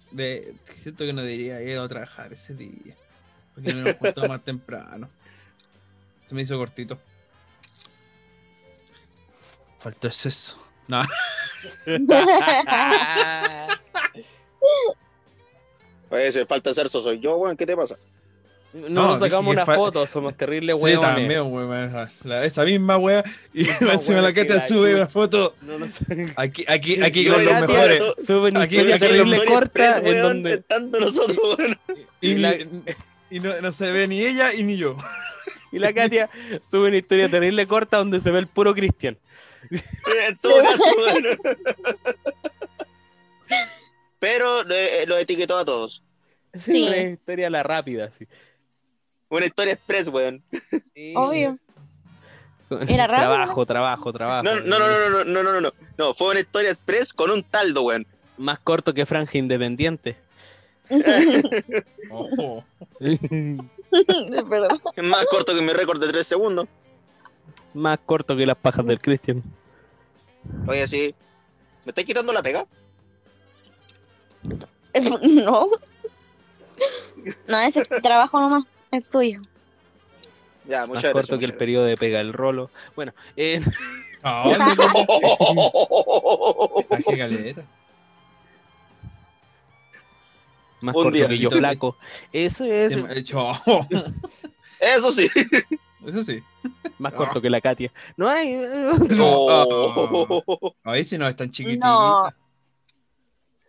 [0.09, 2.95] De, siento que no debería ir a trabajar ese día.
[3.53, 5.07] Porque no nos juntamos más temprano.
[6.25, 6.97] Se me hizo cortito.
[9.77, 10.57] Faltó exceso.
[10.87, 11.01] No,
[16.09, 17.97] Oye, se falta ser soy yo, weón, ¿qué te pasa?
[18.73, 21.01] No, No, nos sacamos una foto, somos terribles sí, weones.
[21.01, 21.73] también, weón.
[21.85, 23.23] Esa, la- esa misma wea.
[23.53, 25.55] Y encima la que te sube una foto.
[25.61, 26.33] No, no sé.
[26.37, 28.03] Aquí, aquí, aquí con los mejores.
[28.25, 31.77] Suben Aquí- historia aquí terrible corta Express, en weón, donde tentando nosotros, weón.
[32.21, 32.55] Y, la-
[33.29, 34.95] y no, no se ve ni ella y ni yo.
[35.71, 36.29] y la Katia
[36.63, 39.17] sube una historia terrible corta donde se ve el puro Cristian.
[39.69, 41.25] En todo caso, weón.
[44.19, 46.03] Pero eh, lo etiquetó a todos.
[46.53, 46.71] Sí.
[46.71, 46.87] Sí.
[46.87, 48.27] Una historia a la rápida, sí.
[49.29, 50.43] Una historia express, weón.
[50.93, 51.13] Sí.
[51.15, 51.57] Obvio.
[52.69, 54.43] Era rápido, Trabajo, trabajo, trabajo.
[54.43, 55.73] No, no, no, no, no, no, no, no, no.
[55.97, 58.05] No, fue una historia express con un taldo, weón.
[58.37, 60.17] Más corto que Franja Independiente.
[64.95, 66.67] Es más corto que mi récord de 3 segundos.
[67.77, 69.43] Más corto que las pajas del Christian.
[70.67, 71.13] Oye, sí.
[71.85, 72.65] ¿Me estáis quitando la pega?
[74.99, 75.67] No.
[77.47, 78.63] No, ese trabajo nomás.
[78.91, 79.41] Es tuyo.
[80.65, 81.39] Ya, Más muchas corto gracias.
[81.39, 82.71] que el periodo de pega el rolo.
[82.95, 83.61] Bueno, eh,
[84.23, 84.43] Ah,
[90.81, 91.27] más Un corto día.
[91.27, 91.95] que yo flaco.
[92.33, 92.97] Eso es
[94.79, 95.29] Eso sí.
[96.07, 96.41] Eso sí.
[96.99, 97.91] más corto que la Katia.
[98.15, 98.57] No hay.
[99.19, 100.73] Oh.
[100.83, 101.85] A ver si no es tan chiquitita.
[101.87, 102.29] No.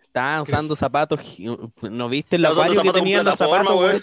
[0.02, 1.20] Estaba usando zapatos.
[1.82, 4.02] ¿No viste el Estaba acuario que zapatos con tenía en los zapatos, weón?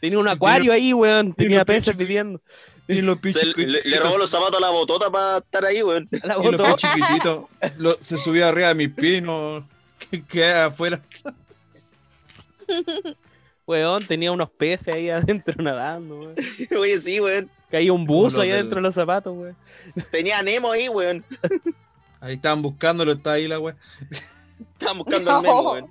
[0.00, 1.32] Tenía un acuario ahí, weón.
[1.34, 1.96] Tenía peces.
[1.96, 5.82] Tiene los Se- pichos le, le robó los zapatos a la botota para estar ahí,
[5.82, 6.08] weón.
[6.22, 7.44] A la Y los pies chiquititos.
[7.78, 9.68] lo- se subía arriba de mis no.
[10.10, 11.00] que- Queda afuera.
[13.68, 16.34] Weón, tenía unos peces ahí adentro nadando, weón.
[16.80, 17.50] Oye, sí, weón.
[17.70, 19.54] Caía un buzo ahí del- adentro de los zapatos, weón.
[20.10, 21.22] Tenía a Nemo ahí, weón.
[22.20, 23.76] Ahí estaban buscándolo, está ahí la wea.
[24.72, 25.88] Estaban buscando al Nemo, weón.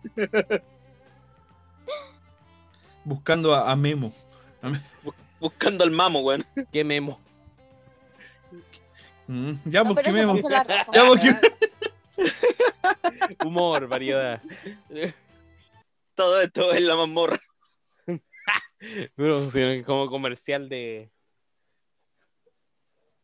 [3.06, 4.14] Buscando a, a Memo.
[5.40, 6.46] Buscando al mamo, weón.
[6.72, 7.22] Qué memo.
[9.28, 10.50] Mm, ya, No, pues pero qué eso Memo.
[10.50, 10.88] raja.
[10.94, 11.36] Ya, pues qué.
[13.46, 14.42] Humor, variedad.
[16.16, 17.40] Todo esto es la mazmorra.
[19.86, 21.10] Como comercial de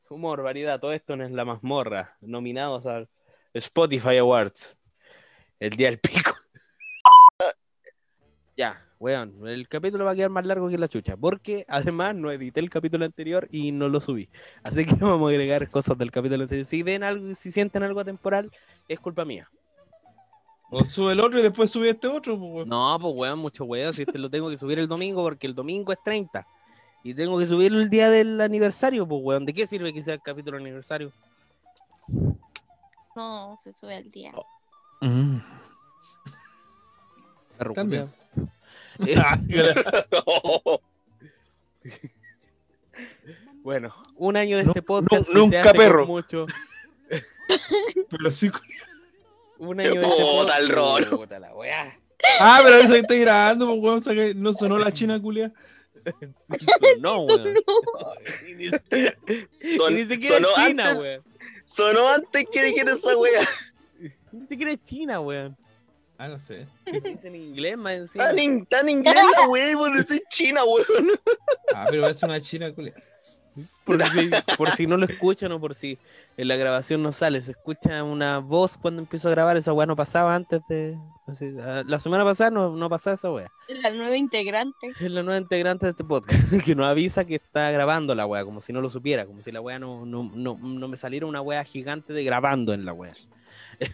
[0.09, 2.15] humor, variedad, todo esto no es la mazmorra.
[2.21, 3.09] Nominados al
[3.53, 4.77] Spotify Awards.
[5.59, 6.33] El día del pico.
[8.57, 11.17] ya, weón, el capítulo va a quedar más largo que la chucha.
[11.17, 14.29] Porque además no edité el capítulo anterior y no lo subí.
[14.63, 16.65] Así que vamos a agregar cosas del capítulo anterior.
[16.65, 18.51] Si ven algo, si sienten algo atemporal,
[18.87, 19.49] es culpa mía.
[20.75, 22.37] O sube el otro y después sube este otro.
[22.37, 22.69] pues, weón.
[22.69, 23.93] No, pues weón, mucho weón.
[23.93, 26.45] Si este lo tengo que subir el domingo porque el domingo es 30.
[27.03, 29.45] Y tengo que subirlo el día del aniversario, pues weón.
[29.45, 31.11] ¿De qué sirve que sea el capítulo aniversario?
[33.15, 34.33] No, se sube al día.
[35.01, 35.37] Mm.
[37.57, 38.09] Perro También.
[39.05, 39.15] Eh,
[43.63, 45.27] bueno, un año de este podcast.
[45.27, 46.07] se nunca hace perro.
[46.07, 46.47] Mucho.
[48.09, 48.49] Pero sí.
[49.67, 51.17] Un año de Puta, el rolo.
[51.17, 51.97] Puta la weá.
[52.39, 53.99] Ah, pero eso que estoy grabando, pues, weón.
[53.99, 55.51] o sea que no sonó la china culia.
[56.49, 56.65] Sí,
[56.95, 57.53] sonó, weón.
[58.57, 61.23] Ni siquiera, y Son- ni siquiera sonó es China, antes- weón.
[61.63, 63.41] Sonó antes que dijera esa wea.
[64.33, 65.55] Ni siquiera es China, weón.
[66.17, 66.65] Ah, no sé.
[67.03, 68.25] Dice en inglés más encima.
[68.25, 71.11] Tan, in- tan inglés la wea y por decir China, weón.
[71.73, 72.93] Ah, pero es una china culia.
[73.85, 75.97] Por si, por si no lo escuchan o por si
[76.37, 79.85] en la grabación no sale, se escucha una voz cuando empiezo a grabar, esa weá
[79.85, 80.97] no pasaba antes de...
[81.27, 83.47] así, ah, la semana pasada no, no pasaba esa weá.
[83.67, 84.93] La nueva integrante.
[84.99, 88.43] Es la nueva integrante de este podcast, que nos avisa que está grabando la weá,
[88.45, 91.25] como si no lo supiera, como si la weá no, no, no, no me saliera
[91.25, 93.13] una weá gigante de grabando en la weá.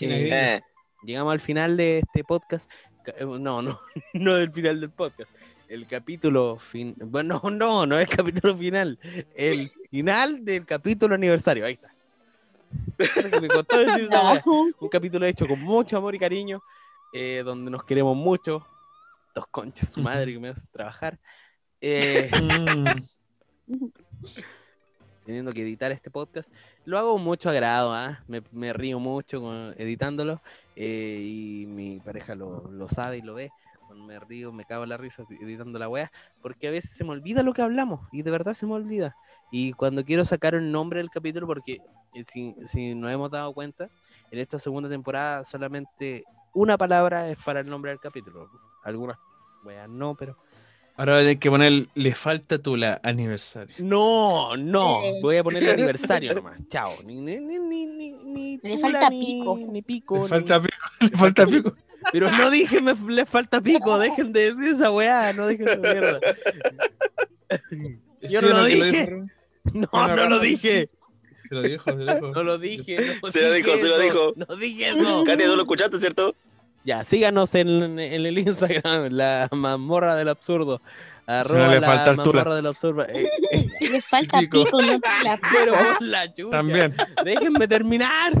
[0.00, 0.60] Eh,
[1.02, 2.70] Llegamos al final de este podcast.
[3.02, 3.80] Ca- eh, No, no,
[4.14, 5.30] no del final del podcast.
[5.70, 6.96] El capítulo fin.
[6.98, 8.98] Bueno, no, no, no es el capítulo final.
[9.36, 11.64] El final del capítulo aniversario.
[11.64, 11.94] Ahí está.
[13.40, 14.42] Me costó decir esa.
[14.44, 16.60] Un capítulo hecho con mucho amor y cariño,
[17.12, 18.66] eh, donde nos queremos mucho.
[19.32, 21.20] Dos conchas, su madre que me hacen trabajar.
[21.80, 22.28] Eh,
[25.24, 26.52] teniendo que editar este podcast.
[26.84, 28.24] Lo hago mucho agrado, ¿ah?
[28.26, 30.42] me, me río mucho con- editándolo
[30.74, 33.52] eh, y mi pareja lo, lo sabe y lo ve.
[33.94, 36.10] Me río, me cago en la risa editando la wea,
[36.42, 39.16] porque a veces se me olvida lo que hablamos y de verdad se me olvida.
[39.50, 41.78] Y cuando quiero sacar el nombre del capítulo, porque
[42.14, 43.88] eh, si, si nos hemos dado cuenta,
[44.30, 48.48] en esta segunda temporada solamente una palabra es para el nombre del capítulo.
[48.84, 49.18] Algunas
[49.64, 50.36] weas no, pero
[51.00, 53.74] Ahora voy a tener que poner, le falta tu la aniversario.
[53.78, 55.02] No, no.
[55.02, 55.18] Eh.
[55.22, 56.58] Voy a poner el aniversario nomás.
[56.68, 56.90] Chao.
[57.06, 59.56] Ni, ni, ni, ni, ni, ni Le tula, falta ni- pico.
[59.56, 60.22] Ni pico.
[60.24, 61.74] Le falta pico, le falta pico.
[62.12, 63.98] Pero no dije me le falta pico.
[63.98, 65.32] Dejen de decir esa weá.
[65.32, 66.20] No dejen esa mierda.
[68.20, 69.10] Yo no lo dije.
[69.72, 70.88] No, no lo dije.
[71.48, 72.30] Se lo dijo, se lo dijo.
[72.32, 72.96] No lo dije.
[73.22, 74.32] no Se lo dijo, se lo dijo.
[74.36, 75.24] No dije eso.
[75.24, 76.34] Katia, tú lo escuchaste, ¿cierto?
[76.84, 80.78] Ya, síganos en, en el Instagram, la mazmorra del absurdo.
[80.78, 80.84] Si
[81.26, 82.32] no Arroba le la falta altura.
[82.38, 83.02] mazmorra del absurdo.
[83.04, 84.64] Eh, eh, Le falta Pico.
[84.64, 86.50] pico, no la pero por la chucha.
[86.56, 86.94] También.
[87.24, 88.32] Déjenme terminar.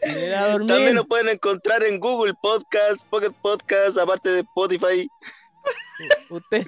[0.00, 5.08] También nos pueden encontrar en Google Podcast, Pocket Podcast, aparte de Spotify.
[6.30, 6.66] Usted,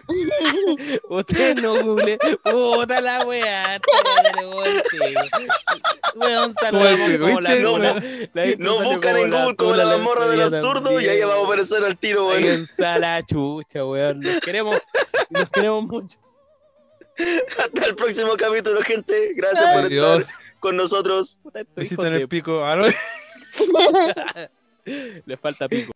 [1.08, 2.18] usted no google.
[2.42, 3.80] Puta la weá.
[6.16, 7.94] Weón, Como la cola.
[8.34, 11.84] No, Nos buscan en Google como la otro del absurdo y ahí vamos a aparecer
[11.84, 12.66] al tiro, weón.
[12.78, 14.20] La chucha, weón.
[14.22, 14.76] Los queremos,
[15.30, 16.18] los queremos mucho.
[17.58, 19.32] Hasta el próximo capítulo, gente.
[19.34, 20.26] Gracias por estar
[20.58, 21.38] con nosotros.
[21.76, 22.64] Hijos en el pico.
[22.64, 22.84] Ah, no.
[24.84, 25.92] Le falta pico.